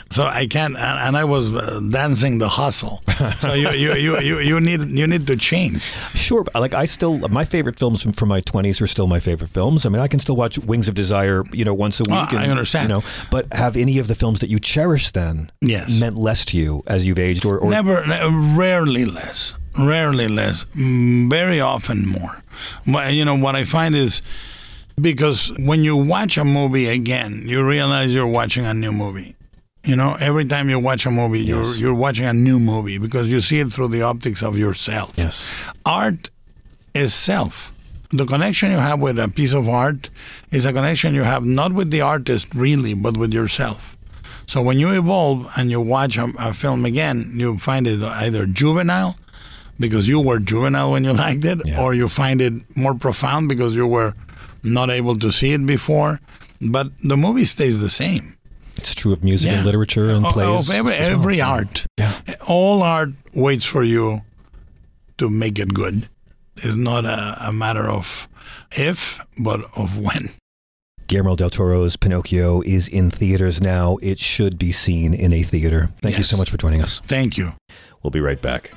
So 0.09 0.23
I 0.23 0.45
can't, 0.47 0.75
and, 0.77 0.99
and 0.99 1.17
I 1.17 1.23
was 1.23 1.53
uh, 1.53 1.79
dancing 1.89 2.37
the 2.39 2.47
hustle. 2.47 3.01
So 3.39 3.53
you, 3.53 3.69
you, 3.71 3.93
you, 3.95 4.19
you, 4.19 4.39
you 4.39 4.59
need 4.59 4.81
you 4.89 5.07
need 5.07 5.27
to 5.27 5.35
change. 5.37 5.83
Sure, 6.13 6.45
like 6.55 6.73
I 6.73 6.85
still, 6.85 7.17
my 7.29 7.45
favorite 7.45 7.77
films 7.79 8.01
from, 8.03 8.13
from 8.13 8.29
my 8.29 8.41
twenties 8.41 8.81
are 8.81 8.87
still 8.87 9.07
my 9.07 9.19
favorite 9.19 9.49
films. 9.49 9.85
I 9.85 9.89
mean, 9.89 10.01
I 10.01 10.07
can 10.07 10.19
still 10.19 10.35
watch 10.35 10.57
Wings 10.59 10.87
of 10.87 10.93
Desire, 10.95 11.43
you 11.51 11.65
know, 11.65 11.73
once 11.73 11.99
a 11.99 12.03
week. 12.03 12.33
Oh, 12.33 12.37
I 12.37 12.47
understand. 12.47 12.89
You 12.89 12.95
know, 12.95 13.03
but 13.31 13.51
have 13.53 13.75
any 13.75 13.97
of 13.99 14.07
the 14.07 14.15
films 14.15 14.39
that 14.39 14.49
you 14.49 14.59
cherish 14.59 15.11
then 15.11 15.51
Yes. 15.61 15.93
meant 15.99 16.15
less 16.17 16.45
to 16.45 16.57
you 16.57 16.83
as 16.87 17.05
you've 17.07 17.19
aged, 17.19 17.45
or, 17.45 17.57
or 17.59 17.69
Never, 17.69 18.05
ne- 18.05 18.55
rarely 18.57 19.05
less, 19.05 19.53
rarely 19.77 20.27
less, 20.27 20.65
mm, 20.75 21.29
very 21.29 21.59
often 21.59 22.07
more. 22.07 22.43
But, 22.85 23.13
You 23.13 23.25
know 23.25 23.35
what 23.35 23.55
I 23.55 23.65
find 23.65 23.95
is 23.95 24.21
because 24.99 25.51
when 25.59 25.83
you 25.83 25.95
watch 25.95 26.37
a 26.37 26.43
movie 26.43 26.87
again, 26.87 27.43
you 27.45 27.65
realize 27.65 28.13
you're 28.13 28.27
watching 28.27 28.65
a 28.65 28.73
new 28.73 28.91
movie. 28.91 29.35
You 29.83 29.95
know, 29.95 30.15
every 30.19 30.45
time 30.45 30.69
you 30.69 30.77
watch 30.79 31.05
a 31.07 31.11
movie, 31.11 31.39
you're 31.41 31.65
you're 31.75 31.93
watching 31.95 32.25
a 32.25 32.33
new 32.33 32.59
movie 32.59 32.99
because 32.99 33.29
you 33.31 33.41
see 33.41 33.59
it 33.59 33.71
through 33.73 33.87
the 33.89 34.03
optics 34.03 34.43
of 34.43 34.57
yourself. 34.57 35.13
yes, 35.17 35.49
Art 35.85 36.29
is 36.93 37.13
self. 37.15 37.73
The 38.11 38.25
connection 38.25 38.69
you 38.71 38.77
have 38.77 38.99
with 38.99 39.17
a 39.17 39.27
piece 39.29 39.53
of 39.53 39.67
art 39.69 40.09
is 40.51 40.65
a 40.65 40.73
connection 40.73 41.15
you 41.15 41.23
have 41.23 41.43
not 41.45 41.71
with 41.73 41.89
the 41.89 42.01
artist 42.01 42.53
really, 42.53 42.93
but 42.93 43.15
with 43.17 43.33
yourself. 43.33 43.95
So 44.47 44.61
when 44.61 44.77
you 44.79 44.89
evolve 44.91 45.49
and 45.57 45.71
you 45.71 45.79
watch 45.79 46.17
a, 46.17 46.27
a 46.37 46.53
film 46.53 46.83
again, 46.85 47.31
you 47.35 47.57
find 47.57 47.87
it 47.87 48.03
either 48.03 48.45
juvenile 48.45 49.15
because 49.79 50.07
you 50.09 50.19
were 50.19 50.39
juvenile 50.39 50.91
when 50.91 51.05
you 51.05 51.13
liked 51.25 51.45
it, 51.45 51.59
Yeah. 51.65 51.81
or 51.81 51.93
you 51.95 52.07
find 52.09 52.41
it 52.41 52.53
more 52.77 52.93
profound 52.93 53.47
because 53.49 53.73
you 53.73 53.87
were 53.87 54.13
not 54.61 54.89
able 54.91 55.17
to 55.19 55.31
see 55.31 55.53
it 55.53 55.65
before. 55.65 56.19
But 56.59 56.87
the 57.03 57.15
movie 57.17 57.45
stays 57.45 57.79
the 57.79 57.89
same. 57.89 58.35
It's 58.81 58.95
true 58.95 59.13
of 59.13 59.23
music 59.23 59.51
and 59.51 59.65
literature 59.65 60.09
and 60.11 60.25
oh, 60.25 60.27
oh, 60.27 60.27
Of- 60.29 60.33
plays. 60.33 60.69
Of 60.69 60.75
every, 60.75 60.93
as 60.93 60.99
well. 60.99 61.19
every 61.19 61.41
art. 61.41 61.85
Yeah. 61.97 62.19
All 62.47 62.83
art 62.83 63.09
waits 63.33 63.65
for 63.65 63.83
you 63.83 64.21
to 65.17 65.29
make 65.29 65.59
it 65.59 65.73
good. 65.73 66.09
It's 66.57 66.75
not 66.75 67.05
a, 67.05 67.37
a 67.47 67.53
matter 67.53 67.87
of 67.89 68.27
if, 68.75 69.19
but 69.39 69.61
of 69.75 69.97
when. 69.97 70.29
Guillermo 71.07 71.35
del 71.35 71.49
Toro's 71.49 71.95
Pinocchio 71.97 72.61
is 72.61 72.87
in 72.87 73.11
theaters 73.11 73.61
now. 73.61 73.97
It 74.01 74.17
should 74.19 74.57
be 74.57 74.71
seen 74.71 75.13
in 75.13 75.33
a 75.33 75.43
theater. 75.43 75.89
Thank 76.01 76.17
you 76.17 76.23
so 76.23 76.37
much 76.37 76.49
for 76.49 76.57
joining 76.57 76.81
us. 76.81 77.01
Thank 77.05 77.37
you. 77.37 77.53
We'll 78.01 78.11
be 78.11 78.21
right 78.21 78.41
back. 78.41 78.71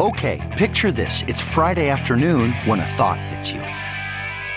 Okay, 0.00 0.54
picture 0.56 0.92
this. 0.92 1.24
It's 1.26 1.40
Friday 1.40 1.88
afternoon 1.88 2.52
when 2.66 2.78
a 2.80 2.86
thought 2.86 3.20
hits 3.20 3.50
you. 3.50 3.62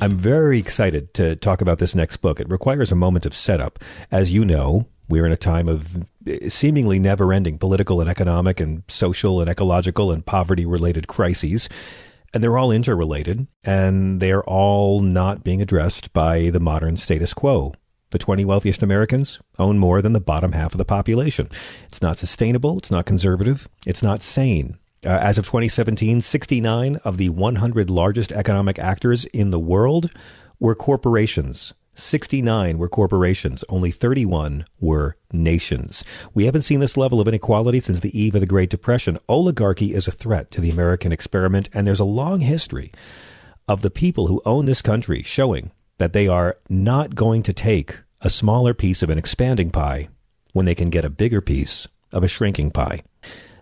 I'm 0.00 0.16
very 0.16 0.58
excited 0.58 1.14
to 1.14 1.36
talk 1.36 1.60
about 1.60 1.78
this 1.78 1.94
next 1.94 2.18
book. 2.18 2.38
It 2.40 2.50
requires 2.50 2.92
a 2.92 2.96
moment 2.96 3.26
of 3.26 3.34
setup. 3.34 3.78
As 4.10 4.32
you 4.32 4.44
know, 4.44 4.86
we're 5.08 5.26
in 5.26 5.32
a 5.32 5.36
time 5.36 5.68
of 5.68 6.06
seemingly 6.48 6.98
never 6.98 7.32
ending 7.32 7.58
political 7.58 8.00
and 8.00 8.10
economic 8.10 8.60
and 8.60 8.82
social 8.88 9.40
and 9.40 9.48
ecological 9.48 10.12
and 10.12 10.24
poverty 10.24 10.66
related 10.66 11.06
crises 11.06 11.68
and 12.36 12.44
they're 12.44 12.58
all 12.58 12.70
interrelated, 12.70 13.46
and 13.64 14.20
they're 14.20 14.44
all 14.44 15.00
not 15.00 15.42
being 15.42 15.62
addressed 15.62 16.12
by 16.12 16.50
the 16.50 16.60
modern 16.60 16.98
status 16.98 17.32
quo. 17.32 17.72
The 18.10 18.18
20 18.18 18.44
wealthiest 18.44 18.82
Americans 18.82 19.40
own 19.58 19.78
more 19.78 20.02
than 20.02 20.12
the 20.12 20.20
bottom 20.20 20.52
half 20.52 20.72
of 20.72 20.78
the 20.78 20.84
population. 20.84 21.48
It's 21.88 22.02
not 22.02 22.18
sustainable, 22.18 22.76
it's 22.76 22.90
not 22.90 23.06
conservative, 23.06 23.70
it's 23.86 24.02
not 24.02 24.20
sane. 24.20 24.76
Uh, 25.06 25.18
as 25.22 25.38
of 25.38 25.46
2017, 25.46 26.20
69 26.20 26.96
of 27.04 27.16
the 27.16 27.28
100 27.28 27.88
largest 27.88 28.32
economic 28.32 28.76
actors 28.76 29.24
in 29.26 29.52
the 29.52 29.58
world 29.58 30.10
were 30.58 30.74
corporations. 30.74 31.74
69 31.94 32.76
were 32.76 32.88
corporations, 32.88 33.64
only 33.68 33.92
31 33.92 34.64
were 34.80 35.16
nations. 35.32 36.02
We 36.34 36.46
haven't 36.46 36.62
seen 36.62 36.80
this 36.80 36.96
level 36.96 37.20
of 37.20 37.28
inequality 37.28 37.78
since 37.78 38.00
the 38.00 38.18
eve 38.18 38.34
of 38.34 38.40
the 38.40 38.48
Great 38.48 38.68
Depression. 38.68 39.16
Oligarchy 39.28 39.94
is 39.94 40.08
a 40.08 40.12
threat 40.12 40.50
to 40.50 40.60
the 40.60 40.70
American 40.70 41.12
experiment, 41.12 41.68
and 41.72 41.86
there's 41.86 42.00
a 42.00 42.04
long 42.04 42.40
history 42.40 42.90
of 43.68 43.82
the 43.82 43.90
people 43.90 44.26
who 44.26 44.42
own 44.44 44.66
this 44.66 44.82
country 44.82 45.22
showing 45.22 45.70
that 45.98 46.14
they 46.14 46.26
are 46.26 46.58
not 46.68 47.14
going 47.14 47.44
to 47.44 47.52
take 47.52 47.96
a 48.22 48.28
smaller 48.28 48.74
piece 48.74 49.04
of 49.04 49.10
an 49.10 49.18
expanding 49.18 49.70
pie 49.70 50.08
when 50.52 50.66
they 50.66 50.74
can 50.74 50.90
get 50.90 51.04
a 51.04 51.10
bigger 51.10 51.40
piece 51.40 51.86
of 52.10 52.24
a 52.24 52.28
shrinking 52.28 52.72
pie. 52.72 53.02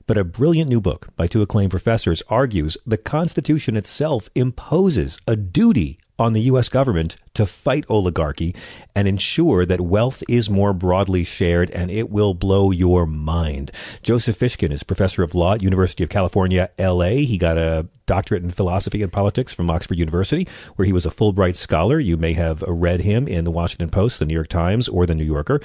But 0.06 0.18
a 0.18 0.24
brilliant 0.24 0.68
new 0.68 0.82
book 0.82 1.08
by 1.16 1.26
two 1.26 1.40
acclaimed 1.40 1.70
professors 1.70 2.22
argues 2.28 2.76
the 2.84 2.98
Constitution 2.98 3.74
itself 3.74 4.28
imposes 4.34 5.18
a 5.26 5.34
duty 5.34 5.98
on 6.18 6.32
the 6.32 6.42
U.S. 6.42 6.68
government 6.68 7.16
to 7.32 7.46
fight 7.46 7.84
oligarchy 7.88 8.54
and 8.94 9.08
ensure 9.08 9.64
that 9.64 9.80
wealth 9.80 10.22
is 10.28 10.50
more 10.50 10.72
broadly 10.72 11.24
shared, 11.24 11.70
and 11.70 11.90
it 11.90 12.10
will 12.10 12.34
blow 12.34 12.70
your 12.70 13.06
mind. 13.06 13.70
Joseph 14.02 14.38
Fishkin 14.38 14.70
is 14.70 14.82
professor 14.82 15.22
of 15.22 15.34
law 15.34 15.54
at 15.54 15.62
University 15.62 16.04
of 16.04 16.10
California, 16.10 16.70
L.A. 16.78 17.24
He 17.24 17.38
got 17.38 17.58
a 17.58 17.88
doctorate 18.06 18.42
in 18.42 18.50
philosophy 18.50 19.02
and 19.02 19.12
politics 19.12 19.52
from 19.52 19.70
Oxford 19.70 19.98
University, 19.98 20.46
where 20.76 20.86
he 20.86 20.92
was 20.92 21.06
a 21.06 21.10
Fulbright 21.10 21.56
scholar. 21.56 21.98
You 21.98 22.16
may 22.16 22.34
have 22.34 22.62
read 22.68 23.00
him 23.00 23.26
in 23.26 23.44
the 23.44 23.50
Washington 23.50 23.88
Post, 23.88 24.18
the 24.18 24.26
New 24.26 24.34
York 24.34 24.48
Times, 24.48 24.88
or 24.88 25.06
the 25.06 25.14
New 25.14 25.24
Yorker. 25.24 25.60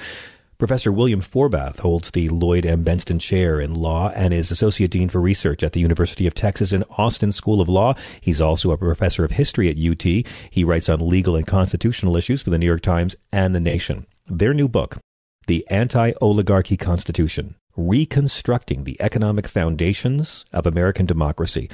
Professor 0.60 0.92
William 0.92 1.22
Forbath 1.22 1.78
holds 1.78 2.10
the 2.10 2.28
Lloyd 2.28 2.66
M. 2.66 2.84
Bentsen 2.84 3.18
Chair 3.18 3.62
in 3.62 3.74
Law 3.74 4.10
and 4.10 4.34
is 4.34 4.50
Associate 4.50 4.90
Dean 4.90 5.08
for 5.08 5.18
Research 5.18 5.62
at 5.62 5.72
the 5.72 5.80
University 5.80 6.26
of 6.26 6.34
Texas 6.34 6.70
in 6.70 6.84
Austin 6.98 7.32
School 7.32 7.62
of 7.62 7.68
Law. 7.70 7.94
He's 8.20 8.42
also 8.42 8.70
a 8.70 8.76
professor 8.76 9.24
of 9.24 9.30
history 9.30 9.70
at 9.70 9.78
UT. 9.78 10.02
He 10.50 10.62
writes 10.62 10.90
on 10.90 11.08
legal 11.08 11.34
and 11.34 11.46
constitutional 11.46 12.14
issues 12.14 12.42
for 12.42 12.50
the 12.50 12.58
New 12.58 12.66
York 12.66 12.82
Times 12.82 13.16
and 13.32 13.54
The 13.54 13.60
Nation. 13.60 14.06
Their 14.26 14.52
new 14.52 14.68
book, 14.68 14.98
The 15.46 15.66
Anti 15.70 16.12
Oligarchy 16.20 16.76
Constitution 16.76 17.54
Reconstructing 17.74 18.84
the 18.84 19.00
Economic 19.00 19.48
Foundations 19.48 20.44
of 20.52 20.66
American 20.66 21.06
Democracy, 21.06 21.70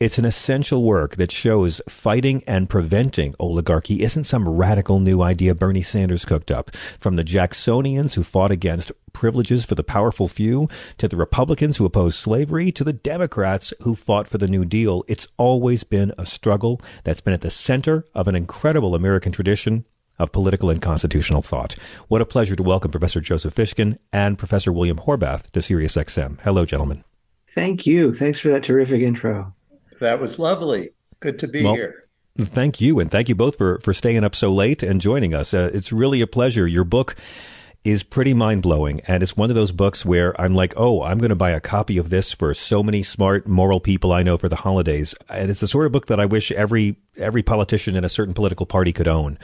it's 0.00 0.18
an 0.18 0.24
essential 0.24 0.84
work 0.84 1.16
that 1.16 1.32
shows 1.32 1.80
fighting 1.88 2.44
and 2.46 2.70
preventing 2.70 3.34
oligarchy 3.40 4.02
isn't 4.02 4.24
some 4.24 4.48
radical 4.48 5.00
new 5.00 5.22
idea 5.22 5.56
Bernie 5.56 5.82
Sanders 5.82 6.24
cooked 6.24 6.52
up. 6.52 6.74
From 7.00 7.16
the 7.16 7.24
Jacksonians 7.24 8.14
who 8.14 8.22
fought 8.22 8.52
against 8.52 8.92
privileges 9.12 9.64
for 9.64 9.74
the 9.74 9.82
powerful 9.82 10.28
few, 10.28 10.68
to 10.98 11.08
the 11.08 11.16
Republicans 11.16 11.76
who 11.78 11.84
opposed 11.84 12.16
slavery, 12.16 12.70
to 12.70 12.84
the 12.84 12.92
Democrats 12.92 13.74
who 13.82 13.96
fought 13.96 14.28
for 14.28 14.38
the 14.38 14.46
New 14.46 14.64
Deal, 14.64 15.02
it's 15.08 15.26
always 15.36 15.82
been 15.82 16.12
a 16.16 16.24
struggle 16.24 16.80
that's 17.02 17.20
been 17.20 17.34
at 17.34 17.40
the 17.40 17.50
center 17.50 18.06
of 18.14 18.28
an 18.28 18.36
incredible 18.36 18.94
American 18.94 19.32
tradition 19.32 19.84
of 20.16 20.30
political 20.30 20.70
and 20.70 20.80
constitutional 20.80 21.42
thought. 21.42 21.72
What 22.06 22.22
a 22.22 22.26
pleasure 22.26 22.54
to 22.54 22.62
welcome 22.62 22.92
Professor 22.92 23.20
Joseph 23.20 23.54
Fishkin 23.54 23.98
and 24.12 24.38
Professor 24.38 24.72
William 24.72 24.98
Forbath 24.98 25.50
to 25.50 25.60
SiriusXM. 25.60 26.40
Hello, 26.42 26.64
gentlemen. 26.64 27.02
Thank 27.48 27.84
you. 27.84 28.14
Thanks 28.14 28.38
for 28.38 28.48
that 28.50 28.62
terrific 28.62 29.00
intro. 29.00 29.54
That 30.00 30.20
was 30.20 30.38
lovely. 30.38 30.90
Good 31.20 31.38
to 31.40 31.48
be 31.48 31.64
well, 31.64 31.74
here. 31.74 32.04
Thank 32.38 32.80
you, 32.80 33.00
and 33.00 33.10
thank 33.10 33.28
you 33.28 33.34
both 33.34 33.58
for 33.58 33.80
for 33.80 33.92
staying 33.92 34.22
up 34.22 34.34
so 34.34 34.52
late 34.52 34.82
and 34.82 35.00
joining 35.00 35.34
us. 35.34 35.52
Uh, 35.52 35.70
it's 35.74 35.92
really 35.92 36.20
a 36.20 36.26
pleasure. 36.26 36.66
Your 36.66 36.84
book 36.84 37.16
is 37.84 38.02
pretty 38.02 38.34
mind 38.34 38.62
blowing, 38.62 39.00
and 39.08 39.22
it's 39.22 39.36
one 39.36 39.50
of 39.50 39.56
those 39.56 39.72
books 39.72 40.04
where 40.04 40.38
I'm 40.40 40.54
like, 40.54 40.74
oh, 40.76 41.02
I'm 41.02 41.18
going 41.18 41.30
to 41.30 41.36
buy 41.36 41.50
a 41.50 41.60
copy 41.60 41.96
of 41.96 42.10
this 42.10 42.32
for 42.32 42.52
so 42.54 42.82
many 42.82 43.02
smart, 43.02 43.48
moral 43.48 43.80
people 43.80 44.12
I 44.12 44.22
know 44.22 44.36
for 44.36 44.48
the 44.48 44.56
holidays. 44.56 45.14
And 45.28 45.50
it's 45.50 45.60
the 45.60 45.68
sort 45.68 45.86
of 45.86 45.92
book 45.92 46.06
that 46.06 46.20
I 46.20 46.26
wish 46.26 46.52
every 46.52 46.96
every 47.16 47.42
politician 47.42 47.96
in 47.96 48.04
a 48.04 48.08
certain 48.08 48.34
political 48.34 48.66
party 48.66 48.92
could 48.92 49.08
own. 49.08 49.38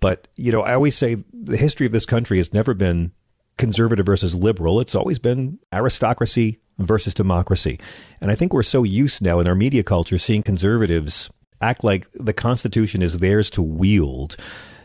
But 0.00 0.28
you 0.36 0.50
know, 0.50 0.62
I 0.62 0.74
always 0.74 0.96
say 0.96 1.22
the 1.32 1.56
history 1.56 1.86
of 1.86 1.92
this 1.92 2.06
country 2.06 2.38
has 2.38 2.52
never 2.52 2.74
been 2.74 3.12
conservative 3.60 4.06
versus 4.06 4.34
liberal. 4.34 4.80
It's 4.80 4.94
always 4.94 5.18
been 5.18 5.58
aristocracy 5.72 6.58
versus 6.78 7.12
democracy. 7.12 7.78
And 8.20 8.30
I 8.30 8.34
think 8.34 8.54
we're 8.54 8.62
so 8.62 8.82
used 8.84 9.22
now 9.22 9.38
in 9.38 9.46
our 9.46 9.54
media 9.54 9.82
culture 9.82 10.16
seeing 10.16 10.42
conservatives 10.42 11.30
act 11.60 11.84
like 11.84 12.10
the 12.12 12.32
Constitution 12.32 13.02
is 13.02 13.18
theirs 13.18 13.50
to 13.50 13.62
wield 13.62 14.36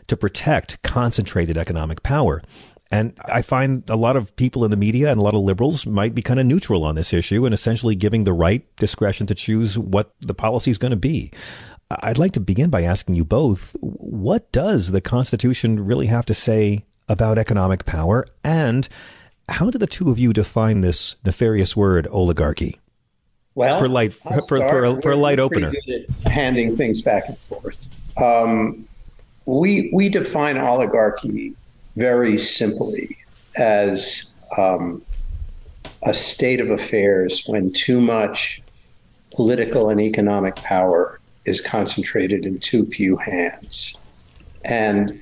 to 0.08 0.16
protect 0.16 0.82
concentrated 0.82 1.56
economic 1.56 2.02
power. 2.02 2.42
And 2.90 3.18
I 3.24 3.40
find 3.40 3.88
a 3.88 3.96
lot 3.96 4.14
of 4.14 4.36
people 4.36 4.62
in 4.62 4.70
the 4.70 4.76
media 4.76 5.10
and 5.10 5.18
a 5.18 5.22
lot 5.22 5.34
of 5.34 5.40
liberals 5.40 5.86
might 5.86 6.14
be 6.14 6.20
kind 6.20 6.38
of 6.38 6.44
neutral 6.44 6.84
on 6.84 6.96
this 6.96 7.14
issue 7.14 7.46
and 7.46 7.54
essentially 7.54 7.96
giving 7.96 8.24
the 8.24 8.34
right 8.34 8.64
discretion 8.76 9.26
to 9.28 9.34
choose 9.34 9.78
what 9.78 10.12
the 10.20 10.34
policy 10.34 10.70
is 10.70 10.78
going 10.78 10.90
to 10.90 10.96
be. 10.96 11.32
I'd 11.90 12.18
like 12.18 12.32
to 12.32 12.40
begin 12.40 12.68
by 12.68 12.82
asking 12.82 13.14
you 13.14 13.24
both 13.24 13.74
what 13.80 14.52
does 14.52 14.90
the 14.90 15.00
Constitution 15.00 15.84
really 15.84 16.06
have 16.08 16.26
to 16.26 16.34
say 16.34 16.84
about 17.08 17.38
economic 17.38 17.84
power? 17.84 18.26
And 18.42 18.88
how 19.48 19.70
do 19.70 19.78
the 19.78 19.86
two 19.86 20.10
of 20.10 20.18
you 20.18 20.32
define 20.32 20.80
this 20.80 21.16
nefarious 21.24 21.76
word, 21.76 22.06
oligarchy? 22.08 22.80
Well, 23.54 23.78
for 23.78 23.88
light 23.88 24.12
for, 24.12 24.40
for, 24.42 24.58
for, 24.58 24.84
a, 24.84 25.02
for 25.02 25.12
a 25.12 25.16
light 25.16 25.40
opener, 25.40 25.72
handing 26.26 26.76
things 26.76 27.00
back 27.00 27.26
and 27.26 27.38
forth. 27.38 27.88
Um, 28.22 28.86
we 29.46 29.90
we 29.94 30.10
define 30.10 30.58
oligarchy 30.58 31.54
very 31.96 32.36
simply 32.36 33.16
as 33.56 34.34
um, 34.58 35.00
a 36.02 36.12
state 36.12 36.60
of 36.60 36.70
affairs 36.70 37.44
when 37.46 37.72
too 37.72 37.98
much 37.98 38.60
political 39.34 39.88
and 39.88 40.02
economic 40.02 40.56
power 40.56 41.18
is 41.46 41.62
concentrated 41.62 42.44
in 42.44 42.58
too 42.58 42.84
few 42.84 43.16
hands, 43.16 43.96
and 44.66 45.18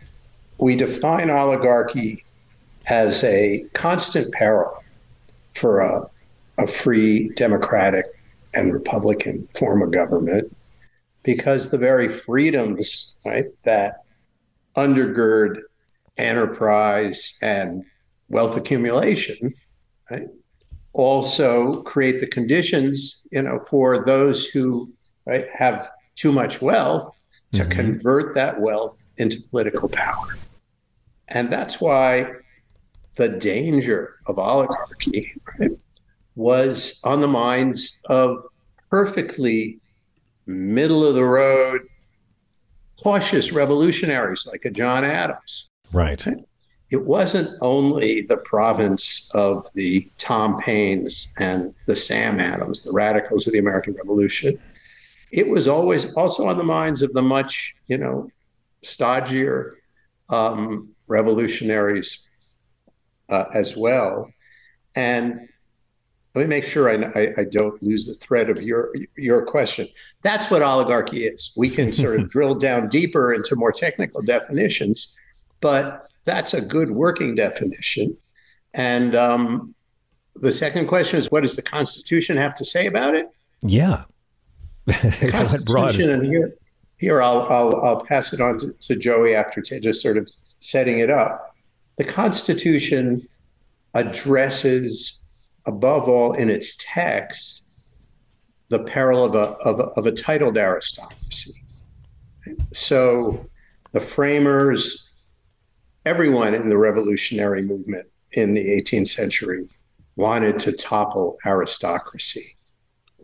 we 0.59 0.77
define 0.77 1.31
oligarchy 1.31 2.25
as 2.89 3.25
a 3.25 3.65
constant 3.73 4.33
peril 4.33 4.83
for 5.55 5.81
a, 5.81 6.07
a 6.59 6.67
free 6.67 7.29
democratic 7.31 8.07
and 8.55 8.73
republican 8.73 9.49
form 9.55 9.83
of 9.83 9.91
government 9.91 10.55
because 11.23 11.71
the 11.71 11.79
very 11.79 12.09
freedoms 12.09 13.15
right 13.25 13.47
that 13.65 14.05
undergird 14.77 15.61
enterprise 16.17 17.37
and 17.43 17.85
wealth 18.29 18.57
accumulation 18.57 19.53
right, 20.11 20.29
also 20.93 21.83
create 21.83 22.21
the 22.21 22.27
conditions 22.27 23.23
you 23.31 23.43
know 23.43 23.59
for 23.69 24.05
those 24.05 24.47
who 24.47 24.91
right 25.27 25.47
have 25.53 25.89
too 26.15 26.33
much 26.33 26.63
wealth 26.63 27.21
to 27.55 27.63
mm-hmm. 27.63 27.71
convert 27.71 28.35
that 28.35 28.61
wealth 28.61 29.09
into 29.17 29.39
political 29.51 29.89
power 29.89 30.37
and 31.29 31.51
that's 31.51 31.81
why 31.81 32.33
the 33.17 33.29
danger 33.29 34.17
of 34.27 34.39
oligarchy 34.39 35.33
right, 35.59 35.71
was 36.37 37.01
on 37.05 37.21
the 37.21 37.29
minds 37.29 38.01
of 38.07 38.45
perfectly 38.91 39.79
middle 40.47 41.05
of 41.05 41.15
the 41.15 41.25
road, 41.25 41.81
cautious 43.03 43.53
revolutionaries 43.53 44.47
like 44.47 44.65
a 44.65 44.71
John 44.71 45.05
Adams. 45.05 45.71
Right. 45.93 46.25
It 46.91 47.03
wasn't 47.03 47.51
only 47.61 48.23
the 48.23 48.37
province 48.39 49.31
of 49.35 49.67
the 49.75 50.09
Tom 50.19 50.61
Paines 50.61 51.33
and 51.39 51.75
the 51.87 51.97
Sam 51.97 52.39
Adams, 52.41 52.83
the 52.83 52.93
radicals 52.93 53.47
of 53.47 53.53
the 53.53 53.59
American 53.59 53.95
Revolution. 53.95 54.59
It 55.35 55.49
was 55.49 55.67
always 55.67 56.15
also 56.15 56.47
on 56.47 56.59
the 56.59 56.65
minds 56.65 57.03
of 57.03 57.13
the 57.13 57.21
much, 57.21 57.75
you 57.89 57.99
know, 57.99 58.31
stodgier 58.85 59.73
um, 60.29 60.95
revolutionaries 61.09 62.29
uh, 63.29 63.47
as 63.53 63.77
well. 63.77 64.31
And 64.95 65.49
let 66.37 66.43
me 66.43 66.47
make 66.49 66.63
sure 66.63 66.89
I, 66.89 67.21
I, 67.21 67.35
I, 67.39 67.45
don't 67.45 67.83
lose 67.83 68.07
the 68.07 68.15
thread 68.15 68.49
of 68.49 68.63
your 68.63 68.95
your 69.17 69.45
question. 69.45 69.89
That's 70.23 70.51
what 70.51 70.63
oligarchy 70.63 71.25
is. 71.25 71.53
We 71.57 71.69
can 71.69 71.93
sort 71.93 72.21
of 72.21 72.31
drill 72.35 72.55
down 72.55 72.89
deeper 72.89 73.35
into 73.35 73.57
more 73.57 73.73
technical 73.73 74.23
definitions, 74.23 75.17
but 75.61 76.13
that's 76.25 76.55
a 76.55 76.61
good 76.61 76.93
working 76.93 77.35
definition. 77.35 78.17
And 78.75 79.17
um, 79.17 79.75
the 80.37 80.53
second 80.53 80.87
question 80.87 81.19
is, 81.19 81.31
what 81.33 81.43
does 81.43 81.57
the 81.57 81.63
Constitution 81.63 82.37
have 82.37 82.55
to 82.57 82.65
say 82.65 82.87
about 82.87 83.17
it? 83.17 83.29
Yeah, 83.63 84.05
Constitution, 85.31 86.11
and 86.11 86.27
here, 86.27 86.55
here 86.99 87.23
I'll, 87.23 87.43
I'll 87.51 87.81
I'll 87.83 88.05
pass 88.05 88.33
it 88.33 88.41
on 88.41 88.59
to, 88.61 88.73
to 88.73 88.97
Joey 88.97 89.35
after 89.35 89.61
t- 89.61 89.81
just 89.81 90.03
sort 90.03 90.17
of 90.17 90.29
setting 90.61 90.99
it 90.99 91.11
up. 91.11 91.55
The 91.97 92.05
Constitution 92.05 93.27
addresses 93.95 95.23
above 95.67 96.09
all 96.09 96.33
in 96.35 96.51
its 96.51 96.77
text, 96.79 97.69
the 98.69 98.81
peril 98.81 99.25
of 99.25 99.35
a, 99.35 99.57
of 99.69 99.81
a, 99.81 99.85
of 99.99 100.07
a 100.07 100.13
titled 100.13 100.59
aristocracy. 100.59 101.65
So 102.73 103.47
the 103.93 104.01
framers, 104.01 105.13
everyone 106.05 106.55
in 106.55 106.69
the 106.69 106.77
revolutionary 106.77 107.63
movement 107.63 108.07
in 108.33 108.55
the 108.55 108.65
18th 108.81 109.09
century 109.09 109.69
wanted 110.17 110.59
to 110.61 110.73
topple 110.73 111.39
aristocracy. 111.47 112.54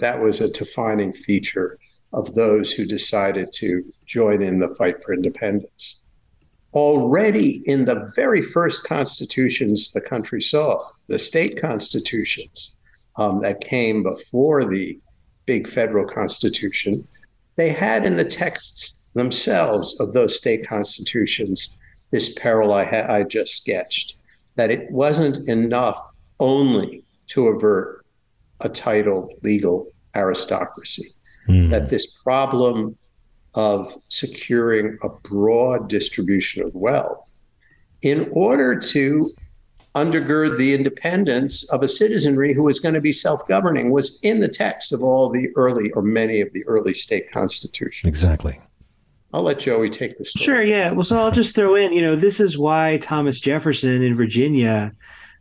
That 0.00 0.20
was 0.20 0.40
a 0.40 0.50
defining 0.50 1.12
feature 1.12 1.78
of 2.12 2.34
those 2.34 2.72
who 2.72 2.84
decided 2.84 3.52
to 3.54 3.84
join 4.06 4.42
in 4.42 4.58
the 4.58 4.74
fight 4.74 5.02
for 5.02 5.14
independence. 5.14 6.04
Already 6.74 7.62
in 7.66 7.84
the 7.84 8.10
very 8.16 8.42
first 8.42 8.84
constitutions 8.84 9.92
the 9.92 10.00
country 10.00 10.40
saw, 10.40 10.88
the 11.08 11.18
state 11.18 11.60
constitutions 11.60 12.76
um, 13.16 13.40
that 13.42 13.60
came 13.60 14.02
before 14.02 14.64
the 14.64 14.98
big 15.46 15.68
federal 15.68 16.06
constitution, 16.06 17.06
they 17.56 17.70
had 17.70 18.06
in 18.06 18.16
the 18.16 18.24
texts 18.24 18.98
themselves 19.14 19.98
of 20.00 20.12
those 20.12 20.36
state 20.36 20.66
constitutions 20.66 21.76
this 22.10 22.34
peril 22.34 22.72
I, 22.72 22.84
ha- 22.84 23.12
I 23.12 23.22
just 23.22 23.54
sketched 23.54 24.16
that 24.56 24.70
it 24.70 24.90
wasn't 24.90 25.48
enough 25.48 26.14
only 26.38 27.04
to 27.28 27.48
avert 27.48 27.99
a 28.60 28.68
titled 28.68 29.32
legal 29.42 29.88
aristocracy, 30.14 31.08
mm. 31.48 31.70
that 31.70 31.88
this 31.88 32.20
problem 32.22 32.96
of 33.54 33.92
securing 34.08 34.98
a 35.02 35.08
broad 35.08 35.88
distribution 35.88 36.64
of 36.64 36.74
wealth 36.74 37.46
in 38.02 38.30
order 38.32 38.78
to 38.78 39.32
undergird 39.96 40.56
the 40.56 40.72
independence 40.72 41.68
of 41.72 41.82
a 41.82 41.88
citizenry 41.88 42.52
who 42.52 42.62
was 42.62 42.78
going 42.78 42.94
to 42.94 43.00
be 43.00 43.12
self-governing 43.12 43.90
was 43.90 44.20
in 44.22 44.38
the 44.38 44.48
text 44.48 44.92
of 44.92 45.02
all 45.02 45.28
the 45.28 45.48
early 45.56 45.90
or 45.92 46.02
many 46.02 46.40
of 46.40 46.52
the 46.52 46.64
early 46.66 46.94
state 46.94 47.30
constitutions. 47.32 48.08
Exactly. 48.08 48.60
I'll 49.32 49.42
let 49.42 49.58
Joey 49.58 49.90
take 49.90 50.16
the 50.16 50.24
story. 50.24 50.44
Sure, 50.44 50.62
yeah. 50.62 50.92
Well, 50.92 51.02
so 51.02 51.18
I'll 51.18 51.30
just 51.32 51.54
throw 51.56 51.74
in, 51.74 51.92
you 51.92 52.02
know, 52.02 52.14
this 52.14 52.38
is 52.40 52.56
why 52.56 52.98
Thomas 53.02 53.40
Jefferson 53.40 54.02
in 54.02 54.14
Virginia 54.16 54.92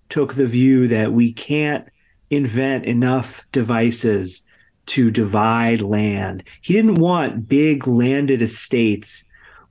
took 0.09 0.33
the 0.33 0.47
view 0.47 0.87
that 0.87 1.11
we 1.13 1.31
can't 1.31 1.87
invent 2.29 2.85
enough 2.85 3.45
devices 3.51 4.41
to 4.87 5.11
divide 5.11 5.81
land. 5.81 6.43
He 6.61 6.73
didn't 6.73 6.95
want 6.95 7.47
big 7.47 7.87
landed 7.87 8.41
estates 8.41 9.23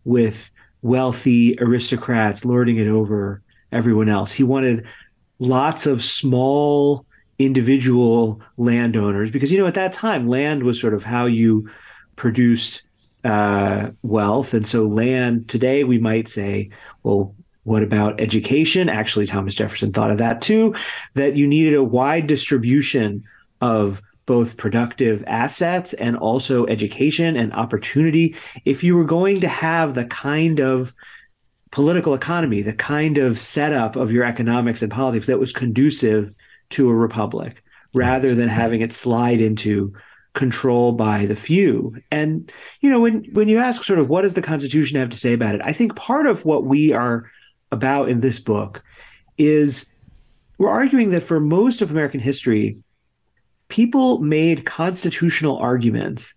with 0.05 0.51
wealthy 0.83 1.57
aristocrats 1.61 2.45
lording 2.45 2.79
it 2.79 2.89
over 2.89 3.43
everyone 3.73 4.09
else. 4.09 4.33
He 4.33 4.45
wanted 4.45 4.87
lots 5.39 5.87
of 5.87 6.05
small 6.05 7.05
individual 7.39 8.41
landowners 8.57 9.31
because 9.31 9.53
you 9.53 9.59
know 9.59 9.67
at 9.67 9.75
that 9.75 9.93
time 9.93 10.29
land 10.29 10.65
was 10.65 10.81
sort 10.81 10.95
of 10.95 11.05
how 11.05 11.27
you 11.27 11.69
produced 12.17 12.83
uh, 13.25 13.91
wealth 14.03 14.55
and 14.55 14.67
so 14.67 14.87
land 14.87 15.49
today 15.49 15.85
we 15.85 15.99
might 15.99 16.29
say 16.29 16.69
well 17.05 17.35
what 17.69 17.83
about 17.83 18.21
education 18.21 18.89
actually 18.89 19.27
thomas 19.27 19.55
jefferson 19.55 19.93
thought 19.93 20.11
of 20.11 20.19
that 20.19 20.43
too 20.43 20.75
that 21.15 21.37
you 21.37 21.47
needed 21.47 21.75
a 21.75 21.83
wide 21.83 22.27
distribution 22.27 23.23
of 23.61 24.03
both 24.29 24.59
productive 24.59 25.25
assets 25.27 25.95
and 25.95 26.15
also 26.15 26.67
education 26.67 27.35
and 27.35 27.51
opportunity. 27.55 28.37
If 28.67 28.85
you 28.85 28.95
were 28.95 29.07
going 29.07 29.41
to 29.41 29.49
have 29.49 29.95
the 29.95 30.05
kind 30.05 30.61
of 30.61 30.95
political 31.71 32.13
economy, 32.13 32.61
the 32.61 32.75
kind 32.75 33.17
of 33.17 33.41
setup 33.41 33.97
of 33.97 34.13
your 34.13 34.25
economics 34.25 34.83
and 34.83 34.93
politics 34.93 35.27
that 35.29 35.41
was 35.41 35.51
conducive 35.51 36.31
to 36.71 36.91
a 36.91 36.95
republic, 36.95 37.63
rather 37.95 38.35
than 38.35 38.51
having 38.51 38.83
it 38.83 38.93
slide 38.93 39.41
into 39.41 39.95
control 40.35 40.93
by 40.93 41.25
the 41.25 41.35
few. 41.35 41.97
And 42.11 42.53
you 42.83 42.91
know, 42.91 43.01
when 43.01 43.25
when 43.33 43.49
you 43.49 43.57
ask 43.57 43.83
sort 43.83 43.99
of 43.99 44.11
what 44.11 44.23
does 44.23 44.35
the 44.35 44.43
Constitution 44.43 44.99
have 44.99 45.09
to 45.09 45.17
say 45.17 45.33
about 45.33 45.55
it, 45.55 45.63
I 45.65 45.73
think 45.73 45.97
part 45.97 46.27
of 46.27 46.45
what 46.45 46.67
we 46.67 46.93
are 46.93 47.31
about 47.73 48.09
in 48.09 48.21
this 48.21 48.39
book 48.39 48.83
is 49.37 49.87
we're 50.59 50.71
arguing 50.71 51.11
that 51.11 51.23
for 51.23 51.39
most 51.41 51.81
of 51.81 51.91
American 51.91 52.21
history, 52.21 52.79
people 53.69 54.19
made 54.19 54.65
constitutional 54.65 55.57
arguments. 55.59 56.35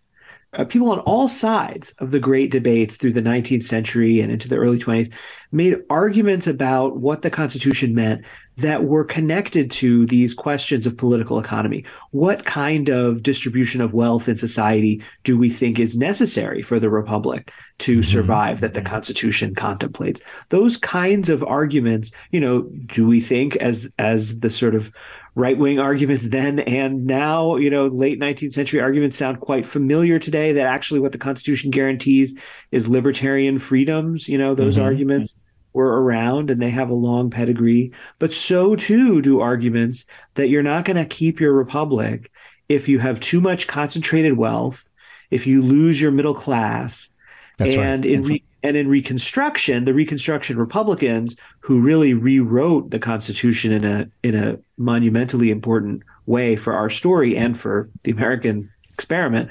Uh, 0.53 0.65
people 0.65 0.91
on 0.91 0.99
all 0.99 1.29
sides 1.29 1.93
of 1.99 2.11
the 2.11 2.19
great 2.19 2.51
debates 2.51 2.97
through 2.97 3.13
the 3.13 3.21
19th 3.21 3.63
century 3.63 4.19
and 4.19 4.31
into 4.31 4.49
the 4.49 4.57
early 4.57 4.77
20th 4.77 5.11
made 5.53 5.77
arguments 5.89 6.45
about 6.45 6.97
what 6.97 7.21
the 7.21 7.29
Constitution 7.29 7.95
meant 7.95 8.25
that 8.57 8.83
were 8.83 9.05
connected 9.05 9.71
to 9.71 10.05
these 10.07 10.33
questions 10.33 10.85
of 10.85 10.97
political 10.97 11.39
economy. 11.39 11.85
What 12.11 12.43
kind 12.43 12.89
of 12.89 13.23
distribution 13.23 13.79
of 13.79 13.93
wealth 13.93 14.27
in 14.27 14.35
society 14.35 15.01
do 15.23 15.37
we 15.37 15.49
think 15.49 15.79
is 15.79 15.95
necessary 15.95 16.61
for 16.61 16.79
the 16.79 16.89
Republic 16.89 17.51
to 17.79 17.99
mm-hmm. 17.99 18.01
survive 18.01 18.59
that 18.59 18.73
the 18.73 18.81
Constitution 18.81 19.55
contemplates? 19.55 20.21
Those 20.49 20.75
kinds 20.75 21.29
of 21.29 21.45
arguments, 21.45 22.11
you 22.31 22.41
know, 22.41 22.63
do 22.87 23.07
we 23.07 23.21
think 23.21 23.55
as 23.57 23.91
as 23.97 24.41
the 24.41 24.49
sort 24.49 24.75
of 24.75 24.91
right 25.35 25.57
wing 25.57 25.79
arguments 25.79 26.27
then 26.27 26.59
and 26.59 27.05
now, 27.05 27.55
you 27.55 27.69
know, 27.69 27.87
late 27.87 28.19
19th 28.19 28.51
century 28.51 28.81
arguments 28.81 29.17
sound 29.17 29.39
quite 29.39 29.65
familiar 29.65 30.19
today 30.19 30.53
that 30.53 30.67
actually 30.67 30.99
what 30.99 31.13
the 31.13 31.17
Constitution 31.17 31.71
guarantees 31.71 32.37
is 32.71 32.87
libertarian 32.87 33.57
freedoms. 33.57 34.27
You 34.27 34.37
know, 34.37 34.55
those 34.55 34.75
mm-hmm. 34.75 34.85
arguments 34.85 35.35
were 35.73 36.01
around 36.01 36.49
and 36.49 36.61
they 36.61 36.69
have 36.69 36.89
a 36.89 36.95
long 36.95 37.29
pedigree. 37.29 37.93
But 38.19 38.33
so 38.33 38.75
too 38.75 39.21
do 39.21 39.39
arguments 39.39 40.05
that 40.33 40.49
you're 40.49 40.63
not 40.63 40.85
going 40.85 40.97
to 40.97 41.05
keep 41.05 41.39
your 41.39 41.53
republic 41.53 42.29
if 42.67 42.89
you 42.89 42.99
have 42.99 43.19
too 43.19 43.39
much 43.39 43.67
concentrated 43.67 44.37
wealth, 44.37 44.87
if 45.29 45.47
you 45.47 45.61
lose 45.61 46.01
your 46.01 46.11
middle 46.11 46.33
class. 46.33 47.09
That's 47.57 47.75
and 47.75 48.03
right. 48.03 48.13
in 48.13 48.23
re- 48.23 48.43
and 48.63 48.77
in 48.77 48.87
Reconstruction, 48.87 49.85
the 49.85 49.93
Reconstruction 49.93 50.57
Republicans, 50.57 51.35
who 51.61 51.79
really 51.79 52.13
rewrote 52.13 52.89
the 52.89 52.99
Constitution 52.99 53.71
in 53.71 53.85
a 53.85 54.09
in 54.23 54.35
a 54.35 54.57
monumentally 54.77 55.49
important 55.49 56.03
way 56.25 56.55
for 56.55 56.73
our 56.73 56.89
story 56.89 57.37
and 57.37 57.57
for 57.57 57.89
the 58.03 58.11
American 58.11 58.69
experiment, 58.89 59.49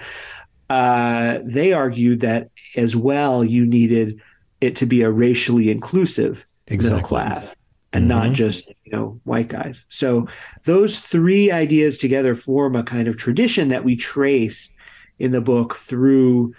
uh, 0.69 1.39
they 1.45 1.73
argued 1.73 2.21
that 2.21 2.51
as 2.77 2.95
well 2.95 3.45
you 3.45 3.65
needed 3.65 4.21
it 4.61 4.77
to 4.77 4.87
be 4.87 5.03
a 5.03 5.11
racially 5.11 5.71
inclusive 5.71 6.45
exactly. 6.67 6.97
middle 6.97 7.09
class 7.09 7.55
and 7.93 8.03
mm-hmm. 8.03 8.27
not 8.27 8.33
just 8.33 8.69
you 8.85 8.93
know 8.93 9.21
white 9.25 9.49
guys. 9.49 9.85
So 9.89 10.29
those 10.65 10.99
three 10.99 11.51
ideas 11.51 11.97
together 11.99 12.35
form 12.35 12.77
a 12.77 12.83
kind 12.83 13.09
of 13.09 13.17
tradition 13.17 13.69
that 13.69 13.85
we 13.85 13.97
trace 13.97 14.71
in 15.19 15.33
the 15.33 15.41
book 15.41 15.77
through 15.77 16.55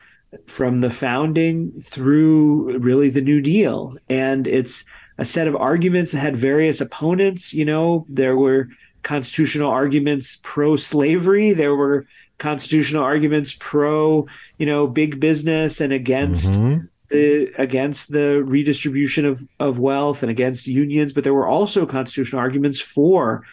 from 0.46 0.80
the 0.82 0.90
founding 0.90 1.72
through 1.82 2.78
really 2.80 3.10
the 3.10 3.22
New 3.22 3.42
Deal. 3.42 3.96
And 4.10 4.48
it's 4.48 4.86
a 5.22 5.26
set 5.26 5.48
of 5.48 5.56
arguments 5.56 6.12
that 6.12 6.18
had 6.18 6.36
various 6.36 6.82
opponents. 6.82 7.54
You 7.54 7.64
know, 7.64 8.08
there 8.10 8.36
were 8.36 8.70
constitutional 9.04 9.70
arguments 9.70 10.40
pro 10.42 10.76
slavery, 10.76 11.54
there 11.54 11.76
were 11.76 12.08
constitutional 12.40 13.04
arguments 13.04 13.56
pro, 13.60 14.26
you 14.58 14.66
know, 14.66 14.88
big 14.88 15.20
business 15.20 15.80
and 15.80 15.94
against. 15.94 16.52
Mm-hmm. 16.52 16.86
The, 17.10 17.52
against 17.58 18.14
the 18.14 18.42
redistribution 18.42 19.26
of, 19.26 19.46
of 19.60 19.80
wealth 19.80 20.24
and 20.24 20.32
against 20.32 20.66
unions, 20.66 21.12
but 21.12 21.26
there 21.26 21.34
were 21.34 21.46
also 21.46 21.86
constitutional 21.86 22.40
arguments 22.40 22.80
for 22.80 23.44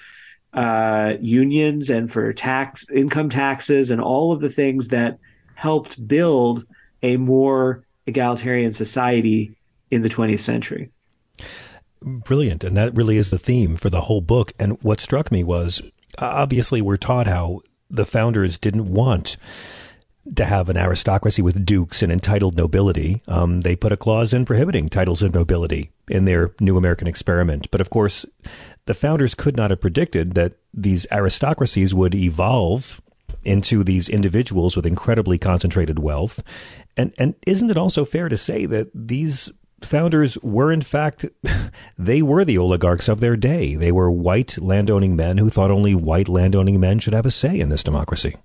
uh, 0.52 1.14
unions 1.20 1.90
and 1.90 2.08
for 2.08 2.32
tax 2.32 2.88
income 2.88 3.30
taxes 3.30 3.90
and 3.90 4.00
all 4.00 4.30
of 4.30 4.40
the 4.40 4.48
things 4.48 4.86
that 4.88 5.18
helped 5.56 6.06
build 6.06 6.66
a 7.02 7.16
more 7.16 7.82
egalitarian 8.06 8.72
society 8.72 9.56
in 9.90 10.02
the 10.02 10.08
20th 10.08 10.38
century. 10.38 10.92
Brilliant. 12.00 12.64
And 12.64 12.76
that 12.76 12.94
really 12.94 13.16
is 13.16 13.30
the 13.30 13.38
theme 13.38 13.76
for 13.76 13.90
the 13.90 14.02
whole 14.02 14.20
book. 14.20 14.52
And 14.58 14.80
what 14.82 15.00
struck 15.00 15.32
me 15.32 15.42
was 15.42 15.82
obviously 16.18 16.80
we're 16.80 16.96
taught 16.96 17.26
how 17.26 17.62
the 17.90 18.06
founders 18.06 18.58
didn't 18.58 18.92
want 18.92 19.36
to 20.36 20.44
have 20.44 20.68
an 20.68 20.76
aristocracy 20.76 21.40
with 21.42 21.64
dukes 21.64 22.02
and 22.02 22.12
entitled 22.12 22.56
nobility. 22.56 23.22
Um, 23.26 23.62
they 23.62 23.74
put 23.74 23.92
a 23.92 23.96
clause 23.96 24.32
in 24.32 24.44
prohibiting 24.44 24.88
titles 24.88 25.22
of 25.22 25.34
nobility 25.34 25.90
in 26.08 26.24
their 26.26 26.52
new 26.60 26.76
American 26.76 27.08
experiment. 27.08 27.70
But 27.70 27.80
of 27.80 27.90
course, 27.90 28.26
the 28.86 28.94
founders 28.94 29.34
could 29.34 29.56
not 29.56 29.70
have 29.70 29.80
predicted 29.80 30.34
that 30.34 30.54
these 30.74 31.06
aristocracies 31.10 31.94
would 31.94 32.14
evolve 32.14 33.00
into 33.44 33.82
these 33.82 34.08
individuals 34.08 34.76
with 34.76 34.86
incredibly 34.86 35.38
concentrated 35.38 35.98
wealth. 35.98 36.42
And 36.96 37.14
and 37.18 37.34
isn't 37.46 37.70
it 37.70 37.76
also 37.76 38.04
fair 38.04 38.28
to 38.28 38.36
say 38.36 38.66
that 38.66 38.90
these 38.94 39.50
founders 39.80 40.38
were 40.42 40.72
in 40.72 40.82
fact 40.82 41.26
they 41.98 42.22
were 42.22 42.44
the 42.44 42.58
oligarchs 42.58 43.08
of 43.08 43.20
their 43.20 43.36
day. 43.36 43.74
They 43.74 43.92
were 43.92 44.10
white 44.10 44.58
landowning 44.58 45.16
men 45.16 45.38
who 45.38 45.50
thought 45.50 45.70
only 45.70 45.94
white 45.94 46.28
landowning 46.28 46.80
men 46.80 46.98
should 46.98 47.14
have 47.14 47.26
a 47.26 47.30
say 47.30 47.58
in 47.58 47.68
this 47.68 47.84
democracy. 47.84 48.36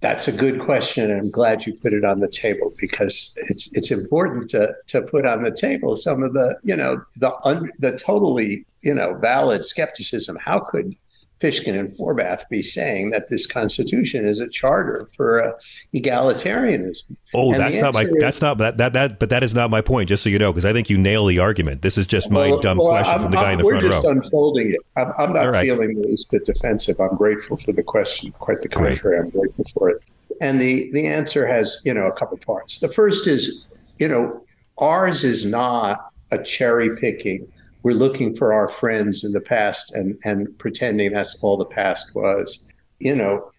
That's 0.00 0.28
a 0.28 0.32
good 0.32 0.60
question, 0.60 1.10
and 1.10 1.18
I'm 1.18 1.30
glad 1.30 1.64
you 1.64 1.74
put 1.74 1.94
it 1.94 2.04
on 2.04 2.20
the 2.20 2.28
table 2.28 2.72
because 2.78 3.36
it's 3.48 3.72
it's 3.72 3.90
important 3.90 4.50
to 4.50 4.74
to 4.88 5.02
put 5.02 5.24
on 5.24 5.42
the 5.42 5.50
table 5.50 5.96
some 5.96 6.22
of 6.22 6.34
the 6.34 6.58
you 6.62 6.76
know 6.76 7.02
the 7.16 7.34
un, 7.44 7.72
the 7.78 7.96
totally 7.96 8.66
you 8.82 8.94
know 8.94 9.14
valid 9.14 9.64
skepticism. 9.64 10.36
How 10.38 10.60
could 10.60 10.94
Fishkin 11.40 11.78
and 11.78 11.92
Forbath 11.92 12.48
be 12.48 12.62
saying 12.62 13.10
that 13.10 13.28
this 13.28 13.46
Constitution 13.46 14.26
is 14.26 14.40
a 14.40 14.48
charter 14.48 15.06
for 15.14 15.42
uh, 15.42 15.52
egalitarianism. 15.94 17.14
Oh, 17.34 17.52
and 17.52 17.60
that's 17.60 17.76
not 17.76 17.92
my. 17.92 18.02
Is, 18.02 18.16
that's 18.18 18.40
not 18.40 18.58
that, 18.58 18.78
that 18.78 18.94
that. 18.94 19.18
But 19.18 19.28
that 19.30 19.42
is 19.42 19.54
not 19.54 19.68
my 19.68 19.82
point. 19.82 20.08
Just 20.08 20.22
so 20.22 20.30
you 20.30 20.38
know, 20.38 20.50
because 20.50 20.64
I 20.64 20.72
think 20.72 20.88
you 20.88 20.96
nail 20.96 21.26
the 21.26 21.38
argument. 21.38 21.82
This 21.82 21.98
is 21.98 22.06
just 22.06 22.30
my 22.30 22.48
well, 22.48 22.60
dumb 22.60 22.78
well, 22.78 22.88
question 22.88 23.14
I'm, 23.14 23.20
from 23.20 23.30
the 23.32 23.36
guy 23.36 23.52
I'm, 23.52 23.52
in 23.52 23.58
the 23.58 23.70
front 23.70 23.82
row. 23.82 23.88
We're 23.88 23.94
just 23.94 24.06
unfolding 24.06 24.72
it. 24.72 24.80
I'm, 24.96 25.12
I'm 25.18 25.32
not 25.34 25.50
right. 25.50 25.66
feeling 25.66 26.00
the 26.00 26.08
least 26.08 26.30
bit 26.30 26.46
defensive. 26.46 26.98
I'm 27.00 27.16
grateful 27.16 27.58
for 27.58 27.72
the 27.72 27.82
question. 27.82 28.32
Quite 28.32 28.62
the 28.62 28.68
contrary. 28.68 29.18
I'm 29.18 29.28
grateful 29.28 29.66
for 29.74 29.90
it. 29.90 30.02
And 30.40 30.58
the 30.58 30.90
the 30.92 31.06
answer 31.06 31.46
has 31.46 31.82
you 31.84 31.92
know 31.92 32.06
a 32.06 32.12
couple 32.12 32.38
parts. 32.38 32.78
The 32.78 32.88
first 32.88 33.26
is 33.26 33.66
you 33.98 34.08
know 34.08 34.42
ours 34.78 35.22
is 35.22 35.44
not 35.44 36.12
a 36.30 36.42
cherry 36.42 36.96
picking 36.96 37.46
we're 37.86 37.92
looking 37.92 38.34
for 38.34 38.52
our 38.52 38.68
friends 38.68 39.22
in 39.22 39.30
the 39.30 39.40
past 39.40 39.94
and 39.94 40.18
and 40.24 40.58
pretending 40.58 41.12
that's 41.12 41.40
all 41.40 41.56
the 41.56 41.64
past 41.64 42.12
was. 42.16 42.66
You 42.98 43.14
know 43.14 43.52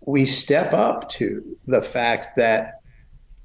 we 0.00 0.26
step 0.26 0.74
up 0.74 1.08
to 1.08 1.42
the 1.64 1.80
fact 1.80 2.36
that 2.36 2.82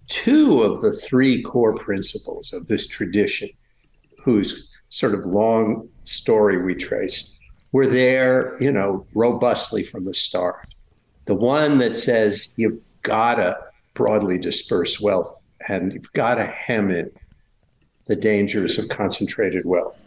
two 0.09 0.61
of 0.61 0.81
the 0.81 0.91
three 0.91 1.41
core 1.41 1.73
principles 1.73 2.51
of 2.51 2.67
this 2.67 2.85
tradition 2.85 3.47
whose 4.25 4.69
sort 4.89 5.13
of 5.13 5.25
long 5.25 5.87
story 6.03 6.61
we 6.61 6.75
trace 6.75 7.39
were 7.71 7.87
there 7.87 8.57
you 8.59 8.73
know 8.73 9.07
robustly 9.13 9.83
from 9.83 10.03
the 10.03 10.13
start. 10.13 10.67
The 11.27 11.35
one 11.35 11.77
that 11.77 11.95
says 11.95 12.53
you've 12.57 12.83
got 13.03 13.35
to 13.35 13.57
broadly 13.93 14.37
disperse 14.37 14.99
wealth 14.99 15.33
and 15.69 15.93
you've 15.93 16.11
got 16.11 16.35
to 16.35 16.45
hem 16.45 16.91
in 16.91 17.09
the 18.07 18.17
dangers 18.17 18.77
of 18.77 18.89
concentrated 18.89 19.63
wealth 19.63 19.97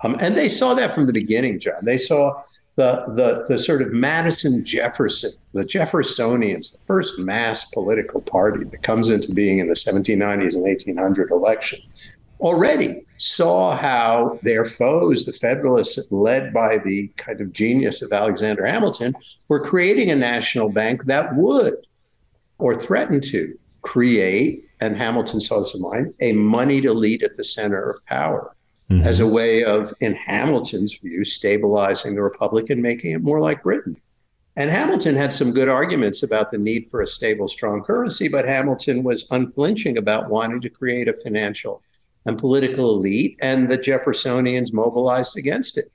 um, 0.00 0.16
and 0.20 0.36
they 0.36 0.48
saw 0.48 0.74
that 0.74 0.92
from 0.92 1.06
the 1.06 1.12
beginning, 1.12 1.58
John. 1.58 1.84
They 1.84 1.98
saw 1.98 2.42
the, 2.76 3.04
the, 3.16 3.46
the 3.48 3.58
sort 3.58 3.80
of 3.80 3.92
Madison 3.92 4.64
Jefferson, 4.64 5.32
the 5.54 5.64
Jeffersonians, 5.64 6.72
the 6.72 6.78
first 6.86 7.18
mass 7.18 7.64
political 7.64 8.20
party 8.20 8.64
that 8.64 8.82
comes 8.82 9.08
into 9.08 9.32
being 9.32 9.58
in 9.58 9.68
the 9.68 9.74
1790s 9.74 10.54
and 10.54 10.62
1800 10.62 11.30
election, 11.30 11.80
already 12.40 13.06
saw 13.16 13.74
how 13.74 14.38
their 14.42 14.66
foes, 14.66 15.24
the 15.24 15.32
Federalists, 15.32 16.12
led 16.12 16.52
by 16.52 16.76
the 16.84 17.08
kind 17.16 17.40
of 17.40 17.52
genius 17.52 18.02
of 18.02 18.12
Alexander 18.12 18.66
Hamilton, 18.66 19.14
were 19.48 19.60
creating 19.60 20.10
a 20.10 20.16
national 20.16 20.68
bank 20.68 21.06
that 21.06 21.34
would, 21.34 21.74
or 22.58 22.78
threatened 22.78 23.24
to, 23.24 23.58
create, 23.80 24.64
and 24.82 24.96
Hamilton 24.98 25.40
saw 25.40 25.60
this 25.60 25.74
in 25.74 25.80
mind, 25.80 26.12
a 26.20 26.32
moneyed 26.32 26.84
elite 26.84 27.22
at 27.22 27.36
the 27.36 27.44
center 27.44 27.88
of 27.88 28.04
power 28.04 28.55
mm-hmm. 28.90 29.06
as 29.06 29.20
a 29.20 29.26
way 29.26 29.64
of, 29.64 29.92
in 30.00 30.14
Hamilton's 30.14 30.94
view, 30.94 31.24
stabilizing 31.24 32.14
the 32.14 32.22
Republic 32.22 32.70
and 32.70 32.82
making 32.82 33.12
it 33.12 33.22
more 33.22 33.40
like 33.40 33.62
Britain. 33.62 33.96
And 34.56 34.70
Hamilton 34.70 35.14
had 35.14 35.34
some 35.34 35.52
good 35.52 35.68
arguments 35.68 36.22
about 36.22 36.50
the 36.50 36.58
need 36.58 36.88
for 36.90 37.02
a 37.02 37.06
stable, 37.06 37.46
strong 37.46 37.82
currency, 37.82 38.26
but 38.26 38.48
Hamilton 38.48 39.02
was 39.02 39.26
unflinching 39.30 39.98
about 39.98 40.30
wanting 40.30 40.62
to 40.62 40.70
create 40.70 41.08
a 41.08 41.12
financial 41.12 41.82
and 42.24 42.38
political 42.38 42.96
elite, 42.96 43.36
and 43.40 43.70
the 43.70 43.78
Jeffersonians 43.78 44.72
mobilized 44.72 45.36
against 45.36 45.78
it. 45.78 45.92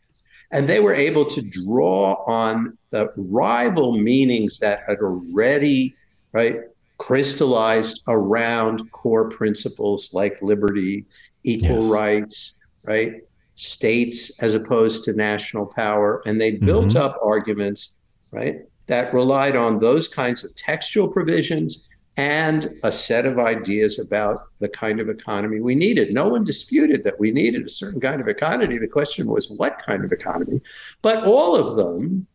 And 0.52 0.68
they 0.68 0.80
were 0.80 0.94
able 0.94 1.26
to 1.26 1.42
draw 1.42 2.24
on 2.28 2.78
the 2.92 3.12
rival 3.16 3.98
meanings 3.98 4.60
that 4.60 4.84
had 4.88 5.00
already, 5.00 5.96
right, 6.34 6.62
crystallized 6.98 8.04
around 8.08 8.92
core 8.92 9.30
principles 9.30 10.14
like 10.14 10.42
liberty, 10.42 11.06
equal 11.44 11.84
yes. 11.84 11.92
rights, 11.92 12.56
right? 12.84 13.22
States 13.56 14.42
as 14.42 14.54
opposed 14.54 15.04
to 15.04 15.14
national 15.14 15.66
power. 15.66 16.22
And 16.26 16.40
they 16.40 16.52
built 16.52 16.90
mm-hmm. 16.90 16.98
up 16.98 17.20
arguments, 17.22 18.00
right, 18.32 18.62
that 18.88 19.14
relied 19.14 19.56
on 19.56 19.80
those 19.80 20.08
kinds 20.08 20.44
of 20.44 20.56
textual 20.56 21.08
provisions 21.08 21.88
and 22.18 22.78
a 22.84 22.92
set 22.92 23.26
of 23.26 23.40
ideas 23.40 24.00
about 24.00 24.44
the 24.60 24.68
kind 24.68 25.00
of 25.00 25.10
economy 25.10 25.62
we 25.62 25.76
needed. 25.76 26.14
No 26.14 26.28
one 26.28 26.44
disputed 26.44 27.04
that 27.04 27.20
we 27.20 27.32
needed 27.32 27.66
a 27.66 27.70
certain 27.70 28.02
kind 28.02 28.20
of 28.20 28.28
economy. 28.28 28.78
The 28.78 28.88
question 28.88 29.28
was 29.28 29.50
what 29.50 29.82
kind 29.86 30.04
of 30.04 30.12
economy? 30.12 30.62
But 31.02 31.24
all 31.24 31.56
of 31.56 31.78
them 31.78 32.28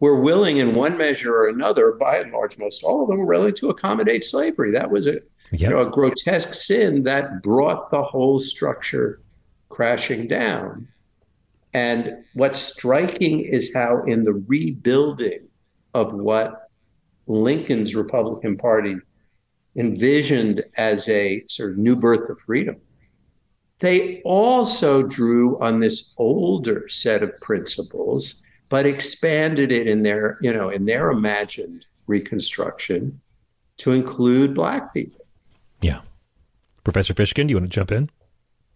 were 0.00 0.20
willing, 0.20 0.56
in 0.56 0.74
one 0.74 0.96
measure 0.96 1.32
or 1.32 1.48
another, 1.48 1.92
by 1.92 2.16
and 2.16 2.32
large, 2.32 2.58
most 2.58 2.82
all 2.82 3.02
of 3.02 3.08
them 3.08 3.18
were 3.18 3.26
willing 3.26 3.54
to 3.54 3.70
accommodate 3.70 4.24
slavery. 4.24 4.72
That 4.72 4.90
was 4.90 5.06
a, 5.06 5.20
yep. 5.52 5.60
you 5.60 5.68
know, 5.68 5.80
a 5.80 5.90
grotesque 5.90 6.54
sin 6.54 7.04
that 7.04 7.42
brought 7.42 7.90
the 7.92 8.02
whole 8.02 8.40
structure 8.40 9.20
crashing 9.72 10.28
down. 10.28 10.86
And 11.74 12.24
what's 12.34 12.58
striking 12.58 13.40
is 13.40 13.74
how, 13.74 14.02
in 14.04 14.24
the 14.24 14.34
rebuilding 14.46 15.48
of 15.94 16.12
what 16.12 16.68
Lincoln's 17.26 17.94
Republican 17.94 18.56
Party 18.58 18.96
envisioned 19.76 20.62
as 20.76 21.08
a 21.08 21.42
sort 21.48 21.72
of 21.72 21.78
new 21.78 21.96
birth 21.96 22.28
of 22.28 22.38
freedom, 22.40 22.76
they 23.78 24.20
also 24.24 25.02
drew 25.02 25.58
on 25.60 25.80
this 25.80 26.14
older 26.18 26.86
set 26.88 27.22
of 27.22 27.40
principles, 27.40 28.42
but 28.68 28.84
expanded 28.84 29.72
it 29.72 29.88
in 29.88 30.02
their, 30.02 30.36
you 30.42 30.52
know, 30.52 30.68
in 30.68 30.84
their 30.84 31.10
imagined 31.10 31.86
reconstruction 32.06 33.18
to 33.78 33.90
include 33.90 34.54
black 34.54 34.92
people. 34.92 35.24
Yeah. 35.80 36.02
Professor 36.84 37.14
Fishkin, 37.14 37.46
do 37.46 37.52
you 37.52 37.56
want 37.56 37.70
to 37.70 37.74
jump 37.74 37.90
in? 37.90 38.10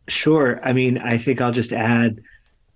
Sure. 0.09 0.61
I 0.63 0.73
mean, 0.73 0.99
I 0.99 1.19
think 1.19 1.41
I'll 1.41 1.53
just 1.53 1.73
add 1.73 2.21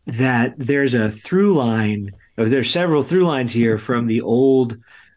that 0.07 0.55
there's 0.57 0.95
a 0.95 1.11
through 1.11 1.55
line, 1.55 2.11
there's 2.37 2.71
several 2.71 3.03
through 3.03 3.25
lines 3.25 3.53
here 3.53 3.79
from 3.79 4.07
the 4.07 4.21
old 4.23 4.77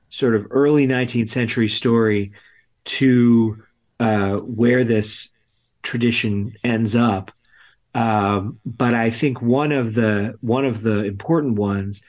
sort 0.10 0.36
of 0.36 0.46
early 0.52 0.88
19th 0.88 1.30
century 1.30 1.68
story 1.68 2.32
to 2.86 3.64
uh, 4.00 4.36
where 4.38 4.84
this 4.84 5.30
tradition 5.82 6.56
ends 6.64 6.96
up. 6.96 7.32
Um, 7.96 8.60
but 8.66 8.94
I 8.94 9.10
think 9.10 9.42
one 9.42 9.72
of 9.72 9.94
the 9.94 10.36
one 10.42 10.66
of 10.66 10.82
the 10.82 11.04
important 11.04 11.56
ones 11.56 12.04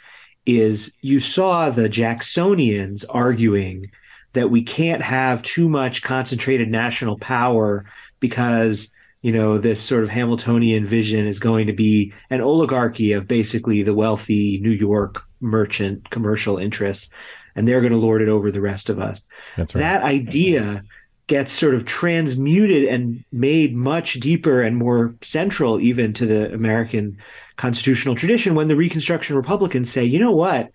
is 0.47 0.93
you 1.01 1.21
saw 1.21 1.71
the 1.71 1.89
Jacksonians 1.89 3.05
arguing 3.09 3.91
that 4.33 4.51
we 4.51 4.63
can't 4.63 5.03
have 5.03 5.43
too 5.43 5.69
much 5.69 6.03
concentrated 6.03 6.69
national 6.69 7.19
power 7.19 7.85
because 8.21 8.91
you 9.25 9.33
know, 9.33 9.57
this 9.57 9.81
sort 9.81 10.05
of 10.05 10.11
Hamiltonian 10.11 10.85
vision 10.85 11.27
is 11.27 11.39
going 11.39 11.66
to 11.66 11.72
be 11.72 12.12
an 12.29 12.43
oligarchy 12.43 13.12
of 13.12 13.27
basically 13.27 13.83
the 13.83 13.95
wealthy 13.95 14.61
New 14.61 14.70
York 14.70 15.25
merchant 15.41 16.11
commercial 16.11 16.59
interests, 16.59 17.09
and 17.57 17.66
they're 17.66 17.81
going 17.81 17.95
to 17.95 17.99
lord 17.99 18.20
it 18.20 18.29
over 18.29 18.51
the 18.51 18.61
rest 18.61 18.91
of 18.91 18.99
us. 18.99 19.22
Right. 19.57 19.66
That 19.68 20.03
idea 20.03 20.83
gets 21.27 21.53
sort 21.53 21.75
of 21.75 21.87
transmuted 21.87 22.85
and 22.85 23.25
made 23.33 23.75
much 23.75 24.20
deeper 24.20 24.61
and 24.61 24.77
more 24.77 25.14
central 25.22 25.81
even 25.81 26.12
to 26.12 26.27
the 26.27 26.53
American 26.53 27.16
constitutional 27.57 28.16
tradition 28.16 28.55
when 28.55 28.68
the 28.68 28.77
Reconstruction 28.77 29.37
Republicans 29.37 29.89
say, 29.89 30.05
you 30.05 30.18
know 30.18 30.33
what? 30.33 30.68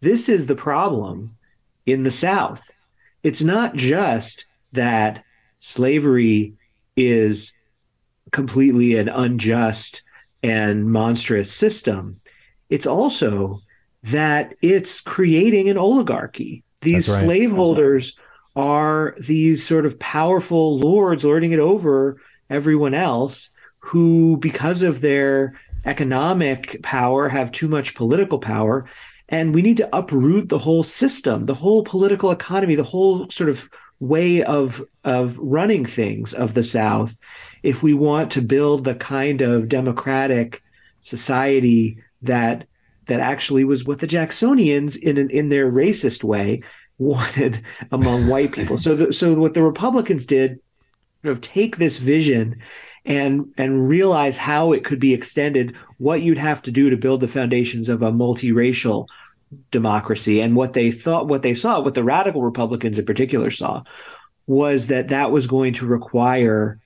This 0.00 0.28
is 0.28 0.46
the 0.46 0.54
problem 0.54 1.34
in 1.86 2.04
the 2.04 2.12
South. 2.12 2.70
It's 3.24 3.42
not 3.42 3.74
just 3.74 4.46
that 4.74 5.24
slavery 5.58 6.54
is 6.96 7.52
completely 8.32 8.96
an 8.96 9.08
unjust 9.08 10.02
and 10.42 10.90
monstrous 10.90 11.52
system. 11.52 12.16
It's 12.68 12.86
also 12.86 13.60
that 14.04 14.54
it's 14.62 15.00
creating 15.00 15.68
an 15.68 15.76
oligarchy. 15.76 16.64
These 16.80 17.08
right. 17.08 17.24
slaveholders 17.24 18.16
are 18.56 19.14
these 19.20 19.66
sort 19.66 19.86
of 19.86 19.98
powerful 19.98 20.78
lords 20.78 21.24
lording 21.24 21.52
it 21.52 21.58
over 21.58 22.20
everyone 22.48 22.94
else 22.94 23.50
who, 23.78 24.36
because 24.38 24.82
of 24.82 25.00
their 25.00 25.58
economic 25.84 26.82
power, 26.82 27.28
have 27.28 27.52
too 27.52 27.68
much 27.68 27.94
political 27.94 28.38
power. 28.38 28.86
And 29.28 29.54
we 29.54 29.62
need 29.62 29.76
to 29.78 29.96
uproot 29.96 30.48
the 30.48 30.58
whole 30.58 30.82
system, 30.82 31.46
the 31.46 31.54
whole 31.54 31.84
political 31.84 32.30
economy, 32.30 32.74
the 32.74 32.82
whole 32.82 33.28
sort 33.30 33.48
of 33.48 33.68
way 34.00 34.42
of 34.42 34.82
of 35.04 35.38
running 35.38 35.84
things 35.84 36.32
of 36.32 36.54
the 36.54 36.64
South 36.64 37.16
if 37.62 37.82
we 37.82 37.94
want 37.94 38.30
to 38.32 38.42
build 38.42 38.84
the 38.84 38.94
kind 38.94 39.42
of 39.42 39.68
democratic 39.68 40.62
society 41.02 41.98
that 42.22 42.66
that 43.06 43.20
actually 43.20 43.64
was 43.64 43.84
what 43.84 43.98
the 43.98 44.06
Jacksonians 44.06 44.96
in 44.96 45.18
in 45.30 45.48
their 45.50 45.70
racist 45.70 46.24
way 46.24 46.62
wanted 46.98 47.62
among 47.92 48.26
white 48.28 48.52
people. 48.52 48.76
So 48.76 48.94
the, 48.94 49.12
so 49.12 49.32
what 49.34 49.54
the 49.54 49.62
Republicans 49.62 50.26
did 50.26 50.60
sort 51.22 51.32
of 51.32 51.40
take 51.40 51.76
this 51.76 51.98
vision 51.98 52.60
and 53.06 53.52
and 53.56 53.88
realize 53.88 54.36
how 54.36 54.72
it 54.72 54.84
could 54.84 55.00
be 55.00 55.14
extended, 55.14 55.74
what 55.98 56.22
you'd 56.22 56.38
have 56.38 56.62
to 56.62 56.70
do 56.70 56.90
to 56.90 56.96
build 56.96 57.20
the 57.20 57.28
foundations 57.28 57.88
of 57.88 58.02
a 58.02 58.12
multiracial 58.12 59.08
democracy. 59.70 60.40
And 60.40 60.56
what 60.56 60.72
they 60.72 60.90
thought, 60.90 61.28
what 61.28 61.42
they 61.42 61.54
saw, 61.54 61.80
what 61.80 61.94
the 61.94 62.04
radical 62.04 62.42
Republicans 62.42 62.98
in 62.98 63.04
particular 63.04 63.50
saw, 63.50 63.82
was 64.46 64.88
that 64.88 65.08
that 65.08 65.30
was 65.30 65.46
going 65.46 65.74
to 65.74 65.86
require 65.86 66.80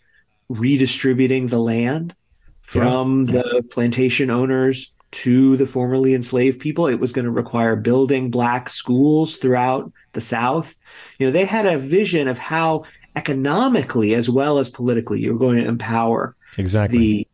redistributing 0.48 1.46
the 1.46 1.58
land 1.58 2.14
from 2.60 3.26
yeah. 3.26 3.42
the 3.42 3.62
plantation 3.70 4.30
owners 4.30 4.92
to 5.10 5.56
the 5.56 5.66
formerly 5.66 6.12
enslaved 6.14 6.58
people. 6.58 6.86
It 6.86 7.00
was 7.00 7.12
going 7.12 7.24
to 7.24 7.30
require 7.30 7.76
building 7.76 8.30
black 8.30 8.68
schools 8.68 9.36
throughout 9.36 9.92
the 10.12 10.20
South. 10.20 10.74
You 11.18 11.26
know, 11.26 11.32
they 11.32 11.44
had 11.44 11.66
a 11.66 11.78
vision 11.78 12.26
of 12.26 12.36
how 12.36 12.84
economically 13.16 14.14
as 14.14 14.28
well 14.28 14.58
as 14.58 14.70
politically 14.70 15.20
you're 15.20 15.38
going 15.38 15.58
to 15.58 15.68
empower 15.68 16.34
exactly 16.58 16.98
the 16.98 17.28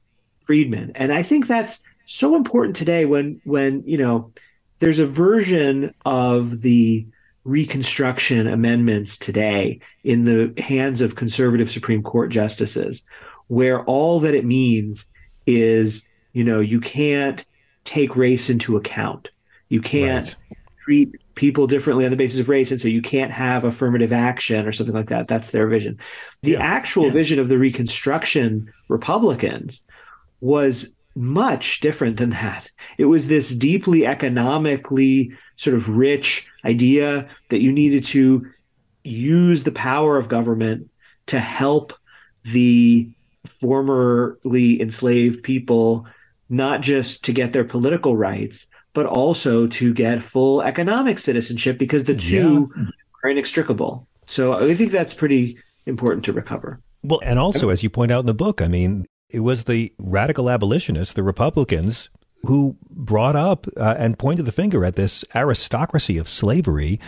freedmen. 0.44 0.92
And 0.94 1.12
I 1.12 1.22
think 1.22 1.46
that's 1.46 1.80
so 2.04 2.36
important 2.36 2.76
today 2.76 3.06
when 3.06 3.40
when, 3.44 3.82
you 3.86 3.96
know, 3.96 4.32
there's 4.80 4.98
a 4.98 5.06
version 5.06 5.94
of 6.04 6.62
the 6.62 7.06
Reconstruction 7.44 8.46
amendments 8.46 9.16
today 9.16 9.80
in 10.04 10.24
the 10.24 10.52
hands 10.60 11.00
of 11.00 11.16
conservative 11.16 11.70
Supreme 11.70 12.02
Court 12.02 12.30
justices, 12.30 13.02
where 13.46 13.82
all 13.84 14.20
that 14.20 14.34
it 14.34 14.44
means 14.44 15.06
is, 15.46 16.06
you 16.34 16.44
know, 16.44 16.60
you 16.60 16.80
can't 16.80 17.44
take 17.84 18.14
race 18.14 18.50
into 18.50 18.76
account. 18.76 19.30
You 19.70 19.80
can't 19.80 20.36
right. 20.50 20.58
treat 20.82 21.14
people 21.34 21.66
differently 21.66 22.04
on 22.04 22.10
the 22.10 22.16
basis 22.16 22.40
of 22.40 22.50
race. 22.50 22.70
And 22.70 22.80
so 22.80 22.88
you 22.88 23.00
can't 23.00 23.32
have 23.32 23.64
affirmative 23.64 24.12
action 24.12 24.66
or 24.66 24.72
something 24.72 24.94
like 24.94 25.08
that. 25.08 25.26
That's 25.26 25.50
their 25.50 25.66
vision. 25.66 25.98
The 26.42 26.52
yeah. 26.52 26.62
actual 26.62 27.06
yeah. 27.06 27.12
vision 27.12 27.38
of 27.38 27.48
the 27.48 27.58
Reconstruction 27.58 28.70
Republicans 28.88 29.80
was 30.42 30.90
much 31.14 31.80
different 31.80 32.16
than 32.16 32.30
that. 32.30 32.70
It 32.98 33.06
was 33.06 33.26
this 33.26 33.54
deeply 33.54 34.06
economically 34.06 35.32
sort 35.56 35.76
of 35.76 35.96
rich 35.96 36.46
idea 36.64 37.28
that 37.48 37.60
you 37.60 37.72
needed 37.72 38.04
to 38.04 38.46
use 39.04 39.64
the 39.64 39.72
power 39.72 40.16
of 40.16 40.28
government 40.28 40.88
to 41.26 41.40
help 41.40 41.92
the 42.44 43.10
formerly 43.46 44.80
enslaved 44.80 45.42
people 45.42 46.06
not 46.48 46.80
just 46.80 47.24
to 47.24 47.32
get 47.32 47.52
their 47.52 47.64
political 47.64 48.16
rights 48.16 48.66
but 48.92 49.06
also 49.06 49.66
to 49.68 49.94
get 49.94 50.20
full 50.20 50.62
economic 50.62 51.18
citizenship 51.18 51.78
because 51.78 52.04
the 52.04 52.14
two 52.14 52.70
yeah. 52.76 52.84
are 53.24 53.30
inextricable 53.30 54.06
so 54.26 54.52
i 54.52 54.74
think 54.74 54.90
that's 54.90 55.14
pretty 55.14 55.56
important 55.86 56.24
to 56.24 56.32
recover 56.32 56.80
well 57.02 57.20
and 57.22 57.38
also 57.38 57.70
as 57.70 57.82
you 57.82 57.88
point 57.88 58.12
out 58.12 58.20
in 58.20 58.26
the 58.26 58.34
book 58.34 58.60
i 58.60 58.68
mean 58.68 59.06
it 59.30 59.40
was 59.40 59.64
the 59.64 59.92
radical 59.98 60.50
abolitionists, 60.50 61.14
the 61.14 61.22
Republicans, 61.22 62.10
who 62.42 62.76
brought 62.88 63.36
up 63.36 63.66
uh, 63.76 63.94
and 63.98 64.18
pointed 64.18 64.46
the 64.46 64.52
finger 64.52 64.84
at 64.84 64.96
this 64.96 65.24
aristocracy 65.34 66.18
of 66.18 66.28
slavery 66.28 66.98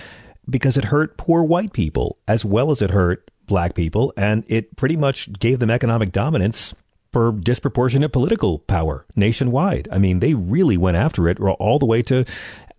because 0.49 0.77
it 0.77 0.87
hurt 0.87 1.17
poor 1.17 1.43
white 1.43 1.73
people 1.73 2.19
as 2.29 2.45
well 2.45 2.71
as 2.71 2.83
it 2.83 2.91
hurt 2.91 3.31
black 3.47 3.75
people. 3.75 4.13
And 4.17 4.45
it 4.49 4.77
pretty 4.77 4.97
much 4.97 5.33
gave 5.39 5.59
them 5.59 5.71
economic 5.71 6.13
dominance 6.13 6.75
for 7.13 7.33
disproportionate 7.33 8.13
political 8.13 8.59
power 8.59 9.07
nationwide. 9.15 9.89
I 9.93 9.99
mean, 9.99 10.21
they 10.21 10.35
really 10.35 10.77
went 10.77 10.97
after 10.97 11.29
it 11.29 11.39
all 11.41 11.79
the 11.79 11.87
way 11.87 12.03
to 12.03 12.25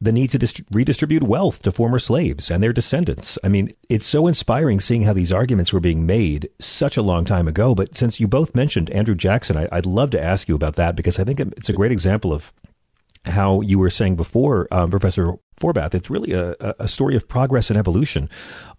the 0.03 0.11
need 0.11 0.29
to 0.31 0.37
dist- 0.37 0.61
redistribute 0.71 1.23
wealth 1.23 1.61
to 1.63 1.71
former 1.71 1.99
slaves 1.99 2.51
and 2.51 2.61
their 2.61 2.73
descendants. 2.73 3.37
I 3.43 3.47
mean, 3.47 3.73
it's 3.89 4.05
so 4.05 4.27
inspiring 4.27 4.79
seeing 4.79 5.03
how 5.03 5.13
these 5.13 5.31
arguments 5.31 5.71
were 5.71 5.79
being 5.79 6.05
made 6.05 6.49
such 6.59 6.97
a 6.97 7.01
long 7.01 7.23
time 7.25 7.47
ago. 7.47 7.73
But 7.73 7.95
since 7.95 8.19
you 8.19 8.27
both 8.27 8.53
mentioned 8.53 8.89
Andrew 8.89 9.15
Jackson, 9.15 9.57
I, 9.57 9.67
would 9.71 9.85
love 9.85 10.09
to 10.11 10.21
ask 10.21 10.47
you 10.47 10.55
about 10.55 10.75
that 10.75 10.95
because 10.95 11.19
I 11.19 11.23
think 11.23 11.39
it's 11.39 11.69
a 11.69 11.73
great 11.73 11.91
example 11.91 12.33
of 12.33 12.51
how 13.25 13.61
you 13.61 13.79
were 13.79 13.89
saying 13.89 14.17
before, 14.17 14.67
um, 14.71 14.91
Professor 14.91 15.35
Forbath. 15.57 15.93
It's 15.93 16.09
really 16.09 16.33
a, 16.33 16.55
a 16.79 16.87
story 16.89 17.15
of 17.15 17.29
progress 17.29 17.69
and 17.69 17.79
evolution. 17.79 18.29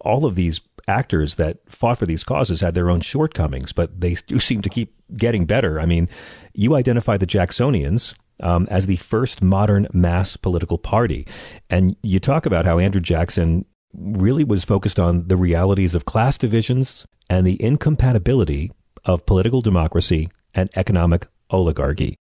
All 0.01 0.25
of 0.25 0.35
these 0.35 0.61
actors 0.87 1.35
that 1.35 1.57
fought 1.67 1.97
for 1.97 2.05
these 2.05 2.23
causes 2.23 2.61
had 2.61 2.75
their 2.75 2.91
own 2.91 3.01
shortcomings, 3.01 3.73
but 3.73 3.99
they 3.99 4.13
do 4.27 4.39
seem 4.39 4.61
to 4.61 4.69
keep 4.69 4.93
getting 5.17 5.45
better. 5.45 5.79
I 5.79 5.87
mean, 5.87 6.07
you 6.53 6.75
identify 6.75 7.17
the 7.17 7.25
Jacksonians 7.25 8.13
um, 8.39 8.67
as 8.69 8.85
the 8.85 8.97
first 8.97 9.41
modern 9.41 9.87
mass 9.93 10.37
political 10.37 10.77
party. 10.77 11.27
And 11.69 11.95
you 12.03 12.19
talk 12.19 12.45
about 12.45 12.65
how 12.65 12.79
Andrew 12.79 13.01
Jackson 13.01 13.65
really 13.93 14.43
was 14.43 14.63
focused 14.63 14.99
on 14.99 15.27
the 15.27 15.37
realities 15.37 15.95
of 15.95 16.05
class 16.05 16.37
divisions 16.37 17.05
and 17.29 17.45
the 17.45 17.61
incompatibility 17.61 18.71
of 19.05 19.25
political 19.25 19.61
democracy 19.61 20.29
and 20.53 20.69
economic 20.75 21.27
oligarchy. 21.49 22.15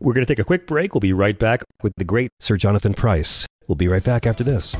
We're 0.00 0.12
going 0.12 0.26
to 0.26 0.30
take 0.30 0.40
a 0.40 0.44
quick 0.44 0.66
break. 0.66 0.94
We'll 0.94 1.00
be 1.00 1.12
right 1.12 1.38
back 1.38 1.62
with 1.82 1.92
the 1.96 2.04
great 2.04 2.30
Sir 2.40 2.56
Jonathan 2.56 2.94
Pryce. 2.94 3.46
We'll 3.66 3.76
be 3.76 3.88
right 3.88 4.04
back 4.04 4.26
after 4.26 4.44
this. 4.44 4.74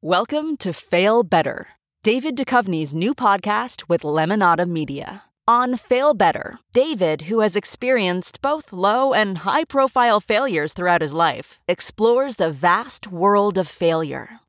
Welcome 0.00 0.56
to 0.56 0.72
Fail 0.72 1.22
Better, 1.22 1.68
David 2.02 2.36
Duchovny's 2.36 2.94
new 2.96 3.14
podcast 3.14 3.88
with 3.88 4.02
Lemonada 4.02 4.68
Media. 4.68 5.22
On 5.48 5.76
Fail 5.76 6.14
Better, 6.14 6.60
David, 6.72 7.22
who 7.22 7.40
has 7.40 7.56
experienced 7.56 8.40
both 8.40 8.72
low 8.72 9.12
and 9.12 9.38
high 9.38 9.64
profile 9.64 10.20
failures 10.20 10.72
throughout 10.72 11.02
his 11.02 11.12
life, 11.12 11.58
explores 11.66 12.36
the 12.36 12.48
vast 12.48 13.10
world 13.10 13.58
of 13.58 13.66
failure, 13.66 14.38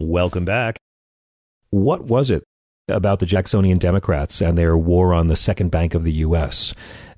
Welcome 0.00 0.44
back. 0.44 0.78
What 1.70 2.04
was 2.04 2.30
it 2.30 2.44
about 2.86 3.18
the 3.18 3.26
Jacksonian 3.26 3.78
Democrats 3.78 4.40
and 4.40 4.56
their 4.56 4.78
war 4.78 5.12
on 5.12 5.26
the 5.26 5.34
second 5.34 5.70
bank 5.70 5.92
of 5.92 6.04
the 6.04 6.12
U.S. 6.12 6.72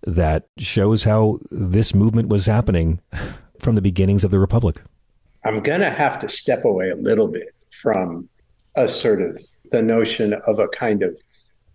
that 0.07 0.47
shows 0.57 1.05
how 1.05 1.41
this 1.51 1.95
movement 1.95 2.29
was 2.29 2.47
happening 2.47 2.99
from 3.59 3.75
the 3.75 3.83
beginnings 3.83 4.25
of 4.25 4.31
the 4.31 4.39
Republic? 4.39 4.81
I'm 5.45 5.61
going 5.61 5.81
to 5.81 5.91
have 5.91 6.19
to 6.21 6.29
step 6.31 6.65
away 6.65 6.89
a 6.89 6.97
little 6.97 7.29
bit 7.29 7.53
from 7.71 8.31
a 8.77 8.89
sort 8.89 9.21
of 9.21 9.39
the 9.73 9.83
notion 9.83 10.33
of 10.47 10.59
a 10.59 10.69
kind 10.69 11.03
of 11.03 11.21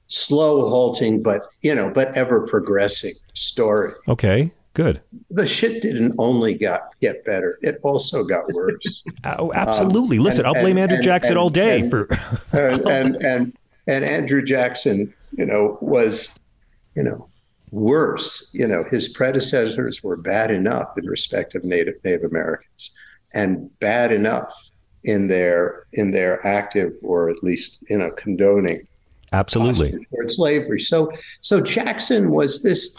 slow 0.08 0.68
halting, 0.68 1.22
but, 1.22 1.46
you 1.62 1.76
know, 1.76 1.92
but 1.92 2.18
ever 2.18 2.48
progressing 2.48 3.14
story. 3.36 3.92
Okay, 4.08 4.52
good. 4.76 5.02
the 5.32 5.46
shit 5.48 5.82
didn't 5.82 6.14
only 6.20 6.56
got 6.56 6.94
get 7.02 7.26
better; 7.26 7.58
it 7.62 7.80
also 7.82 8.24
got 8.24 8.48
worse. 8.54 9.04
oh, 9.26 9.52
absolutely. 9.54 10.20
Um, 10.20 10.24
Listen, 10.24 10.46
and, 10.46 10.56
I'll 10.56 10.62
blame 10.62 10.78
and, 10.78 10.84
Andrew 10.84 10.98
and, 10.98 11.04
Jackson 11.04 11.38
all 11.38 11.50
day 11.50 11.90
for 11.90 12.08
and, 12.54 12.82
and 12.88 13.16
and 13.24 13.58
and 13.88 14.06
Andrew 14.06 14.44
Jackson, 14.44 15.14
you 15.32 15.46
know, 15.46 15.78
was, 15.82 16.40
you 16.96 17.04
know, 17.04 17.28
worse. 17.72 18.52
You 18.54 18.68
know, 18.68 18.84
his 18.92 19.10
predecessors 19.10 20.04
were 20.04 20.18
bad 20.18 20.52
enough 20.52 20.98
in 20.98 21.08
respect 21.08 21.56
of 21.56 21.64
Native 21.64 21.96
Native 22.04 22.30
Americans, 22.30 22.92
and 23.34 23.78
bad 23.80 24.12
enough 24.12 24.72
in 25.06 25.28
their 25.28 25.86
in 25.94 26.12
their 26.12 26.46
active 26.46 26.94
or 27.02 27.30
at 27.30 27.44
least 27.44 27.84
you 27.90 27.98
know 27.98 28.12
condoning 28.12 28.86
absolutely 29.32 29.92
toward 30.10 30.32
slavery. 30.32 30.80
So 30.80 31.12
so 31.42 31.62
Jackson 31.62 32.32
was 32.32 32.64
this 32.64 32.96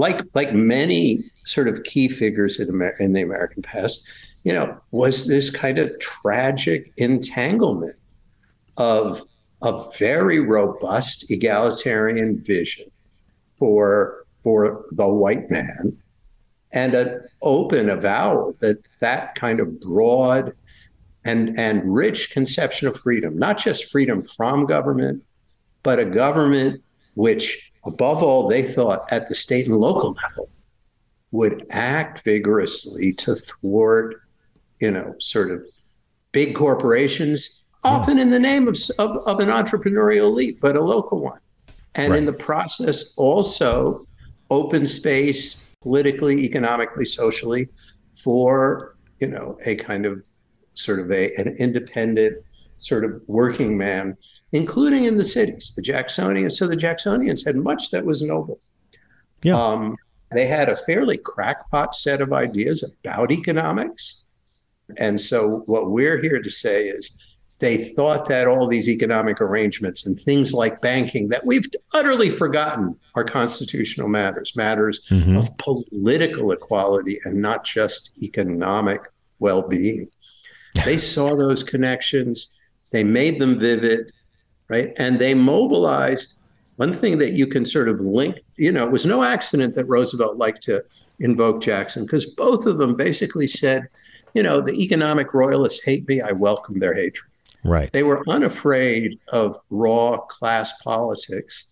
like 0.00 0.22
like 0.34 0.54
many 0.54 1.22
sort 1.44 1.68
of 1.68 1.84
key 1.84 2.08
figures 2.08 2.58
in, 2.58 2.68
Amer- 2.68 2.96
in 2.98 3.12
the 3.12 3.20
American 3.20 3.62
past, 3.62 4.08
you 4.44 4.52
know, 4.52 4.80
was 4.92 5.26
this 5.28 5.50
kind 5.50 5.78
of 5.78 5.96
tragic 6.00 6.90
entanglement 6.96 7.96
of 8.78 9.22
a 9.62 9.84
very 9.98 10.40
robust 10.40 11.30
egalitarian 11.30 12.42
vision 12.42 12.90
for 13.58 14.24
for 14.42 14.82
the 14.92 15.06
white 15.06 15.50
man 15.50 15.94
and 16.72 16.94
an 16.94 17.20
open 17.42 17.90
avowal 17.90 18.54
that 18.60 18.78
that 19.00 19.34
kind 19.34 19.60
of 19.60 19.78
broad 19.80 20.54
and 21.26 21.58
and 21.58 21.94
rich 21.94 22.30
conception 22.30 22.88
of 22.88 22.96
freedom 22.96 23.38
not 23.38 23.58
just 23.58 23.90
freedom 23.90 24.22
from 24.22 24.64
government 24.64 25.22
but 25.82 25.98
a 25.98 26.06
government 26.06 26.82
which 27.16 27.69
above 27.84 28.22
all 28.22 28.48
they 28.48 28.62
thought 28.62 29.10
at 29.10 29.26
the 29.26 29.34
state 29.34 29.66
and 29.66 29.76
local 29.76 30.14
level 30.24 30.48
would 31.32 31.66
act 31.70 32.22
vigorously 32.24 33.12
to 33.12 33.34
thwart 33.34 34.22
you 34.80 34.90
know 34.90 35.14
sort 35.18 35.50
of 35.50 35.64
big 36.32 36.54
corporations 36.54 37.64
hmm. 37.84 37.88
often 37.88 38.18
in 38.18 38.30
the 38.30 38.40
name 38.40 38.68
of, 38.68 38.76
of, 38.98 39.16
of 39.26 39.40
an 39.40 39.48
entrepreneurial 39.48 40.28
elite 40.28 40.58
but 40.60 40.76
a 40.76 40.80
local 40.82 41.20
one 41.20 41.40
and 41.94 42.12
right. 42.12 42.18
in 42.18 42.26
the 42.26 42.32
process 42.32 43.14
also 43.16 44.04
open 44.50 44.86
space 44.86 45.70
politically, 45.80 46.44
economically, 46.44 47.04
socially 47.04 47.68
for 48.14 48.96
you 49.20 49.28
know 49.28 49.58
a 49.64 49.76
kind 49.76 50.04
of 50.04 50.26
sort 50.74 51.00
of 51.00 51.10
a 51.10 51.34
an 51.36 51.56
independent 51.58 52.44
sort 52.80 53.04
of 53.04 53.22
working 53.26 53.78
man, 53.78 54.16
including 54.52 55.04
in 55.04 55.16
the 55.16 55.24
cities, 55.24 55.72
the 55.76 55.82
Jacksonians. 55.82 56.52
So 56.52 56.66
the 56.66 56.76
Jacksonians 56.76 57.44
had 57.44 57.56
much 57.56 57.90
that 57.90 58.04
was 58.04 58.22
noble. 58.22 58.58
Yeah. 59.42 59.60
Um, 59.60 59.96
they 60.32 60.46
had 60.46 60.68
a 60.68 60.76
fairly 60.76 61.18
crackpot 61.18 61.94
set 61.94 62.20
of 62.20 62.32
ideas 62.32 62.82
about 63.04 63.32
economics. 63.32 64.24
And 64.96 65.20
so 65.20 65.62
what 65.66 65.90
we're 65.90 66.20
here 66.20 66.40
to 66.40 66.50
say 66.50 66.88
is 66.88 67.16
they 67.60 67.76
thought 67.76 68.26
that 68.28 68.48
all 68.48 68.66
these 68.66 68.88
economic 68.88 69.40
arrangements 69.40 70.06
and 70.06 70.18
things 70.18 70.52
like 70.52 70.80
banking 70.80 71.28
that 71.28 71.44
we've 71.44 71.66
utterly 71.92 72.30
forgotten 72.30 72.96
are 73.14 73.24
constitutional 73.24 74.08
matters, 74.08 74.56
matters 74.56 75.02
mm-hmm. 75.10 75.36
of 75.36 75.56
political 75.58 76.52
equality 76.52 77.20
and 77.24 77.40
not 77.40 77.64
just 77.64 78.12
economic 78.22 79.02
well 79.38 79.62
being. 79.62 80.08
they 80.84 80.98
saw 80.98 81.36
those 81.36 81.62
connections, 81.62 82.54
they 82.92 83.04
made 83.04 83.40
them 83.40 83.58
vivid, 83.58 84.12
right? 84.68 84.92
And 84.96 85.18
they 85.18 85.34
mobilized. 85.34 86.34
One 86.76 86.94
thing 86.94 87.18
that 87.18 87.32
you 87.32 87.46
can 87.46 87.64
sort 87.66 87.88
of 87.88 88.00
link, 88.00 88.36
you 88.56 88.72
know, 88.72 88.86
it 88.86 88.92
was 88.92 89.04
no 89.04 89.22
accident 89.22 89.74
that 89.76 89.84
Roosevelt 89.84 90.38
liked 90.38 90.62
to 90.62 90.82
invoke 91.18 91.60
Jackson 91.60 92.04
because 92.04 92.26
both 92.26 92.66
of 92.66 92.78
them 92.78 92.96
basically 92.96 93.46
said, 93.46 93.86
you 94.34 94.42
know, 94.42 94.60
the 94.60 94.72
economic 94.72 95.34
royalists 95.34 95.84
hate 95.84 96.08
me, 96.08 96.20
I 96.20 96.32
welcome 96.32 96.78
their 96.78 96.94
hatred. 96.94 97.30
Right. 97.64 97.92
They 97.92 98.02
were 98.02 98.24
unafraid 98.28 99.18
of 99.28 99.58
raw 99.68 100.18
class 100.18 100.72
politics. 100.82 101.66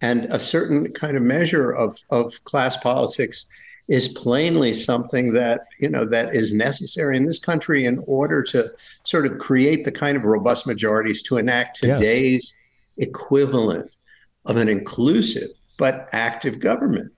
And 0.00 0.26
a 0.26 0.38
certain 0.38 0.92
kind 0.92 1.16
of 1.16 1.22
measure 1.22 1.72
of, 1.72 1.98
of 2.10 2.44
class 2.44 2.76
politics 2.76 3.46
is 3.88 4.08
plainly 4.08 4.72
something 4.72 5.32
that, 5.32 5.62
you 5.80 5.88
know, 5.88 6.04
that 6.04 6.34
is 6.34 6.52
necessary 6.52 7.16
in 7.16 7.24
this 7.24 7.38
country 7.38 7.86
in 7.86 8.02
order 8.06 8.42
to 8.42 8.70
sort 9.04 9.24
of 9.26 9.38
create 9.38 9.84
the 9.84 9.92
kind 9.92 10.16
of 10.16 10.24
robust 10.24 10.66
majorities 10.66 11.22
to 11.22 11.38
enact 11.38 11.76
today's 11.76 12.54
yes. 12.96 13.08
equivalent 13.08 13.96
of 14.44 14.56
an 14.56 14.68
inclusive 14.68 15.48
but 15.78 16.08
active 16.12 16.60
government. 16.60 17.10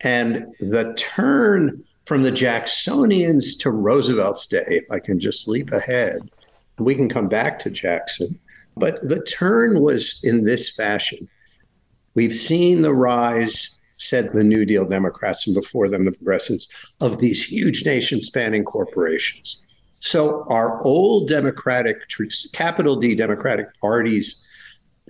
And 0.00 0.46
the 0.60 0.94
turn 0.96 1.84
from 2.06 2.22
the 2.22 2.32
Jacksonians 2.32 3.58
to 3.58 3.70
Roosevelt's 3.70 4.46
day, 4.46 4.64
if 4.66 4.90
I 4.90 5.00
can 5.00 5.20
just 5.20 5.46
leap 5.46 5.72
ahead, 5.72 6.30
we 6.78 6.94
can 6.94 7.08
come 7.08 7.28
back 7.28 7.58
to 7.60 7.70
Jackson. 7.70 8.28
But 8.76 9.02
the 9.02 9.22
turn 9.24 9.80
was 9.80 10.20
in 10.22 10.44
this 10.44 10.70
fashion. 10.70 11.28
We've 12.14 12.36
seen 12.36 12.80
the 12.80 12.94
rise, 12.94 13.77
said 13.98 14.32
the 14.32 14.44
New 14.44 14.64
Deal 14.64 14.86
Democrats 14.86 15.46
and 15.46 15.54
before 15.54 15.88
them 15.88 16.04
the 16.04 16.12
progressives, 16.12 16.68
of 17.00 17.18
these 17.18 17.44
huge 17.44 17.84
nation 17.84 18.22
spanning 18.22 18.64
corporations. 18.64 19.62
So 20.00 20.46
our 20.48 20.82
old 20.84 21.28
democratic, 21.28 21.96
capital 22.52 22.96
D 22.96 23.14
democratic 23.14 23.66
parties 23.80 24.42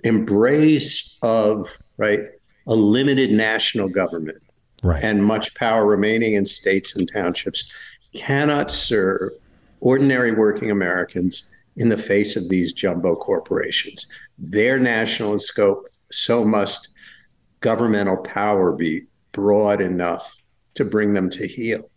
embrace 0.03 1.17
of, 1.21 1.77
right, 1.97 2.21
a 2.67 2.73
limited 2.73 3.31
national 3.31 3.89
government 3.89 4.41
right. 4.83 5.03
and 5.03 5.23
much 5.23 5.53
power 5.55 5.85
remaining 5.85 6.33
in 6.33 6.45
states 6.45 6.95
and 6.95 7.11
townships 7.11 7.65
cannot 8.13 8.71
serve 8.71 9.31
ordinary 9.81 10.31
working 10.31 10.71
Americans 10.71 11.51
in 11.77 11.89
the 11.89 11.97
face 11.97 12.35
of 12.35 12.49
these 12.49 12.73
jumbo 12.73 13.15
corporations. 13.15 14.07
Their 14.37 14.79
national 14.79 15.39
scope, 15.39 15.87
so 16.11 16.43
must 16.43 16.93
governmental 17.61 18.17
power 18.17 18.71
be 18.71 19.03
broad 19.31 19.81
enough 19.81 20.41
to 20.75 20.85
bring 20.85 21.13
them 21.13 21.29
to 21.29 21.47
heel. 21.47 21.89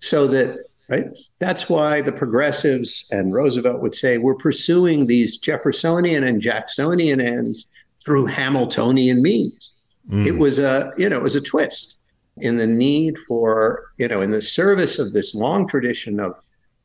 So 0.00 0.26
that, 0.28 0.66
right, 0.88 1.06
that's 1.38 1.68
why 1.68 2.00
the 2.00 2.12
progressives 2.12 3.08
and 3.10 3.32
Roosevelt 3.32 3.80
would 3.80 3.94
say 3.94 4.18
we're 4.18 4.34
pursuing 4.34 5.06
these 5.06 5.38
Jeffersonian 5.38 6.24
and 6.24 6.40
Jacksonian 6.40 7.20
ends 7.20 7.70
through 8.04 8.26
Hamiltonian 8.26 9.22
means. 9.22 9.74
Mm. 10.10 10.26
It 10.26 10.38
was 10.38 10.58
a, 10.58 10.92
you 10.98 11.08
know, 11.08 11.16
it 11.16 11.22
was 11.22 11.36
a 11.36 11.40
twist 11.40 11.98
in 12.38 12.56
the 12.56 12.66
need 12.66 13.18
for, 13.20 13.92
you 13.96 14.08
know, 14.08 14.20
in 14.20 14.30
the 14.30 14.42
service 14.42 14.98
of 14.98 15.12
this 15.12 15.34
long 15.34 15.66
tradition 15.66 16.20
of 16.20 16.34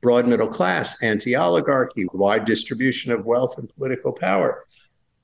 broad 0.02 0.28
middle 0.28 0.48
class, 0.48 1.02
anti 1.04 1.36
oligarchy, 1.36 2.06
wide 2.14 2.46
distribution 2.46 3.12
of 3.12 3.26
wealth 3.26 3.58
and 3.58 3.74
political 3.76 4.14
power. 4.14 4.66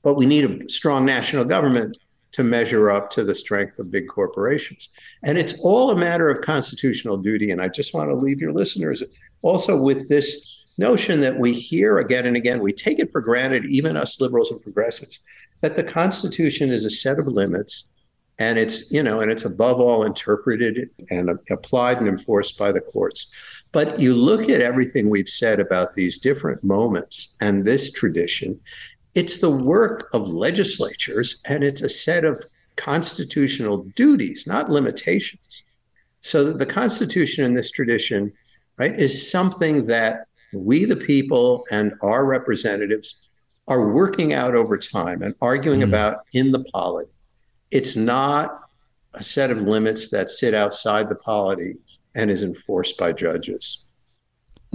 But 0.02 0.16
we 0.16 0.26
need 0.26 0.44
a 0.44 0.68
strong 0.68 1.04
national 1.04 1.44
government 1.44 1.96
to 2.36 2.44
measure 2.44 2.90
up 2.90 3.08
to 3.08 3.24
the 3.24 3.34
strength 3.34 3.78
of 3.78 3.90
big 3.90 4.06
corporations. 4.08 4.90
And 5.22 5.38
it's 5.38 5.58
all 5.60 5.90
a 5.90 5.96
matter 5.96 6.28
of 6.28 6.44
constitutional 6.44 7.16
duty. 7.16 7.50
And 7.50 7.62
I 7.62 7.68
just 7.68 7.94
want 7.94 8.10
to 8.10 8.14
leave 8.14 8.42
your 8.42 8.52
listeners 8.52 9.02
also 9.40 9.80
with 9.80 10.10
this 10.10 10.66
notion 10.76 11.20
that 11.20 11.38
we 11.38 11.54
hear 11.54 11.96
again 11.96 12.26
and 12.26 12.36
again, 12.36 12.60
we 12.60 12.74
take 12.74 12.98
it 12.98 13.10
for 13.10 13.22
granted, 13.22 13.64
even 13.64 13.96
us 13.96 14.20
liberals 14.20 14.50
and 14.50 14.60
progressives, 14.62 15.20
that 15.62 15.76
the 15.76 15.82
Constitution 15.82 16.70
is 16.70 16.84
a 16.84 16.90
set 16.90 17.18
of 17.18 17.26
limits 17.26 17.88
and 18.38 18.58
it's 18.58 18.92
you 18.92 19.02
know 19.02 19.20
and 19.20 19.30
it's 19.30 19.46
above 19.46 19.80
all 19.80 20.04
interpreted 20.04 20.90
and 21.08 21.30
applied 21.50 21.96
and 21.96 22.06
enforced 22.06 22.58
by 22.58 22.70
the 22.70 22.82
courts 22.82 23.32
but 23.76 23.98
you 23.98 24.14
look 24.14 24.48
at 24.48 24.62
everything 24.62 25.10
we've 25.10 25.28
said 25.28 25.60
about 25.60 25.94
these 25.94 26.16
different 26.16 26.64
moments 26.64 27.36
and 27.42 27.62
this 27.62 27.90
tradition, 27.90 28.58
it's 29.16 29.38
the 29.38 29.50
work 29.50 30.10
of 30.12 30.28
legislatures 30.28 31.40
and 31.46 31.64
it's 31.64 31.80
a 31.80 31.88
set 31.88 32.24
of 32.24 32.38
constitutional 32.76 33.78
duties, 33.96 34.46
not 34.46 34.70
limitations. 34.70 35.64
So 36.20 36.44
that 36.44 36.58
the 36.58 36.66
Constitution 36.66 37.42
in 37.42 37.54
this 37.54 37.70
tradition, 37.70 38.30
right, 38.76 38.94
is 39.00 39.30
something 39.30 39.86
that 39.86 40.26
we, 40.52 40.84
the 40.84 40.96
people, 40.96 41.64
and 41.72 41.94
our 42.02 42.26
representatives 42.26 43.26
are 43.68 43.90
working 43.90 44.34
out 44.34 44.54
over 44.54 44.76
time 44.76 45.22
and 45.22 45.34
arguing 45.40 45.80
mm. 45.80 45.84
about 45.84 46.18
in 46.34 46.52
the 46.52 46.64
polity. 46.64 47.10
It's 47.70 47.96
not 47.96 48.60
a 49.14 49.22
set 49.22 49.50
of 49.50 49.62
limits 49.62 50.10
that 50.10 50.28
sit 50.28 50.52
outside 50.52 51.08
the 51.08 51.16
polity 51.16 51.76
and 52.14 52.30
is 52.30 52.42
enforced 52.42 52.98
by 52.98 53.12
judges. 53.12 53.85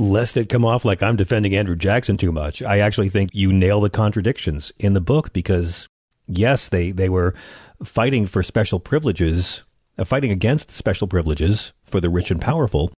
Lest 0.02 0.36
it 0.36 0.50
come 0.50 0.66
off 0.66 0.84
like 0.84 1.04
I'm 1.04 1.16
defending 1.16 1.54
Andrew 1.54 1.76
Jackson 1.76 2.18
too 2.18 2.32
much, 2.32 2.64
I 2.64 2.80
actually 2.80 3.10
think 3.10 3.30
you 3.34 3.54
nail 3.54 3.82
the 3.82 3.90
contradictions 3.92 4.72
in 4.80 4.96
the 4.96 5.00
book 5.00 5.32
because, 5.32 5.88
yes, 6.26 6.70
they, 6.70 6.90
they 6.90 7.08
were 7.08 7.36
fighting 7.84 8.26
for 8.26 8.42
special 8.42 8.80
privileges, 8.80 9.62
uh, 10.00 10.04
fighting 10.04 10.32
against 10.32 10.72
special 10.72 11.06
privileges 11.08 11.74
for 11.84 12.02
the 12.02 12.10
rich 12.10 12.32
and 12.32 12.42
powerful, 12.42 12.92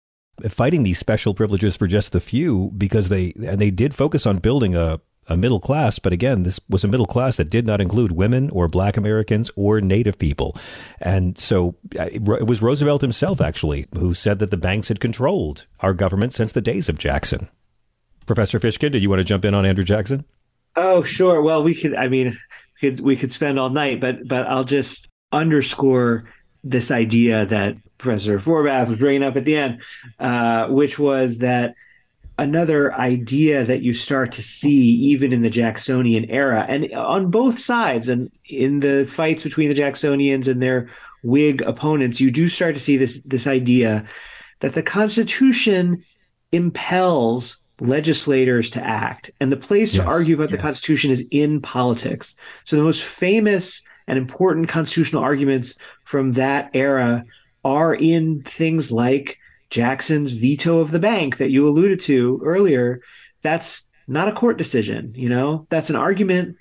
fighting 0.47 0.83
these 0.83 0.97
special 0.97 1.33
privileges 1.33 1.75
for 1.75 1.87
just 1.87 2.13
the 2.13 2.21
few 2.21 2.71
because 2.77 3.09
they 3.09 3.33
and 3.45 3.59
they 3.59 3.69
did 3.69 3.93
focus 3.93 4.25
on 4.25 4.37
building 4.37 4.73
a 4.73 5.01
a 5.27 5.37
middle 5.37 5.59
class, 5.59 5.99
but 5.99 6.13
again, 6.13 6.43
this 6.43 6.59
was 6.69 6.83
a 6.83 6.87
middle 6.87 7.05
class 7.05 7.37
that 7.37 7.49
did 7.49 7.65
not 7.65 7.81
include 7.81 8.11
women 8.11 8.49
or 8.49 8.67
black 8.67 8.97
Americans 8.97 9.49
or 9.55 9.81
native 9.81 10.17
people. 10.19 10.55
And 10.99 11.37
so 11.37 11.75
it 11.91 12.21
was 12.23 12.61
Roosevelt 12.61 13.01
himself, 13.01 13.41
actually, 13.41 13.87
who 13.93 14.13
said 14.13 14.39
that 14.39 14.51
the 14.51 14.57
banks 14.57 14.89
had 14.89 14.99
controlled 14.99 15.65
our 15.79 15.93
government 15.93 16.33
since 16.33 16.51
the 16.51 16.61
days 16.61 16.89
of 16.89 16.97
Jackson. 16.97 17.49
Professor 18.25 18.59
Fishkin, 18.59 18.91
did 18.91 19.01
you 19.01 19.09
want 19.09 19.19
to 19.19 19.25
jump 19.25 19.45
in 19.45 19.53
on 19.53 19.65
Andrew 19.65 19.83
Jackson? 19.83 20.25
Oh, 20.75 21.03
sure. 21.03 21.41
Well, 21.41 21.63
we 21.63 21.75
could, 21.75 21.95
I 21.95 22.07
mean, 22.07 22.37
we 22.81 22.89
could, 22.89 22.99
we 22.99 23.15
could 23.15 23.31
spend 23.31 23.59
all 23.59 23.69
night, 23.69 24.01
but, 24.01 24.27
but 24.27 24.47
I'll 24.47 24.63
just 24.63 25.07
underscore 25.31 26.29
this 26.63 26.91
idea 26.91 27.45
that 27.45 27.75
Professor 27.97 28.39
Forbath 28.39 28.89
was 28.89 28.99
bringing 28.99 29.23
up 29.23 29.35
at 29.35 29.45
the 29.45 29.55
end, 29.55 29.81
uh, 30.19 30.67
which 30.67 30.97
was 30.97 31.39
that 31.39 31.75
another 32.37 32.93
idea 32.95 33.63
that 33.63 33.81
you 33.81 33.93
start 33.93 34.31
to 34.33 34.43
see 34.43 34.95
even 34.95 35.31
in 35.31 35.41
the 35.41 35.49
Jacksonian 35.49 36.25
era 36.29 36.65
and 36.67 36.91
on 36.93 37.29
both 37.29 37.59
sides 37.59 38.09
and 38.09 38.31
in 38.45 38.79
the 38.79 39.05
fights 39.05 39.43
between 39.43 39.69
the 39.69 39.75
Jacksonians 39.75 40.47
and 40.47 40.61
their 40.61 40.89
Whig 41.23 41.61
opponents, 41.61 42.19
you 42.19 42.31
do 42.31 42.49
start 42.49 42.75
to 42.75 42.81
see 42.81 42.97
this 42.97 43.23
this 43.23 43.47
idea 43.47 44.05
that 44.59 44.73
the 44.73 44.83
Constitution 44.83 46.03
impels 46.51 47.57
legislators 47.79 48.69
to 48.71 48.83
act. 48.83 49.31
And 49.39 49.51
the 49.51 49.57
place 49.57 49.93
yes, 49.93 50.03
to 50.03 50.09
argue 50.09 50.35
about 50.35 50.49
yes. 50.49 50.57
the 50.57 50.61
Constitution 50.61 51.11
is 51.11 51.25
in 51.31 51.61
politics. 51.61 52.35
So 52.65 52.75
the 52.75 52.83
most 52.83 53.03
famous 53.03 53.81
and 54.07 54.17
important 54.17 54.67
constitutional 54.67 55.23
arguments 55.23 55.75
from 56.03 56.33
that 56.33 56.69
era 56.73 57.25
are 57.63 57.95
in 57.95 58.43
things 58.43 58.91
like 58.91 59.37
Jackson's 59.73 60.33
veto 60.33 60.81
of 60.81 60.91
the 60.91 60.99
bank 60.99 61.37
that 61.37 61.49
you 61.49 61.67
alluded 61.67 61.99
to 62.01 62.39
earlier, 62.45 63.01
that's 63.41 63.81
not 64.07 64.27
a 64.27 64.31
court 64.31 64.55
decision. 64.55 65.11
You 65.15 65.29
know, 65.29 65.65
that's 65.71 65.89
an 65.89 65.95
argument 65.95 66.57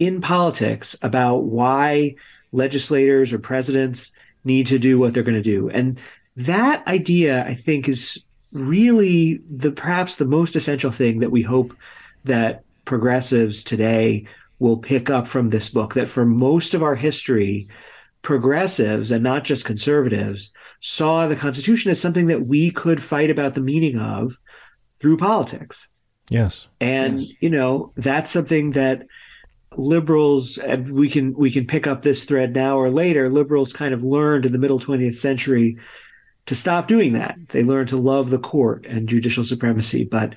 in 0.00 0.20
politics 0.20 0.96
about 1.00 1.44
why 1.44 2.16
legislators 2.50 3.32
or 3.32 3.38
presidents 3.38 4.10
need 4.42 4.66
to 4.66 4.80
do 4.80 4.98
what 4.98 5.14
they're 5.14 5.22
going 5.22 5.40
to 5.40 5.42
do. 5.42 5.70
And 5.70 6.00
that 6.38 6.84
idea, 6.88 7.44
I 7.44 7.54
think, 7.54 7.88
is 7.88 8.24
really 8.52 9.40
the 9.48 9.70
perhaps 9.70 10.16
the 10.16 10.24
most 10.24 10.56
essential 10.56 10.90
thing 10.90 11.20
that 11.20 11.30
we 11.30 11.42
hope 11.42 11.72
that 12.24 12.64
progressives 12.84 13.62
today 13.62 14.26
will 14.58 14.78
pick 14.78 15.08
up 15.08 15.28
from 15.28 15.50
this 15.50 15.68
book 15.68 15.94
that 15.94 16.08
for 16.08 16.26
most 16.26 16.74
of 16.74 16.82
our 16.82 16.96
history 16.96 17.68
progressives 18.22 19.12
and 19.12 19.22
not 19.22 19.44
just 19.44 19.64
conservatives 19.64 20.50
saw 20.88 21.26
the 21.26 21.34
Constitution 21.34 21.90
as 21.90 22.00
something 22.00 22.28
that 22.28 22.46
we 22.46 22.70
could 22.70 23.02
fight 23.02 23.28
about 23.28 23.56
the 23.56 23.60
meaning 23.60 23.98
of 23.98 24.38
through 25.00 25.16
politics. 25.16 25.88
Yes. 26.30 26.68
And 26.80 27.22
yes. 27.22 27.32
you 27.40 27.50
know, 27.50 27.92
that's 27.96 28.30
something 28.30 28.70
that 28.72 29.04
liberals 29.76 30.58
and 30.58 30.92
we 30.92 31.10
can 31.10 31.34
we 31.34 31.50
can 31.50 31.66
pick 31.66 31.88
up 31.88 32.02
this 32.02 32.24
thread 32.24 32.54
now 32.54 32.78
or 32.78 32.88
later 32.88 33.28
liberals 33.28 33.72
kind 33.72 33.92
of 33.92 34.04
learned 34.04 34.46
in 34.46 34.52
the 34.52 34.58
middle 34.58 34.78
20th 34.78 35.18
century 35.18 35.76
to 36.46 36.54
stop 36.54 36.88
doing 36.88 37.12
that 37.12 37.36
they 37.48 37.62
learned 37.62 37.88
to 37.88 37.98
love 37.98 38.30
the 38.30 38.38
court 38.38 38.86
and 38.86 39.06
judicial 39.06 39.44
supremacy 39.44 40.02
but 40.02 40.34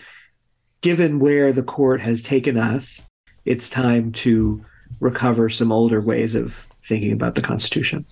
given 0.82 1.20
where 1.20 1.54
the 1.54 1.64
court 1.64 2.02
has 2.02 2.22
taken 2.22 2.58
us 2.58 3.02
it's 3.46 3.70
time 3.70 4.12
to 4.12 4.62
recover 5.00 5.48
some 5.48 5.72
older 5.72 6.02
ways 6.02 6.36
of 6.36 6.68
thinking 6.84 7.14
about 7.14 7.36
the 7.36 7.42
constitution 7.42 8.06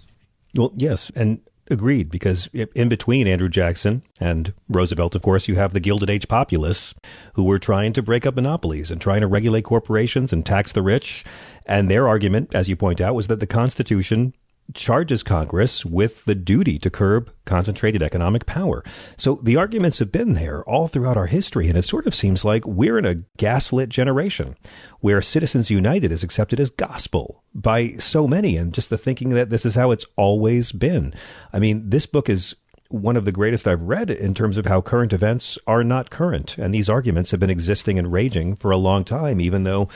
well 0.55 0.71
yes 0.75 1.11
and 1.13 1.41
Agreed, 1.69 2.09
because 2.09 2.47
in 2.53 2.87
between 2.87 3.27
Andrew 3.27 3.49
Jackson 3.49 4.03
and 4.21 4.53
Roosevelt, 4.69 5.15
of 5.15 5.21
course, 5.21 5.49
you 5.49 5.55
have 5.55 5.73
the 5.73 5.81
Gilded 5.81 6.09
Age 6.09 6.27
populists 6.29 6.93
who 7.33 7.43
were 7.43 7.59
trying 7.59 7.91
to 7.93 8.01
break 8.01 8.25
up 8.25 8.35
monopolies 8.35 8.89
and 8.89 9.01
trying 9.01 9.19
to 9.19 9.27
regulate 9.27 9.63
corporations 9.63 10.31
and 10.31 10.45
tax 10.45 10.71
the 10.71 10.81
rich. 10.81 11.25
And 11.65 11.91
their 11.91 12.07
argument, 12.07 12.55
as 12.55 12.69
you 12.69 12.77
point 12.77 13.01
out, 13.01 13.15
was 13.15 13.27
that 13.27 13.41
the 13.41 13.47
Constitution 13.47 14.33
charges 14.73 15.23
Congress 15.23 15.85
with 15.85 16.25
the 16.25 16.35
duty 16.35 16.77
to 16.79 16.89
curb 16.89 17.31
concentrated 17.45 18.01
economic 18.01 18.45
power. 18.45 18.83
So 19.15 19.39
the 19.41 19.55
arguments 19.55 19.99
have 19.99 20.11
been 20.11 20.33
there 20.33 20.63
all 20.65 20.87
throughout 20.87 21.17
our 21.17 21.27
history, 21.27 21.69
and 21.69 21.77
it 21.77 21.85
sort 21.85 22.07
of 22.07 22.15
seems 22.15 22.43
like 22.43 22.65
we're 22.65 22.97
in 22.97 23.05
a 23.05 23.23
gaslit 23.37 23.89
generation 23.89 24.55
where 24.99 25.21
Citizens 25.21 25.71
United 25.71 26.11
is 26.11 26.23
accepted 26.23 26.59
as 26.59 26.69
gospel 26.69 27.43
by 27.53 27.91
so 27.93 28.27
many, 28.27 28.57
and 28.57 28.73
just 28.73 28.89
the 28.89 28.97
thinking 28.97 29.29
that 29.29 29.49
this 29.49 29.65
is 29.65 29.75
how 29.75 29.91
it's 29.91 30.05
always 30.15 30.71
been. 30.71 31.13
I 31.53 31.59
mean, 31.59 31.89
this 31.89 32.05
book 32.05 32.29
is 32.29 32.55
one 32.89 33.17
of 33.17 33.25
the 33.25 33.31
greatest 33.31 33.67
I've 33.67 33.81
read 33.81 34.09
in 34.09 34.33
terms 34.33 34.57
of 34.57 34.65
how 34.65 34.81
current 34.81 35.11
events 35.11 35.57
are 35.67 35.83
not 35.83 36.09
current. 36.09 36.57
And 36.57 36.73
these 36.73 36.89
arguments 36.89 37.31
have 37.31 37.39
been 37.39 37.49
existing 37.49 37.99
and 37.99 38.11
raging 38.11 38.55
for 38.55 38.71
a 38.71 38.77
long 38.77 39.03
time, 39.03 39.41
even 39.41 39.63
though 39.63 39.89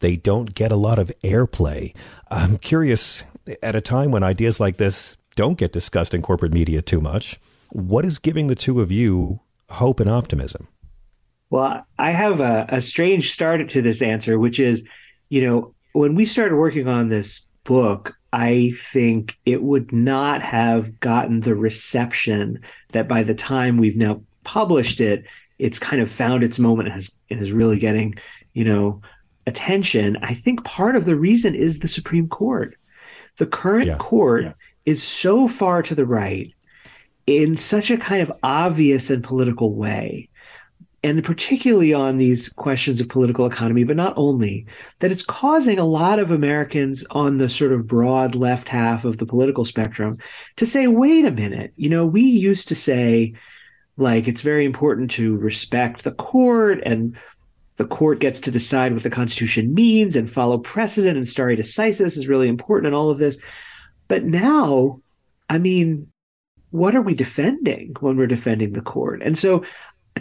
they 0.00 0.16
don't 0.16 0.54
get 0.54 0.70
a 0.70 0.76
lot 0.76 0.98
of 0.98 1.10
airplay. 1.24 1.94
I'm 2.30 2.58
curious 2.58 3.24
at 3.62 3.76
a 3.76 3.80
time 3.80 4.10
when 4.10 4.22
ideas 4.22 4.60
like 4.60 4.76
this 4.76 5.16
don't 5.34 5.58
get 5.58 5.72
discussed 5.72 6.14
in 6.14 6.22
corporate 6.22 6.52
media 6.52 6.82
too 6.82 7.00
much, 7.00 7.38
what 7.70 8.04
is 8.04 8.18
giving 8.18 8.46
the 8.46 8.54
two 8.54 8.80
of 8.80 8.90
you 8.90 9.40
hope 9.70 10.00
and 10.00 10.10
optimism? 10.10 10.68
Well, 11.50 11.86
I 11.98 12.10
have 12.10 12.40
a, 12.40 12.66
a 12.68 12.80
strange 12.80 13.30
start 13.32 13.68
to 13.70 13.82
this 13.82 14.02
answer, 14.02 14.38
which 14.38 14.58
is, 14.58 14.86
you 15.28 15.42
know, 15.42 15.74
when 15.92 16.14
we 16.14 16.24
started 16.24 16.56
working 16.56 16.88
on 16.88 17.08
this 17.08 17.42
book, 17.64 18.16
I 18.32 18.72
think 18.76 19.36
it 19.46 19.62
would 19.62 19.92
not 19.92 20.42
have 20.42 20.98
gotten 21.00 21.40
the 21.40 21.54
reception 21.54 22.60
that 22.92 23.08
by 23.08 23.22
the 23.22 23.34
time 23.34 23.76
we've 23.76 23.96
now 23.96 24.20
published 24.44 25.00
it, 25.00 25.24
it's 25.58 25.78
kind 25.78 26.02
of 26.02 26.10
found 26.10 26.42
its 26.42 26.58
moment 26.58 26.88
and 26.88 26.94
has 26.94 27.10
is 27.30 27.52
really 27.52 27.78
getting, 27.78 28.14
you 28.52 28.64
know, 28.64 29.00
attention. 29.46 30.18
I 30.22 30.34
think 30.34 30.64
part 30.64 30.96
of 30.96 31.04
the 31.04 31.16
reason 31.16 31.54
is 31.54 31.78
the 31.78 31.88
Supreme 31.88 32.28
Court. 32.28 32.76
The 33.38 33.46
current 33.46 33.86
yeah. 33.86 33.96
court 33.98 34.44
yeah. 34.44 34.52
is 34.84 35.02
so 35.02 35.48
far 35.48 35.82
to 35.82 35.94
the 35.94 36.06
right 36.06 36.52
in 37.26 37.56
such 37.56 37.90
a 37.90 37.96
kind 37.96 38.22
of 38.22 38.32
obvious 38.42 39.10
and 39.10 39.22
political 39.22 39.74
way. 39.74 40.28
And 41.02 41.22
particularly 41.22 41.92
on 41.94 42.16
these 42.16 42.48
questions 42.48 43.00
of 43.00 43.08
political 43.08 43.46
economy, 43.46 43.84
but 43.84 43.96
not 43.96 44.14
only, 44.16 44.66
that 44.98 45.12
it's 45.12 45.24
causing 45.24 45.78
a 45.78 45.84
lot 45.84 46.18
of 46.18 46.32
Americans 46.32 47.04
on 47.10 47.36
the 47.36 47.48
sort 47.48 47.72
of 47.72 47.86
broad 47.86 48.34
left 48.34 48.68
half 48.68 49.04
of 49.04 49.18
the 49.18 49.26
political 49.26 49.64
spectrum 49.64 50.18
to 50.56 50.66
say, 50.66 50.88
wait 50.88 51.24
a 51.24 51.30
minute, 51.30 51.72
you 51.76 51.88
know, 51.88 52.04
we 52.04 52.22
used 52.22 52.66
to 52.68 52.74
say, 52.74 53.34
like, 53.96 54.26
it's 54.26 54.40
very 54.40 54.64
important 54.64 55.10
to 55.12 55.36
respect 55.36 56.02
the 56.02 56.12
court 56.12 56.80
and 56.84 57.16
the 57.76 57.86
court 57.86 58.20
gets 58.20 58.40
to 58.40 58.50
decide 58.50 58.92
what 58.92 59.02
the 59.02 59.10
Constitution 59.10 59.74
means 59.74 60.16
and 60.16 60.30
follow 60.30 60.58
precedent 60.58 61.16
and 61.16 61.28
stare 61.28 61.48
decisis 61.48 62.16
is 62.16 62.28
really 62.28 62.48
important 62.48 62.88
in 62.88 62.94
all 62.94 63.10
of 63.10 63.18
this. 63.18 63.38
But 64.08 64.24
now, 64.24 65.00
I 65.50 65.58
mean, 65.58 66.08
what 66.70 66.94
are 66.94 67.02
we 67.02 67.14
defending 67.14 67.94
when 68.00 68.16
we're 68.16 68.26
defending 68.26 68.72
the 68.72 68.80
court? 68.80 69.22
And 69.22 69.36
so 69.36 69.64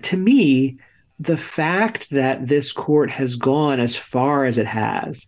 to 0.02 0.18
me, 0.18 0.78
the 1.20 1.38
fact 1.38 2.10
that 2.10 2.48
this 2.48 2.74
court 2.74 3.10
has 3.10 3.36
gone 3.36 3.80
as 3.80 3.96
far 3.96 4.46
as 4.46 4.58
it 4.58 4.68
has, 4.68 5.26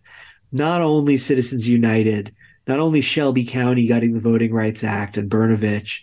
not 0.52 0.82
only 0.82 1.16
Citizens 1.16 1.66
United, 1.66 2.34
not 2.66 2.78
only 2.78 3.00
Shelby 3.00 3.44
County 3.44 3.86
gutting 3.86 4.12
the 4.12 4.20
Voting 4.20 4.52
Rights 4.52 4.84
Act 4.84 5.16
and 5.16 5.30
Brnovich, 5.30 6.02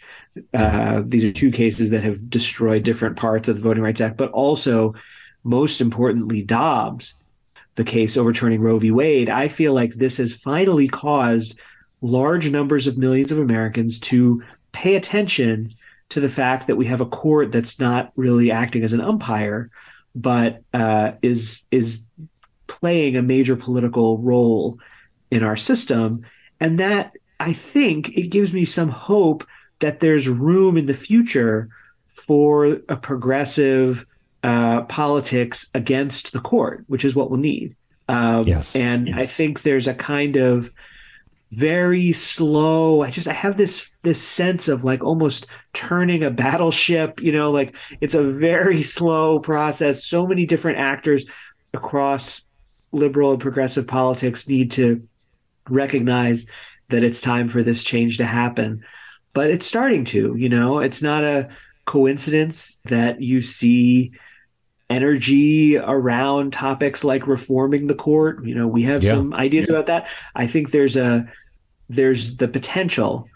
uh, 0.54 1.04
these 1.06 1.24
are 1.24 1.32
two 1.32 1.52
cases 1.52 1.92
that 1.92 2.04
have 2.04 2.30
destroyed 2.30 2.84
different 2.84 3.16
parts 3.16 3.48
of 3.48 3.58
the 3.58 3.62
Voting 3.62 3.84
Rights 3.84 4.02
Act, 4.02 4.18
but 4.18 4.32
also 4.32 4.96
most 5.46 5.80
importantly, 5.80 6.42
Dobbs, 6.42 7.14
the 7.76 7.84
case 7.84 8.18
overturning 8.18 8.62
Roe 8.62 8.80
v. 8.80 8.92
Wade, 8.92 9.30
I 9.30 9.48
feel 9.48 9.74
like 9.74 9.94
this 9.94 10.18
has 10.18 10.34
finally 10.34 10.88
caused 10.88 11.58
large 12.02 12.50
numbers 12.50 12.88
of 12.88 12.98
millions 12.98 13.32
of 13.32 13.40
Americans 13.40 14.00
to 14.00 14.44
pay 14.72 14.96
attention 14.96 15.70
to 16.10 16.20
the 16.20 16.30
fact 16.30 16.68
that 16.68 16.76
we 16.76 16.86
have 16.86 17.02
a 17.02 17.06
court 17.06 17.52
that's 17.52 17.80
not 17.80 18.12
really 18.16 18.52
acting 18.52 18.84
as 18.84 18.94
an 18.94 19.02
umpire, 19.02 19.70
but 20.14 20.62
uh, 20.74 21.12
is 21.22 21.64
is 21.72 22.04
playing 22.68 23.16
a 23.16 23.22
major 23.22 23.56
political 23.56 24.18
role 24.20 24.80
in 25.32 25.44
our 25.44 25.58
system, 25.58 26.22
and 26.60 26.80
that 26.80 27.14
I 27.40 27.54
think 27.54 28.10
it 28.18 28.28
gives 28.30 28.54
me 28.54 28.66
some 28.66 28.90
hope 28.90 29.46
that 29.80 30.00
there's 30.00 30.28
room 30.28 30.78
in 30.78 30.86
the 30.86 30.94
future 30.94 31.70
for 32.10 32.80
a 32.88 32.96
progressive 32.96 34.06
uh, 34.46 34.84
politics 34.84 35.68
against 35.74 36.32
the 36.32 36.40
court, 36.40 36.84
which 36.86 37.04
is 37.04 37.16
what 37.16 37.32
we'll 37.32 37.40
need. 37.40 37.76
Um, 38.08 38.44
yes. 38.44 38.76
And 38.76 39.08
yes. 39.08 39.18
I 39.18 39.26
think 39.26 39.64
there's 39.64 39.88
a 39.88 39.96
kind 39.96 40.36
of 40.36 40.72
very 41.52 42.14
slow. 42.14 43.02
I 43.02 43.10
just 43.10 43.28
I 43.28 43.34
have 43.34 43.58
this 43.58 43.90
this 44.04 44.22
sense 44.22 44.68
of 44.68 44.84
like 44.84 45.04
almost 45.04 45.48
turning 45.74 46.24
a 46.24 46.30
battleship. 46.30 47.24
You 47.24 47.32
know, 47.32 47.50
like 47.50 47.76
it's 48.02 48.14
a 48.14 48.22
very 48.22 48.84
slow 48.98 49.40
process. 49.40 50.06
So 50.06 50.28
many 50.28 50.46
different 50.46 50.78
actors 50.78 51.26
across 51.74 52.44
liberal 52.92 53.32
and 53.32 53.42
progressive 53.42 53.88
politics 53.88 54.48
need 54.48 54.70
to 54.72 55.08
recognize 55.70 56.46
that 56.90 57.04
it's 57.04 57.20
time 57.20 57.50
for 57.50 57.64
this 57.64 57.84
change 57.84 58.18
to 58.18 58.26
happen. 58.26 58.86
But 59.34 59.50
it's 59.50 59.66
starting 59.66 60.06
to. 60.06 60.36
You 60.36 60.50
know, 60.50 60.78
it's 60.82 61.02
not 61.02 61.24
a 61.24 61.50
coincidence 61.86 62.78
that 62.86 63.24
you 63.24 63.42
see 63.42 64.12
energy 64.90 65.78
around 65.78 66.54
topics 66.54 67.04
like 67.04 67.28
reforming 67.28 67.88
the 67.88 67.96
court. 67.96 68.46
You 68.46 68.56
know, 68.56 68.68
we 68.68 68.84
have 68.84 69.04
yeah. 69.04 69.12
some 69.12 69.34
ideas 69.34 69.68
yeah. 69.68 69.76
about 69.76 69.88
that. 69.88 70.08
I 70.36 70.48
think 70.48 70.72
there's 70.72 70.96
a 70.96 71.28
there's 71.90 72.38
the 72.38 72.48
potential 72.48 73.28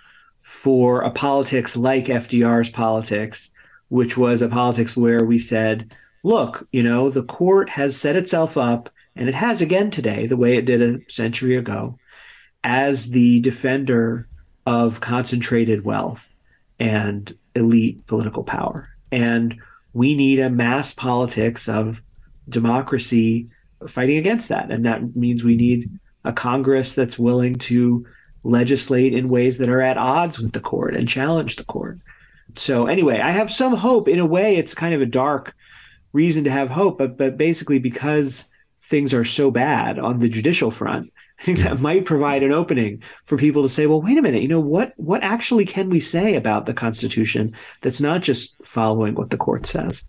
for 0.41 1.02
a 1.02 1.12
politics 1.12 1.78
like 1.78 2.06
FDR's 2.06 2.70
politics, 2.70 3.50
which 3.89 4.18
was 4.18 4.41
a 4.41 4.50
politics 4.50 4.97
where 4.97 5.24
we 5.24 5.39
said, 5.39 5.91
look, 6.24 6.68
you 6.72 6.84
know, 6.84 7.10
the 7.10 7.24
court 7.24 7.70
has 7.70 7.95
set 7.95 8.16
itself 8.16 8.58
up, 8.58 8.89
and 9.16 9.30
it 9.30 9.36
has 9.36 9.62
again 9.62 9.91
today, 9.91 10.26
the 10.28 10.38
way 10.38 10.58
it 10.58 10.66
did 10.66 10.82
a 10.82 11.00
century 11.10 11.56
ago, 11.56 11.97
as 12.64 13.12
the 13.12 13.39
defender 13.41 14.28
of 14.66 15.02
concentrated 15.02 15.86
wealth 15.86 16.30
and 16.80 17.36
elite 17.56 18.06
political 18.08 18.43
power. 18.43 18.89
And 19.12 19.60
we 19.94 20.16
need 20.16 20.40
a 20.40 20.50
mass 20.50 20.94
politics 20.94 21.68
of 21.68 22.02
democracy 22.48 23.50
fighting 23.88 24.18
against 24.18 24.50
that. 24.50 24.72
And 24.72 24.86
that 24.86 25.16
means 25.16 25.44
we 25.44 25.56
need 25.56 25.90
a 26.26 26.34
Congress 26.34 26.94
that's 26.94 27.18
willing 27.18 27.56
to 27.56 28.06
legislate 28.44 29.14
in 29.14 29.30
ways 29.30 29.58
that 29.58 29.70
are 29.70 29.82
at 29.82 29.98
odds 29.98 30.40
with 30.40 30.54
the 30.54 30.60
court 30.60 30.96
and 30.96 31.08
challenge 31.08 31.56
the 31.56 31.64
court. 31.64 32.00
So 32.58 32.88
anyway, 32.88 33.20
I 33.20 33.32
have 33.32 33.52
some 33.52 33.76
hope. 33.76 34.08
In 34.08 34.20
a 34.20 34.26
way, 34.26 34.56
it's 34.56 34.74
kind 34.74 34.94
of 34.94 35.02
a 35.02 35.06
dark 35.06 35.56
reason 36.14 36.44
to 36.46 36.52
have 36.52 36.70
hope, 36.70 36.98
but 36.98 37.18
but 37.18 37.38
basically 37.38 37.80
because 37.80 38.46
things 38.82 39.14
are 39.14 39.24
so 39.24 39.52
bad 39.52 40.00
on 40.00 40.20
the 40.20 40.30
judicial 40.30 40.72
front, 40.72 41.12
I 41.40 41.44
think 41.46 41.60
that 41.60 41.80
might 41.80 42.06
provide 42.06 42.44
an 42.44 42.52
opening 42.52 43.02
for 43.26 43.38
people 43.38 43.64
to 43.64 43.70
say, 43.70 43.86
well, 43.86 44.02
wait 44.02 44.18
a 44.18 44.22
minute, 44.22 44.42
you 44.42 44.48
know, 44.48 44.60
what 44.60 44.94
what 44.98 45.24
actually 45.24 45.66
can 45.66 45.90
we 45.90 46.00
say 46.00 46.36
about 46.36 46.66
the 46.66 46.74
Constitution 46.74 47.56
that's 47.82 48.02
not 48.02 48.22
just 48.22 48.56
following 48.66 49.16
what 49.16 49.30
the 49.30 49.38
court 49.38 49.66
says? 49.66 50.04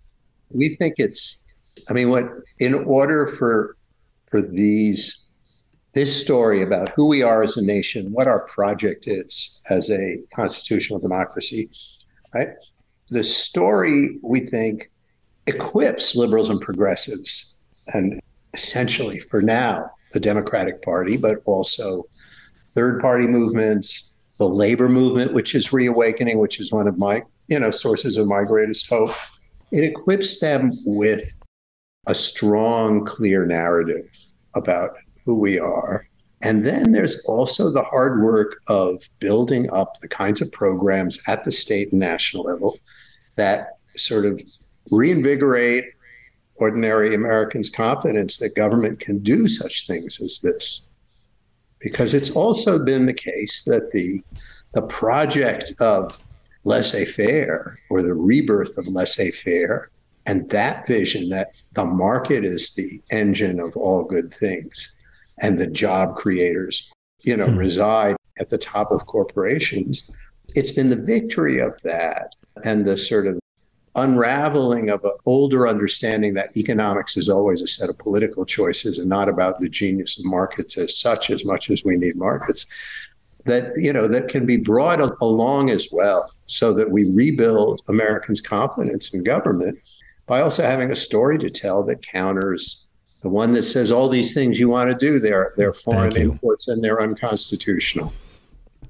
We 0.49 0.75
think 0.75 0.95
it's 0.97 1.47
I 1.89 1.93
mean, 1.93 2.09
what 2.09 2.25
in 2.59 2.73
order 2.73 3.27
for 3.27 3.77
for 4.29 4.41
these 4.41 5.25
this 5.93 6.21
story 6.21 6.61
about 6.61 6.89
who 6.89 7.05
we 7.05 7.21
are 7.21 7.43
as 7.43 7.57
a 7.57 7.65
nation, 7.65 8.13
what 8.13 8.27
our 8.27 8.45
project 8.47 9.07
is 9.07 9.61
as 9.69 9.89
a 9.89 10.19
constitutional 10.33 10.99
democracy, 10.99 11.69
right? 12.33 12.49
The 13.09 13.23
story 13.23 14.17
we 14.21 14.39
think 14.39 14.89
equips 15.47 16.15
liberals 16.15 16.49
and 16.49 16.61
progressives 16.61 17.57
and 17.93 18.21
essentially 18.53 19.19
for 19.19 19.41
now 19.41 19.89
the 20.13 20.19
Democratic 20.19 20.81
Party, 20.81 21.17
but 21.17 21.41
also 21.45 22.05
third 22.69 23.01
party 23.01 23.27
movements, 23.27 24.15
the 24.37 24.47
labor 24.47 24.89
movement, 24.89 25.33
which 25.33 25.55
is 25.55 25.73
reawakening, 25.73 26.39
which 26.39 26.59
is 26.59 26.71
one 26.71 26.87
of 26.87 26.97
my, 26.97 27.23
you 27.47 27.59
know, 27.59 27.71
sources 27.71 28.17
of 28.17 28.27
my 28.27 28.43
greatest 28.43 28.89
hope. 28.89 29.11
It 29.71 29.83
equips 29.83 30.39
them 30.39 30.71
with 30.85 31.37
a 32.07 32.15
strong, 32.15 33.05
clear 33.05 33.45
narrative 33.45 34.09
about 34.55 34.95
who 35.25 35.39
we 35.39 35.59
are. 35.59 36.07
And 36.43 36.65
then 36.65 36.91
there's 36.91 37.23
also 37.25 37.69
the 37.69 37.83
hard 37.83 38.23
work 38.23 38.61
of 38.67 39.03
building 39.19 39.71
up 39.71 39.99
the 39.99 40.07
kinds 40.07 40.41
of 40.41 40.51
programs 40.51 41.19
at 41.27 41.43
the 41.43 41.51
state 41.51 41.91
and 41.91 41.99
national 41.99 42.45
level 42.45 42.79
that 43.35 43.77
sort 43.95 44.25
of 44.25 44.41
reinvigorate 44.89 45.85
ordinary 46.61 47.15
Americans' 47.15 47.69
confidence 47.69 48.37
that 48.37 48.55
government 48.55 48.99
can 48.99 49.17
do 49.19 49.47
such 49.47 49.87
things 49.87 50.21
as 50.21 50.39
this. 50.41 50.87
Because 51.79 52.13
it's 52.13 52.29
also 52.29 52.85
been 52.85 53.07
the 53.07 53.13
case 53.13 53.63
that 53.63 53.91
the, 53.91 54.21
the 54.73 54.83
project 54.83 55.73
of 55.79 56.19
laissez 56.63 57.05
faire 57.05 57.79
or 57.89 58.03
the 58.03 58.13
rebirth 58.13 58.77
of 58.77 58.87
laissez 58.87 59.31
faire 59.31 59.89
and 60.27 60.47
that 60.51 60.85
vision 60.85 61.29
that 61.29 61.59
the 61.73 61.83
market 61.83 62.45
is 62.45 62.75
the 62.75 63.01
engine 63.09 63.59
of 63.59 63.75
all 63.75 64.03
good 64.03 64.31
things 64.31 64.95
and 65.39 65.57
the 65.57 65.65
job 65.65 66.15
creators, 66.15 66.91
you 67.21 67.35
know, 67.35 67.47
hmm. 67.47 67.57
reside 67.57 68.15
at 68.39 68.49
the 68.51 68.57
top 68.59 68.91
of 68.91 69.07
corporations. 69.07 70.11
It's 70.55 70.71
been 70.71 70.91
the 70.91 70.95
victory 70.95 71.59
of 71.59 71.81
that 71.81 72.35
and 72.63 72.85
the 72.85 72.97
sort 72.97 73.25
of 73.25 73.39
unraveling 73.95 74.89
of 74.89 75.03
an 75.03 75.11
older 75.25 75.67
understanding 75.67 76.33
that 76.33 76.55
economics 76.55 77.17
is 77.17 77.27
always 77.27 77.61
a 77.61 77.67
set 77.67 77.89
of 77.89 77.97
political 77.97 78.45
choices 78.45 78.99
and 78.99 79.09
not 79.09 79.27
about 79.27 79.59
the 79.59 79.67
genius 79.67 80.17
of 80.17 80.25
markets 80.25 80.77
as 80.77 80.97
such 80.97 81.29
as 81.29 81.43
much 81.43 81.69
as 81.69 81.83
we 81.83 81.97
need 81.97 82.15
markets 82.15 82.67
that 83.45 83.73
you 83.75 83.91
know 83.91 84.07
that 84.07 84.29
can 84.29 84.45
be 84.45 84.55
brought 84.57 85.01
along 85.21 85.69
as 85.69 85.89
well 85.91 86.31
so 86.45 86.73
that 86.73 86.89
we 86.89 87.09
rebuild 87.09 87.81
americans 87.89 88.39
confidence 88.39 89.13
in 89.13 89.23
government 89.23 89.77
by 90.25 90.41
also 90.41 90.63
having 90.63 90.91
a 90.91 90.95
story 90.95 91.37
to 91.37 91.49
tell 91.49 91.83
that 91.83 92.05
counters 92.05 92.85
the 93.21 93.29
one 93.29 93.51
that 93.51 93.63
says 93.63 93.91
all 93.91 94.07
these 94.07 94.33
things 94.33 94.59
you 94.59 94.69
want 94.69 94.89
to 94.89 94.95
do 94.95 95.19
they're 95.19 95.53
they're 95.57 95.73
foreign 95.73 96.15
imports 96.15 96.67
and 96.67 96.83
they're 96.83 97.01
unconstitutional 97.01 98.13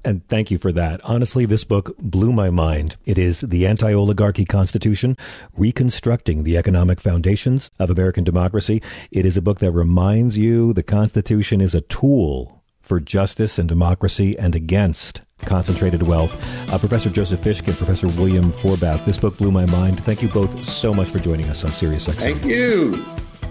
and 0.04 0.26
thank 0.28 0.50
you 0.50 0.58
for 0.58 0.72
that. 0.72 1.00
Honestly, 1.04 1.46
this 1.46 1.64
book 1.64 1.96
blew 1.98 2.32
my 2.32 2.50
mind. 2.50 2.96
It 3.04 3.18
is 3.18 3.40
The 3.40 3.66
Anti 3.66 3.92
Oligarchy 3.92 4.44
Constitution 4.44 5.16
Reconstructing 5.56 6.44
the 6.44 6.56
Economic 6.56 7.00
Foundations 7.00 7.70
of 7.78 7.90
American 7.90 8.24
Democracy. 8.24 8.82
It 9.10 9.26
is 9.26 9.36
a 9.36 9.42
book 9.42 9.58
that 9.60 9.72
reminds 9.72 10.36
you 10.36 10.72
the 10.72 10.82
Constitution 10.82 11.60
is 11.60 11.74
a 11.74 11.80
tool 11.82 12.62
for 12.80 13.00
justice 13.00 13.58
and 13.58 13.68
democracy 13.68 14.38
and 14.38 14.54
against 14.54 15.22
concentrated 15.38 16.02
wealth. 16.02 16.32
Uh, 16.70 16.78
Professor 16.78 17.10
Joseph 17.10 17.40
Fishkin, 17.40 17.76
Professor 17.76 18.08
William 18.08 18.52
Forbath, 18.52 19.04
this 19.04 19.18
book 19.18 19.36
blew 19.38 19.50
my 19.50 19.66
mind. 19.66 20.02
Thank 20.04 20.22
you 20.22 20.28
both 20.28 20.64
so 20.64 20.92
much 20.92 21.08
for 21.08 21.18
joining 21.18 21.48
us 21.48 21.64
on 21.64 21.70
SiriusXM. 21.70 22.14
Thank 22.14 22.44
you. 22.44 23.02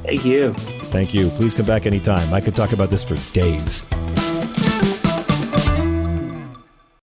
Thank 0.04 0.26
you. 0.26 0.54
Thank 0.54 1.14
you. 1.14 1.30
Please 1.32 1.54
come 1.54 1.66
back 1.66 1.86
anytime. 1.86 2.34
I 2.34 2.42
could 2.42 2.56
talk 2.56 2.72
about 2.72 2.90
this 2.90 3.04
for 3.04 3.16
days. 3.34 3.86